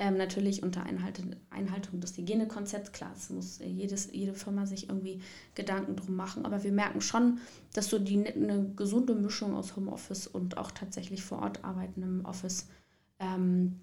Ähm, 0.00 0.16
natürlich 0.16 0.62
unter 0.62 0.82
Einhaltung, 0.84 1.36
Einhaltung 1.50 2.00
des 2.00 2.16
Hygienekonzepts. 2.16 2.90
Klar, 2.92 3.12
es 3.14 3.28
muss 3.28 3.58
jedes, 3.58 4.10
jede 4.10 4.32
Firma 4.32 4.64
sich 4.64 4.88
irgendwie 4.88 5.20
Gedanken 5.54 5.94
drum 5.94 6.16
machen. 6.16 6.46
Aber 6.46 6.64
wir 6.64 6.72
merken 6.72 7.02
schon, 7.02 7.38
dass 7.74 7.90
so 7.90 7.98
die, 7.98 8.26
eine 8.26 8.72
gesunde 8.74 9.14
Mischung 9.14 9.54
aus 9.54 9.76
Homeoffice 9.76 10.26
und 10.26 10.56
auch 10.56 10.70
tatsächlich 10.70 11.22
vor 11.22 11.40
Ort 11.40 11.64
arbeiten 11.64 12.02
im 12.02 12.24
Office 12.24 12.66
ähm, 13.18 13.80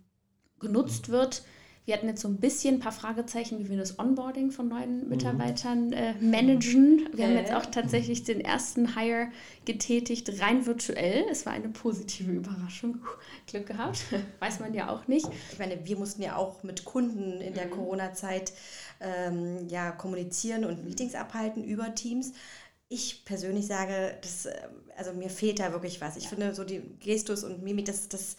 genutzt 0.60 1.10
wird. 1.10 1.44
Wir 1.88 1.94
hatten 1.96 2.10
jetzt 2.10 2.22
so 2.22 2.28
ein 2.28 2.36
bisschen 2.36 2.76
ein 2.76 2.80
paar 2.82 2.92
Fragezeichen, 2.92 3.60
wie 3.60 3.70
wir 3.70 3.78
das 3.78 3.98
Onboarding 3.98 4.52
von 4.52 4.68
neuen 4.68 5.04
mhm. 5.04 5.08
Mitarbeitern 5.08 5.94
äh, 5.94 6.16
managen. 6.20 7.08
Wir 7.14 7.28
haben 7.28 7.36
jetzt 7.36 7.54
auch 7.54 7.66
tatsächlich 7.66 8.26
den 8.26 8.42
ersten 8.42 8.98
Hire 8.98 9.30
getätigt, 9.64 10.42
rein 10.42 10.66
virtuell. 10.66 11.24
Es 11.32 11.46
war 11.46 11.54
eine 11.54 11.70
positive 11.70 12.30
Überraschung. 12.30 13.00
Glück 13.46 13.68
gehabt, 13.68 14.00
weiß 14.42 14.60
man 14.60 14.74
ja 14.74 14.90
auch 14.90 15.08
nicht. 15.08 15.30
Ich 15.54 15.60
meine, 15.60 15.80
wir 15.86 15.98
mussten 15.98 16.22
ja 16.22 16.36
auch 16.36 16.62
mit 16.62 16.84
Kunden 16.84 17.40
in 17.40 17.54
der 17.54 17.68
mhm. 17.68 17.72
Corona-Zeit 17.72 18.52
ähm, 19.00 19.70
ja, 19.70 19.92
kommunizieren 19.92 20.66
und 20.66 20.84
Meetings 20.84 21.16
abhalten 21.16 21.64
über 21.64 21.96
Teams. 21.96 22.34
Ich 22.90 23.24
persönlich 23.24 23.66
sage, 23.66 24.18
das, 24.22 24.46
äh, 24.46 24.54
also 24.98 25.14
mir 25.14 25.30
fehlt 25.30 25.62
da 25.62 25.72
wirklich 25.72 26.02
was. 26.02 26.18
Ich 26.18 26.28
finde 26.28 26.54
so 26.54 26.66
die 26.66 26.82
Gestus 27.00 27.46
und 27.46 27.64
Mimik, 27.64 27.86
das, 27.86 28.10
das 28.10 28.36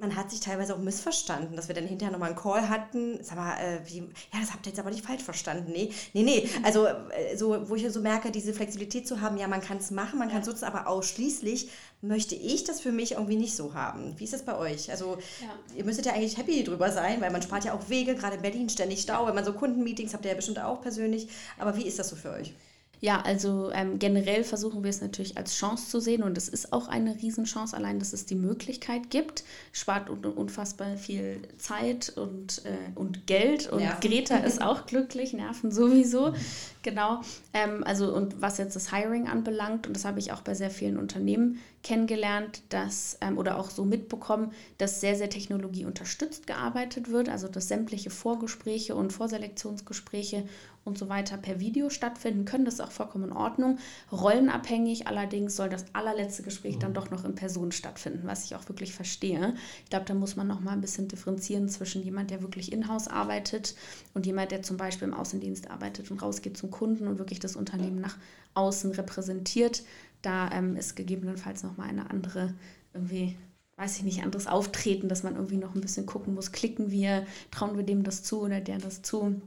man 0.00 0.16
hat 0.16 0.30
sich 0.30 0.40
teilweise 0.40 0.74
auch 0.74 0.78
missverstanden, 0.78 1.56
dass 1.56 1.68
wir 1.68 1.74
dann 1.74 1.86
hinterher 1.86 2.12
nochmal 2.12 2.30
einen 2.30 2.38
Call 2.38 2.68
hatten. 2.68 3.22
Sag 3.22 3.36
mal, 3.36 3.56
äh, 3.58 3.80
wie, 3.86 3.98
ja, 3.98 4.40
das 4.40 4.52
habt 4.52 4.66
ihr 4.66 4.70
jetzt 4.70 4.78
aber 4.78 4.90
nicht 4.90 5.04
falsch 5.04 5.22
verstanden. 5.22 5.72
Nee, 5.72 5.92
nee, 6.12 6.22
nee. 6.22 6.48
Also, 6.62 6.86
äh, 6.86 7.36
so, 7.36 7.68
wo 7.68 7.74
ich 7.74 7.90
so 7.90 8.00
merke, 8.00 8.30
diese 8.30 8.52
Flexibilität 8.52 9.06
zu 9.06 9.20
haben, 9.20 9.36
ja, 9.36 9.46
man 9.48 9.60
kann 9.60 9.76
es 9.76 9.90
machen, 9.90 10.18
man 10.18 10.30
kann 10.30 10.40
es 10.40 10.46
nutzen, 10.46 10.64
aber 10.64 10.86
ausschließlich 10.86 11.70
möchte 12.00 12.34
ich 12.34 12.64
das 12.64 12.80
für 12.80 12.92
mich 12.92 13.12
irgendwie 13.12 13.36
nicht 13.36 13.54
so 13.54 13.74
haben. 13.74 14.18
Wie 14.18 14.24
ist 14.24 14.32
das 14.32 14.44
bei 14.44 14.56
euch? 14.56 14.90
Also, 14.90 15.18
ja. 15.40 15.76
ihr 15.76 15.84
müsstet 15.84 16.06
ja 16.06 16.12
eigentlich 16.12 16.38
happy 16.38 16.64
drüber 16.64 16.90
sein, 16.90 17.20
weil 17.20 17.30
man 17.30 17.42
spart 17.42 17.64
ja 17.64 17.74
auch 17.74 17.88
Wege, 17.88 18.14
gerade 18.14 18.36
in 18.36 18.42
Berlin 18.42 18.68
ständig 18.68 19.02
Stau, 19.02 19.26
wenn 19.26 19.34
man 19.34 19.44
so 19.44 19.52
Kundenmeetings 19.52 20.14
habt 20.14 20.24
ihr 20.24 20.30
ja 20.30 20.36
bestimmt 20.36 20.58
auch 20.60 20.80
persönlich. 20.80 21.28
Aber 21.58 21.76
wie 21.76 21.86
ist 21.86 21.98
das 21.98 22.08
so 22.08 22.16
für 22.16 22.30
euch? 22.30 22.54
Ja, 23.02 23.22
also 23.22 23.70
ähm, 23.72 23.98
generell 23.98 24.44
versuchen 24.44 24.82
wir 24.84 24.90
es 24.90 25.00
natürlich 25.00 25.38
als 25.38 25.54
Chance 25.54 25.88
zu 25.88 26.00
sehen 26.00 26.22
und 26.22 26.36
es 26.36 26.50
ist 26.50 26.72
auch 26.74 26.86
eine 26.86 27.16
Riesenchance, 27.16 27.74
allein 27.74 27.98
dass 27.98 28.12
es 28.12 28.26
die 28.26 28.34
Möglichkeit 28.34 29.08
gibt. 29.08 29.42
Spart 29.72 30.10
unfassbar 30.10 30.96
viel 30.98 31.40
Zeit 31.56 32.10
und, 32.16 32.62
äh, 32.66 32.76
und 32.94 33.26
Geld 33.26 33.72
und 33.72 33.78
Nerven. 33.78 34.00
Greta 34.00 34.36
ist 34.36 34.60
auch 34.62 34.84
glücklich, 34.84 35.32
Nerven 35.32 35.72
sowieso. 35.72 36.34
Genau. 36.82 37.22
Ähm, 37.54 37.82
also 37.84 38.14
und 38.14 38.42
was 38.42 38.58
jetzt 38.58 38.76
das 38.76 38.94
Hiring 38.94 39.28
anbelangt, 39.28 39.86
und 39.86 39.96
das 39.96 40.04
habe 40.04 40.18
ich 40.18 40.32
auch 40.32 40.42
bei 40.42 40.54
sehr 40.54 40.70
vielen 40.70 40.98
Unternehmen 40.98 41.58
kennengelernt, 41.82 42.62
dass 42.68 43.16
ähm, 43.22 43.38
oder 43.38 43.56
auch 43.58 43.70
so 43.70 43.86
mitbekommen, 43.86 44.52
dass 44.76 45.00
sehr, 45.00 45.16
sehr 45.16 45.30
technologieunterstützt 45.30 46.46
gearbeitet 46.46 47.10
wird, 47.10 47.30
also 47.30 47.48
dass 47.48 47.68
sämtliche 47.68 48.10
Vorgespräche 48.10 48.94
und 48.94 49.12
Vorselektionsgespräche 49.12 50.44
und 50.84 50.98
so 50.98 51.08
weiter 51.08 51.36
per 51.36 51.60
Video 51.60 51.90
stattfinden 51.90 52.44
können. 52.44 52.64
Das 52.64 52.74
ist 52.74 52.80
auch 52.80 52.90
vollkommen 52.90 53.24
in 53.24 53.32
Ordnung. 53.32 53.78
Rollenabhängig 54.10 55.06
allerdings 55.06 55.56
soll 55.56 55.68
das 55.68 55.84
allerletzte 55.92 56.42
Gespräch 56.42 56.78
dann 56.78 56.90
mhm. 56.90 56.94
doch 56.94 57.10
noch 57.10 57.24
in 57.24 57.34
Person 57.34 57.72
stattfinden, 57.72 58.22
was 58.24 58.44
ich 58.44 58.56
auch 58.56 58.68
wirklich 58.68 58.94
verstehe. 58.94 59.54
Ich 59.84 59.90
glaube, 59.90 60.06
da 60.06 60.14
muss 60.14 60.36
man 60.36 60.46
noch 60.46 60.60
mal 60.60 60.72
ein 60.72 60.80
bisschen 60.80 61.08
differenzieren 61.08 61.68
zwischen 61.68 62.02
jemand, 62.02 62.30
der 62.30 62.42
wirklich 62.42 62.72
in-house 62.72 63.08
arbeitet 63.08 63.74
und 64.14 64.26
jemand, 64.26 64.50
der 64.50 64.62
zum 64.62 64.76
Beispiel 64.76 65.08
im 65.08 65.14
Außendienst 65.14 65.70
arbeitet 65.70 66.10
und 66.10 66.22
rausgeht 66.22 66.56
zum 66.56 66.70
Kunden 66.70 67.06
und 67.06 67.18
wirklich 67.18 67.40
das 67.40 67.56
Unternehmen 67.56 68.00
nach 68.00 68.16
außen 68.54 68.92
repräsentiert. 68.92 69.82
Da 70.22 70.50
ähm, 70.50 70.76
ist 70.76 70.96
gegebenenfalls 70.96 71.62
noch 71.62 71.76
mal 71.76 71.88
eine 71.88 72.10
andere 72.10 72.54
irgendwie 72.92 73.36
weiß 73.80 73.96
ich 73.96 74.02
nicht, 74.02 74.22
anderes 74.22 74.46
Auftreten, 74.46 75.08
dass 75.08 75.22
man 75.22 75.36
irgendwie 75.36 75.56
noch 75.56 75.74
ein 75.74 75.80
bisschen 75.80 76.04
gucken 76.04 76.34
muss, 76.34 76.52
klicken 76.52 76.90
wir, 76.90 77.26
trauen 77.50 77.78
wir 77.78 77.82
dem 77.82 78.02
das 78.02 78.22
zu 78.22 78.42
oder 78.42 78.60
der 78.60 78.76
das 78.76 79.00
zu. 79.00 79.40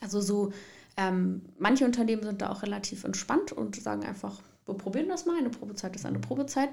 Also 0.00 0.20
so, 0.20 0.52
ähm, 0.96 1.42
manche 1.58 1.84
Unternehmen 1.84 2.22
sind 2.22 2.42
da 2.42 2.50
auch 2.50 2.62
relativ 2.62 3.04
entspannt 3.04 3.52
und 3.52 3.76
sagen 3.76 4.04
einfach, 4.04 4.40
wir 4.66 4.74
probieren 4.74 5.08
das 5.08 5.26
mal, 5.26 5.38
eine 5.38 5.50
Probezeit 5.50 5.96
ist 5.96 6.06
eine 6.06 6.18
Probezeit. 6.18 6.70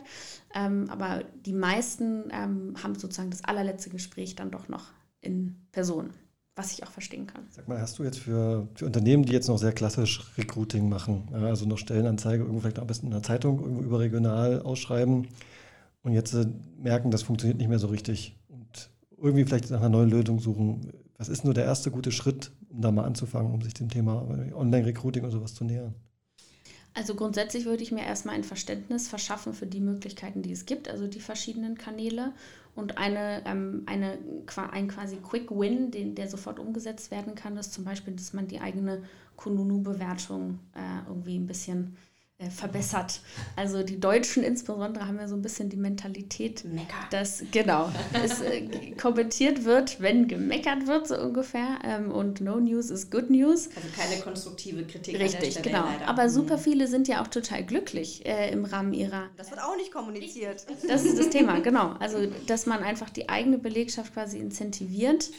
Ähm, 0.54 0.90
aber 0.90 1.24
die 1.46 1.54
meisten 1.54 2.26
ähm, 2.32 2.76
haben 2.82 2.96
sozusagen 2.96 3.32
das 3.32 3.44
allerletzte 3.44 3.90
Gespräch 3.90 4.36
dann 4.36 4.52
doch 4.52 4.68
noch 4.68 4.86
in 5.22 5.56
Person, 5.72 6.12
was 6.56 6.74
ich 6.74 6.84
auch 6.84 6.92
verstehen 6.92 7.28
kann. 7.28 7.44
Sag 7.50 7.68
mal, 7.68 7.80
hast 7.80 8.00
du 8.00 8.04
jetzt 8.04 8.20
für, 8.20 8.68
für 8.76 8.86
Unternehmen, 8.86 9.24
die 9.24 9.34
jetzt 9.34 9.48
noch 9.48 9.58
sehr 9.58 9.72
klassisch 9.72 10.26
Recruiting 10.38 10.90
machen, 10.90 11.30
also 11.34 11.66
noch 11.66 11.78
Stellenanzeige, 11.78 12.44
irgendwo 12.44 12.62
vielleicht 12.62 12.80
am 12.80 12.88
besten 12.88 13.08
in 13.08 13.14
der 13.14 13.24
Zeitung, 13.24 13.60
irgendwo 13.60 13.82
überregional 13.82 14.62
ausschreiben 14.62 15.28
und 16.04 16.14
jetzt 16.14 16.34
äh, 16.34 16.46
merken, 16.78 17.12
das 17.12 17.24
funktioniert 17.24 17.58
nicht 17.58 17.70
mehr 17.70 17.80
so 17.80 17.88
richtig 17.88 18.36
und 18.48 18.90
irgendwie 19.18 19.46
vielleicht 19.46 19.72
nach 19.72 19.80
einer 19.80 19.90
neuen 19.90 20.10
Lösung 20.10 20.40
suchen. 20.40 20.94
Was 21.18 21.30
ist 21.30 21.44
nur 21.44 21.56
der 21.56 21.66
erste 21.66 21.90
gute 21.90 22.12
Schritt, 22.12 22.52
um 22.70 22.82
da 22.82 22.92
mal 22.92 23.06
anzufangen, 23.06 23.54
um 23.54 23.62
sich 23.62 23.74
dem 23.74 23.90
Thema 23.90 24.28
Online-Recruiting 24.54 25.24
oder 25.24 25.32
sowas 25.32 25.54
zu 25.54 25.64
nähern? 25.64 25.96
Also 26.94 27.14
grundsätzlich 27.14 27.66
würde 27.66 27.84
ich 27.84 27.92
mir 27.92 28.04
erstmal 28.04 28.34
ein 28.34 28.44
Verständnis 28.44 29.08
verschaffen 29.08 29.54
für 29.54 29.68
die 29.68 29.80
Möglichkeiten, 29.80 30.42
die 30.42 30.52
es 30.52 30.66
gibt, 30.66 30.90
also 30.90 31.06
die 31.06 31.20
verschiedenen 31.20 31.78
Kanäle 31.78 32.34
und 32.76 32.98
eine, 32.98 33.44
ähm, 33.46 33.84
eine 33.86 34.18
ein 34.72 34.88
quasi 34.88 35.18
Quick 35.18 35.52
Win, 35.52 35.92
den, 35.92 36.16
der 36.16 36.28
sofort 36.28 36.60
umgesetzt 36.60 37.12
werden 37.12 37.36
kann, 37.36 37.56
ist 37.58 37.74
zum 37.74 37.86
Beispiel, 37.86 38.16
dass 38.16 38.34
man 38.34 38.48
die 38.48 38.60
eigene 38.60 39.04
Kununu-Bewertung 39.36 40.58
äh, 40.76 41.08
irgendwie 41.08 41.38
ein 41.38 41.46
bisschen 41.46 41.98
verbessert. 42.52 43.20
Also 43.56 43.82
die 43.82 44.00
Deutschen 44.00 44.44
insbesondere 44.44 45.08
haben 45.08 45.18
ja 45.18 45.28
so 45.28 45.36
ein 45.36 45.42
bisschen 45.42 45.70
die 45.70 45.78
Mentalität, 45.78 46.64
Mecker. 46.66 46.94
dass 47.10 47.44
genau 47.52 47.92
es 48.14 48.42
äh, 48.42 48.92
kommentiert 48.92 49.66
wird, 49.66 50.00
wenn 50.02 50.28
gemeckert 50.28 50.86
wird 50.86 51.08
so 51.08 51.20
ungefähr 51.20 51.80
ähm, 51.84 52.12
und 52.12 52.40
No 52.40 52.60
News 52.60 52.92
is 52.92 53.10
Good 53.10 53.32
News. 53.32 53.70
Also 53.76 53.88
keine 53.98 54.22
konstruktive 54.22 54.84
Kritik. 54.84 55.20
Richtig, 55.20 55.64
genau. 55.64 55.86
Leider. 55.86 56.08
Aber 56.08 56.30
super 56.30 56.58
mhm. 56.58 56.62
viele 56.62 56.88
sind 56.88 57.08
ja 57.08 57.24
auch 57.24 57.28
total 57.28 57.64
glücklich 57.64 58.24
äh, 58.28 58.52
im 58.52 58.66
Rahmen 58.66 58.94
ihrer. 58.94 59.30
Das 59.36 59.50
wird 59.50 59.62
auch 59.62 59.76
nicht 59.76 59.92
kommuniziert. 59.92 60.64
Das 60.88 61.06
ist 61.06 61.18
das 61.18 61.30
Thema, 61.30 61.60
genau. 61.60 61.96
Also 62.00 62.28
dass 62.46 62.68
man 62.68 62.84
einfach 62.84 63.10
die 63.10 63.30
eigene 63.30 63.58
Belegschaft 63.58 64.14
quasi 64.14 64.38
incentiviert 64.38 65.32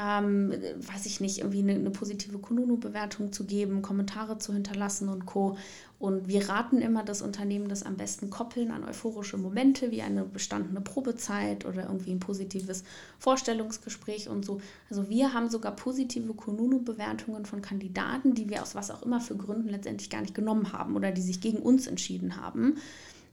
ähm, 0.00 0.50
weiß 0.50 1.04
ich 1.06 1.20
nicht, 1.20 1.38
irgendwie 1.38 1.58
eine, 1.58 1.74
eine 1.74 1.90
positive 1.90 2.38
Kununu-Bewertung 2.38 3.32
zu 3.32 3.44
geben, 3.44 3.82
Kommentare 3.82 4.38
zu 4.38 4.52
hinterlassen 4.52 5.08
und 5.08 5.26
Co. 5.26 5.58
Und 5.98 6.28
wir 6.28 6.48
raten 6.48 6.78
immer 6.80 7.04
das 7.04 7.20
Unternehmen, 7.20 7.68
das 7.68 7.82
am 7.82 7.96
besten 7.98 8.30
koppeln 8.30 8.70
an 8.70 8.84
euphorische 8.84 9.36
Momente 9.36 9.90
wie 9.90 10.00
eine 10.00 10.24
bestandene 10.24 10.80
Probezeit 10.80 11.66
oder 11.66 11.82
irgendwie 11.82 12.12
ein 12.12 12.20
positives 12.20 12.84
Vorstellungsgespräch 13.18 14.30
und 14.30 14.46
so. 14.46 14.62
Also 14.88 15.10
wir 15.10 15.34
haben 15.34 15.50
sogar 15.50 15.76
positive 15.76 16.32
Kununu-Bewertungen 16.32 17.44
von 17.44 17.60
Kandidaten, 17.60 18.32
die 18.32 18.48
wir 18.48 18.62
aus 18.62 18.74
was 18.74 18.90
auch 18.90 19.02
immer 19.02 19.20
für 19.20 19.36
Gründen 19.36 19.68
letztendlich 19.68 20.08
gar 20.08 20.22
nicht 20.22 20.34
genommen 20.34 20.72
haben 20.72 20.96
oder 20.96 21.12
die 21.12 21.20
sich 21.20 21.42
gegen 21.42 21.58
uns 21.58 21.86
entschieden 21.86 22.40
haben. 22.40 22.78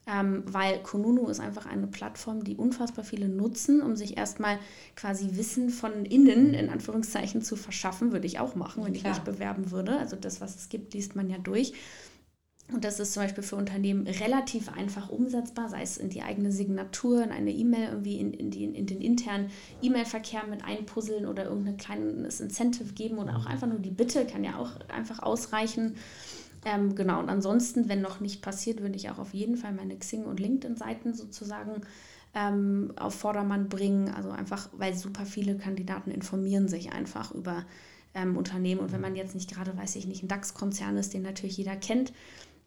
Ähm, 0.07 0.43
weil 0.45 0.81
Kununu 0.83 1.27
ist 1.27 1.39
einfach 1.39 1.65
eine 1.65 1.87
Plattform, 1.87 2.43
die 2.43 2.55
unfassbar 2.55 3.03
viele 3.03 3.27
nutzen, 3.27 3.81
um 3.81 3.95
sich 3.95 4.17
erstmal 4.17 4.57
quasi 4.95 5.31
Wissen 5.33 5.69
von 5.69 6.05
innen, 6.05 6.53
in 6.53 6.69
Anführungszeichen, 6.69 7.41
zu 7.41 7.55
verschaffen. 7.55 8.11
Würde 8.11 8.27
ich 8.27 8.39
auch 8.39 8.55
machen, 8.55 8.85
wenn 8.85 8.95
ich 8.95 9.03
mich 9.03 9.19
bewerben 9.19 9.71
würde. 9.71 9.97
Also 9.97 10.15
das, 10.15 10.39
was 10.39 10.55
es 10.55 10.69
gibt, 10.69 10.93
liest 10.93 11.15
man 11.15 11.29
ja 11.29 11.37
durch. 11.37 11.73
Und 12.73 12.83
das 12.83 12.99
ist 12.99 13.13
zum 13.13 13.23
Beispiel 13.23 13.43
für 13.43 13.55
Unternehmen 13.55 14.07
relativ 14.07 14.67
einfach 14.69 15.07
umsetzbar, 15.07 15.69
sei 15.69 15.81
es 15.83 15.97
in 15.97 16.09
die 16.09 16.21
eigene 16.21 16.51
Signatur, 16.51 17.23
in 17.23 17.31
eine 17.31 17.51
E-Mail 17.51 17.91
irgendwie 17.91 18.19
in, 18.19 18.33
in, 18.33 18.51
die, 18.51 18.65
in 18.65 18.85
den 18.85 18.99
internen 18.99 19.49
E-Mail-Verkehr 19.81 20.45
mit 20.49 20.65
einpuzzeln 20.65 21.25
oder 21.25 21.45
irgendein 21.45 21.77
kleines 21.77 22.41
Incentive 22.41 22.91
geben 22.91 23.19
oder 23.19 23.37
auch 23.37 23.45
einfach 23.45 23.67
nur 23.67 23.79
die 23.79 23.89
Bitte 23.89 24.25
kann 24.25 24.43
ja 24.43 24.57
auch 24.57 24.71
einfach 24.89 25.19
ausreichen. 25.19 25.95
Ähm, 26.67 26.95
genau, 26.95 27.19
und 27.19 27.29
ansonsten, 27.29 27.87
wenn 27.87 28.01
noch 28.01 28.19
nicht 28.19 28.41
passiert, 28.41 28.81
würde 28.81 28.97
ich 28.97 29.09
auch 29.09 29.19
auf 29.19 29.33
jeden 29.33 29.55
Fall 29.55 29.71
meine 29.71 29.95
Xing- 29.95 30.25
und 30.25 30.41
LinkedIn-Seiten 30.41 31.13
sozusagen 31.13 31.81
ähm, 32.35 32.91
auf 32.97 33.15
Vordermann 33.15 33.69
bringen. 33.69 34.09
Also 34.09 34.31
einfach, 34.31 34.67
weil 34.73 34.93
super 34.93 35.25
viele 35.25 35.57
Kandidaten 35.57 36.11
informieren 36.11 36.67
sich 36.67 36.91
einfach 36.91 37.33
über 37.33 37.65
ähm, 38.13 38.35
Unternehmen. 38.35 38.81
Und 38.81 38.91
wenn 38.91 38.99
man 38.99 39.15
jetzt 39.15 39.33
nicht 39.33 39.49
gerade, 39.49 39.77
weiß 39.77 39.95
ich 39.95 40.07
nicht, 40.07 40.23
ein 40.23 40.27
DAX-Konzern 40.27 40.97
ist, 40.97 41.13
den 41.13 41.21
natürlich 41.21 41.55
jeder 41.55 41.77
kennt, 41.77 42.11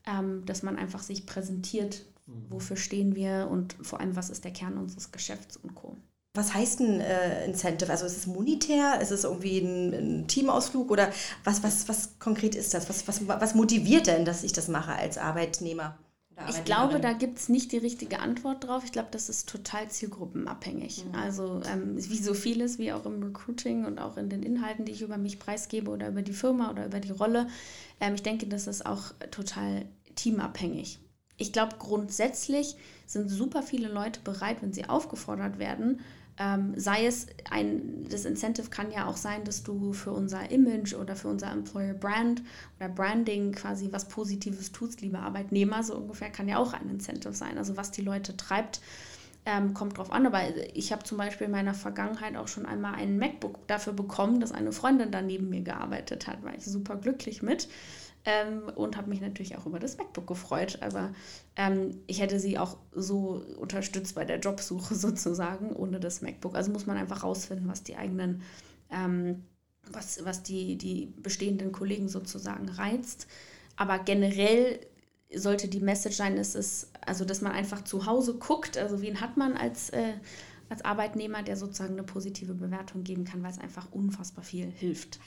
ähm, 0.06 0.46
dass 0.46 0.62
man 0.62 0.76
einfach 0.76 1.02
sich 1.02 1.26
präsentiert, 1.26 2.06
mhm. 2.26 2.46
wofür 2.48 2.78
stehen 2.78 3.14
wir 3.14 3.48
und 3.50 3.76
vor 3.82 4.00
allem, 4.00 4.16
was 4.16 4.30
ist 4.30 4.44
der 4.44 4.52
Kern 4.52 4.78
unseres 4.78 5.12
Geschäfts 5.12 5.58
und 5.58 5.74
Co. 5.74 5.94
Was 6.34 6.54
heißt 6.54 6.80
ein 6.80 7.00
äh, 7.00 7.44
Incentive? 7.44 7.90
Also 7.90 8.06
ist 8.06 8.16
es 8.16 8.26
monetär? 8.26 9.00
Ist 9.00 9.10
es 9.10 9.24
irgendwie 9.24 9.58
ein, 9.58 9.92
ein, 9.92 10.28
Teamausflug 10.28 10.90
oder 10.90 11.10
was, 11.42 11.62
was, 11.64 11.88
was 11.88 12.18
konkret 12.20 12.54
ist 12.54 12.72
das? 12.72 12.88
Was, 12.88 13.08
was, 13.08 13.26
was 13.26 13.54
motiviert 13.54 14.06
denn, 14.06 14.24
dass 14.24 14.44
ich 14.44 14.52
das 14.52 14.68
mache 14.68 14.92
als 14.92 15.18
Arbeitnehmer? 15.18 15.98
Ich 16.48 16.64
glaube, 16.64 17.00
da 17.00 17.12
gibt 17.12 17.38
es 17.38 17.48
nicht 17.48 17.70
die 17.72 17.78
richtige 17.78 18.20
Antwort 18.20 18.64
drauf. 18.64 18.82
Ich 18.84 18.92
glaube, 18.92 19.08
das 19.10 19.28
ist 19.28 19.48
total 19.48 19.88
zielgruppenabhängig. 19.88 21.04
Mhm. 21.04 21.14
Also 21.14 21.60
ähm, 21.70 21.96
wie 21.96 22.18
so 22.18 22.32
vieles, 22.34 22.78
wie 22.78 22.92
auch 22.92 23.04
im 23.04 23.22
Recruiting 23.22 23.84
und 23.84 23.98
auch 23.98 24.16
in 24.16 24.30
den 24.30 24.42
Inhalten, 24.42 24.84
die 24.84 24.92
ich 24.92 25.02
über 25.02 25.18
mich 25.18 25.38
preisgebe 25.38 25.90
oder 25.90 26.08
über 26.08 26.22
die 26.22 26.32
Firma 26.32 26.70
oder 26.70 26.86
über 26.86 27.00
die 27.00 27.10
Rolle, 27.10 27.48
ähm, 28.00 28.14
ich 28.14 28.22
denke, 28.22 28.46
das 28.46 28.66
ist 28.66 28.86
auch 28.86 29.12
total 29.30 29.84
teamabhängig. 30.14 31.00
Ich 31.36 31.52
glaube, 31.52 31.76
grundsätzlich 31.78 32.76
sind 33.06 33.28
super 33.28 33.62
viele 33.62 33.88
Leute 33.88 34.20
bereit, 34.20 34.58
wenn 34.60 34.72
sie 34.72 34.88
aufgefordert 34.88 35.58
werden, 35.58 36.00
ähm, 36.40 36.72
sei 36.74 37.04
es 37.04 37.26
ein, 37.50 38.06
das 38.08 38.24
Incentive 38.24 38.70
kann 38.70 38.90
ja 38.90 39.06
auch 39.06 39.18
sein, 39.18 39.44
dass 39.44 39.62
du 39.62 39.92
für 39.92 40.10
unser 40.10 40.50
Image 40.50 40.94
oder 40.94 41.14
für 41.14 41.28
unser 41.28 41.52
Employer 41.52 41.92
Brand 41.92 42.42
oder 42.78 42.88
Branding 42.88 43.52
quasi 43.52 43.88
was 43.92 44.08
Positives 44.08 44.72
tust, 44.72 45.02
lieber 45.02 45.18
Arbeitnehmer, 45.18 45.82
so 45.82 45.96
ungefähr, 45.96 46.30
kann 46.30 46.48
ja 46.48 46.56
auch 46.56 46.72
ein 46.72 46.88
Incentive 46.88 47.34
sein. 47.34 47.58
Also 47.58 47.76
was 47.76 47.90
die 47.90 48.00
Leute 48.00 48.38
treibt, 48.38 48.80
ähm, 49.44 49.74
kommt 49.74 49.98
drauf 49.98 50.10
an. 50.10 50.24
Aber 50.24 50.40
ich 50.74 50.92
habe 50.92 51.02
zum 51.02 51.18
Beispiel 51.18 51.44
in 51.44 51.50
meiner 51.50 51.74
Vergangenheit 51.74 52.34
auch 52.36 52.48
schon 52.48 52.64
einmal 52.64 52.94
einen 52.94 53.18
MacBook 53.18 53.66
dafür 53.66 53.92
bekommen, 53.92 54.40
dass 54.40 54.50
eine 54.50 54.72
Freundin 54.72 55.10
da 55.10 55.20
neben 55.20 55.50
mir 55.50 55.60
gearbeitet 55.60 56.26
hat. 56.26 56.42
War 56.42 56.54
ich 56.54 56.64
super 56.64 56.96
glücklich 56.96 57.42
mit. 57.42 57.68
Ähm, 58.26 58.70
und 58.74 58.96
habe 58.98 59.08
mich 59.08 59.22
natürlich 59.22 59.56
auch 59.56 59.64
über 59.64 59.78
das 59.78 59.96
MacBook 59.96 60.26
gefreut. 60.26 60.78
Aber 60.82 61.12
ähm, 61.56 62.02
ich 62.06 62.20
hätte 62.20 62.38
sie 62.38 62.58
auch 62.58 62.76
so 62.92 63.42
unterstützt 63.58 64.14
bei 64.14 64.24
der 64.24 64.38
Jobsuche 64.38 64.94
sozusagen 64.96 65.72
ohne 65.74 66.00
das 66.00 66.20
MacBook. 66.20 66.54
Also 66.54 66.70
muss 66.70 66.86
man 66.86 66.96
einfach 66.96 67.22
rausfinden, 67.22 67.68
was 67.68 67.82
die 67.82 67.96
eigenen, 67.96 68.42
ähm, 68.90 69.44
was, 69.90 70.24
was 70.24 70.42
die, 70.42 70.76
die 70.76 71.06
bestehenden 71.16 71.72
Kollegen 71.72 72.08
sozusagen 72.08 72.68
reizt. 72.68 73.26
Aber 73.76 73.98
generell 73.98 74.80
sollte 75.34 75.68
die 75.68 75.80
Message 75.80 76.16
sein, 76.16 76.36
ist 76.36 76.54
es, 76.54 76.90
also 77.06 77.24
dass 77.24 77.40
man 77.40 77.52
einfach 77.52 77.84
zu 77.84 78.06
Hause 78.06 78.34
guckt, 78.34 78.76
also 78.76 79.00
wen 79.00 79.20
hat 79.20 79.36
man 79.36 79.56
als 79.56 79.90
äh, 79.90 80.14
als 80.70 80.84
Arbeitnehmer, 80.84 81.42
der 81.42 81.56
sozusagen 81.56 81.94
eine 81.94 82.04
positive 82.04 82.54
Bewertung 82.54 83.04
geben 83.04 83.24
kann, 83.24 83.42
weil 83.42 83.50
es 83.50 83.58
einfach 83.58 83.90
unfassbar 83.92 84.44
viel 84.44 84.66
hilft. 84.66 85.18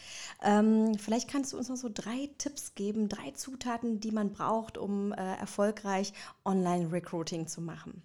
Ähm, 0.41 0.97
vielleicht 0.97 1.29
kannst 1.29 1.53
du 1.53 1.57
uns 1.57 1.69
noch 1.69 1.75
so 1.75 1.89
drei 1.93 2.29
Tipps 2.37 2.73
geben, 2.75 3.09
drei 3.09 3.31
Zutaten, 3.31 3.99
die 3.99 4.11
man 4.11 4.31
braucht, 4.31 4.77
um 4.77 5.11
äh, 5.11 5.35
erfolgreich 5.35 6.13
Online-Recruiting 6.45 7.47
zu 7.47 7.61
machen. 7.61 8.01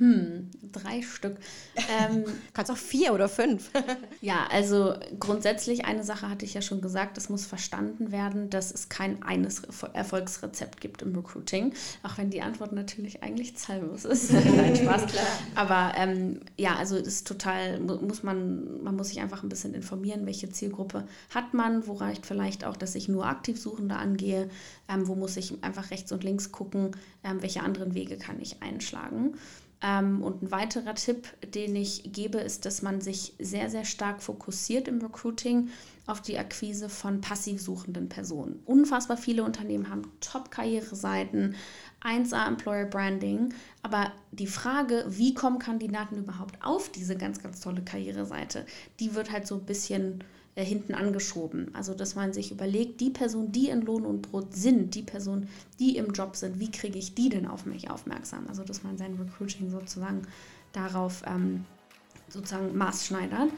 Hm, 0.00 0.50
drei 0.72 1.02
Stück. 1.02 1.36
Ähm, 1.76 2.24
Kannst 2.54 2.70
auch 2.70 2.76
vier 2.78 3.12
oder 3.12 3.28
fünf. 3.28 3.70
ja, 4.22 4.46
also 4.50 4.94
grundsätzlich 5.18 5.84
eine 5.84 6.04
Sache 6.04 6.30
hatte 6.30 6.46
ich 6.46 6.54
ja 6.54 6.62
schon 6.62 6.80
gesagt, 6.80 7.18
es 7.18 7.28
muss 7.28 7.44
verstanden 7.44 8.10
werden, 8.10 8.48
dass 8.48 8.72
es 8.72 8.88
kein 8.88 9.22
eines 9.22 9.60
Erfolgsrezept 9.92 10.80
gibt 10.80 11.02
im 11.02 11.14
Recruiting, 11.14 11.74
auch 12.02 12.16
wenn 12.16 12.30
die 12.30 12.40
Antwort 12.40 12.72
natürlich 12.72 13.22
eigentlich 13.22 13.58
zahllos 13.58 14.06
ist. 14.06 14.32
Nein, 14.56 14.74
Spaß, 14.74 15.06
klar. 15.06 15.26
Aber 15.54 15.92
ähm, 15.98 16.40
ja, 16.56 16.76
also 16.76 16.98
das 16.98 17.08
ist 17.08 17.26
total, 17.26 17.78
muss 17.80 18.22
man, 18.22 18.82
man 18.82 18.96
muss 18.96 19.08
sich 19.08 19.20
einfach 19.20 19.42
ein 19.42 19.50
bisschen 19.50 19.74
informieren, 19.74 20.24
welche 20.24 20.48
Zielgruppe 20.48 21.06
hat 21.28 21.52
man, 21.52 21.86
wo 21.86 21.92
reicht 21.92 22.24
vielleicht 22.24 22.64
auch, 22.64 22.76
dass 22.78 22.94
ich 22.94 23.08
nur 23.08 23.26
Aktivsuchende 23.26 23.96
angehe, 23.96 24.48
ähm, 24.88 25.06
wo 25.06 25.14
muss 25.14 25.36
ich 25.36 25.62
einfach 25.62 25.90
rechts 25.90 26.10
und 26.10 26.24
links 26.24 26.52
gucken, 26.52 26.92
ähm, 27.22 27.42
welche 27.42 27.62
anderen 27.62 27.92
Wege 27.92 28.16
kann 28.16 28.40
ich 28.40 28.62
einschlagen. 28.62 29.34
Ähm, 29.82 30.22
und 30.22 30.42
ein 30.42 30.50
weiterer 30.50 30.94
Tipp, 30.94 31.28
den 31.54 31.74
ich 31.74 32.12
gebe, 32.12 32.38
ist, 32.38 32.66
dass 32.66 32.82
man 32.82 33.00
sich 33.00 33.34
sehr, 33.38 33.70
sehr 33.70 33.84
stark 33.84 34.22
fokussiert 34.22 34.88
im 34.88 35.00
Recruiting 35.00 35.70
auf 36.06 36.20
die 36.20 36.38
Akquise 36.38 36.88
von 36.88 37.20
passiv 37.20 37.62
suchenden 37.62 38.08
Personen. 38.08 38.60
Unfassbar 38.66 39.16
viele 39.16 39.42
Unternehmen 39.42 39.88
haben 39.88 40.02
Top-Karriereseiten, 40.20 41.54
1A 42.02 42.48
Employer 42.48 42.86
Branding, 42.86 43.54
aber 43.82 44.12
die 44.32 44.46
Frage, 44.46 45.04
wie 45.08 45.34
kommen 45.34 45.58
Kandidaten 45.58 46.16
überhaupt 46.16 46.62
auf 46.62 46.90
diese 46.90 47.16
ganz, 47.16 47.42
ganz 47.42 47.60
tolle 47.60 47.82
Karriereseite, 47.82 48.66
die 48.98 49.14
wird 49.14 49.30
halt 49.30 49.46
so 49.46 49.54
ein 49.54 49.66
bisschen 49.66 50.24
äh, 50.54 50.64
hinten 50.64 50.94
angeschoben. 50.94 51.74
Also, 51.74 51.94
dass 51.94 52.14
man 52.14 52.32
sich 52.32 52.50
überlegt, 52.50 53.00
die 53.00 53.10
Person, 53.10 53.52
die 53.52 53.68
in 53.68 53.82
Lohn 53.82 54.04
und 54.04 54.22
Brot 54.22 54.54
sind, 54.54 54.94
die 54.94 55.02
Person, 55.02 55.48
die 55.78 55.96
im 55.96 56.12
Job 56.12 56.36
sind, 56.36 56.58
wie 56.58 56.70
kriege 56.70 56.98
ich 56.98 57.14
die 57.14 57.28
denn 57.28 57.46
auf 57.46 57.66
mich 57.66 57.90
aufmerksam? 57.90 58.46
Also, 58.48 58.64
dass 58.64 58.82
man 58.82 58.98
sein 58.98 59.14
Recruiting 59.14 59.70
sozusagen 59.70 60.22
darauf 60.72 61.22
ähm, 61.26 61.64
sozusagen 62.28 62.76
maßschneidert. 62.76 63.50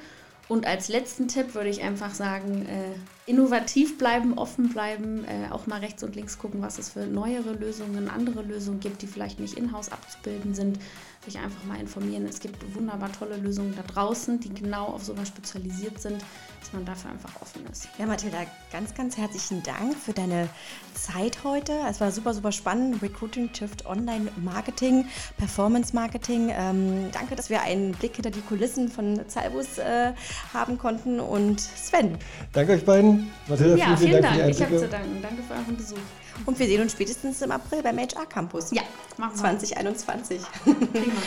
Und 0.48 0.66
als 0.66 0.88
letzten 0.88 1.28
Tipp 1.28 1.54
würde 1.54 1.70
ich 1.70 1.82
einfach 1.82 2.12
sagen, 2.14 2.66
äh, 2.66 3.30
innovativ 3.30 3.96
bleiben, 3.96 4.36
offen 4.36 4.68
bleiben, 4.68 5.24
äh, 5.24 5.50
auch 5.50 5.66
mal 5.66 5.80
rechts 5.80 6.02
und 6.02 6.14
links 6.16 6.38
gucken, 6.38 6.60
was 6.60 6.78
es 6.78 6.90
für 6.90 7.06
neuere 7.06 7.52
Lösungen, 7.52 8.10
andere 8.10 8.42
Lösungen 8.42 8.80
gibt, 8.80 9.02
die 9.02 9.06
vielleicht 9.06 9.40
nicht 9.40 9.56
in-house 9.56 9.90
abzubilden 9.90 10.54
sind. 10.54 10.78
Sich 11.24 11.38
einfach 11.38 11.62
mal 11.64 11.78
informieren. 11.78 12.26
Es 12.26 12.40
gibt 12.40 12.74
wunderbar 12.74 13.12
tolle 13.12 13.36
Lösungen 13.36 13.76
da 13.76 13.82
draußen, 13.82 14.40
die 14.40 14.52
genau 14.52 14.86
auf 14.86 15.04
sowas 15.04 15.28
spezialisiert 15.28 16.00
sind, 16.00 16.20
dass 16.58 16.72
man 16.72 16.84
dafür 16.84 17.12
einfach 17.12 17.40
offen 17.40 17.64
ist. 17.70 17.88
Ja, 17.96 18.06
Mathilda, 18.06 18.38
ganz, 18.72 18.92
ganz 18.92 19.16
herzlichen 19.16 19.62
Dank 19.62 19.96
für 19.96 20.12
deine 20.12 20.48
Zeit 20.94 21.44
heute. 21.44 21.72
Es 21.88 22.00
war 22.00 22.10
super, 22.10 22.34
super 22.34 22.50
spannend. 22.50 23.00
Recruiting 23.02 23.50
Shift 23.54 23.86
Online 23.86 24.32
Marketing, 24.42 25.06
Performance 25.38 25.94
Marketing. 25.94 26.50
Ähm, 26.52 27.10
danke, 27.12 27.36
dass 27.36 27.50
wir 27.50 27.62
einen 27.62 27.92
Blick 27.92 28.16
hinter 28.16 28.32
die 28.32 28.40
Kulissen 28.40 28.88
von 28.88 29.20
Zalbus 29.28 29.78
äh, 29.78 30.14
haben 30.52 30.76
konnten. 30.76 31.20
Und 31.20 31.60
Sven. 31.60 32.18
Danke 32.52 32.72
euch 32.72 32.84
beiden. 32.84 33.30
Mathilda, 33.46 33.76
ja, 33.76 33.84
vielen, 33.96 33.98
vielen 33.98 34.22
Dank. 34.22 34.38
Dank. 34.38 34.50
Ich 34.50 34.60
habe 34.60 34.76
zu 34.76 34.88
danken. 34.88 35.22
Danke 35.22 35.42
für 35.44 35.54
euren 35.54 35.76
Besuch. 35.76 35.98
Und 36.46 36.58
wir 36.58 36.66
sehen 36.66 36.82
uns 36.82 36.92
spätestens 36.92 37.42
im 37.42 37.50
April 37.50 37.82
beim 37.82 37.98
HR 37.98 38.26
Campus. 38.26 38.70
Ja, 38.72 38.82
machen 39.16 39.34
wir. 39.34 39.58
2021. 39.58 40.40
Prima, 40.64 40.76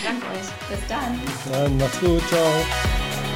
danke 0.03 0.27
euch. 0.27 0.69
Bis 0.69 0.87
dann. 0.87 1.19
Bis 1.19 1.51
dann, 1.51 1.77
macht's 1.77 1.99
gut, 1.99 2.21
ciao. 2.27 3.34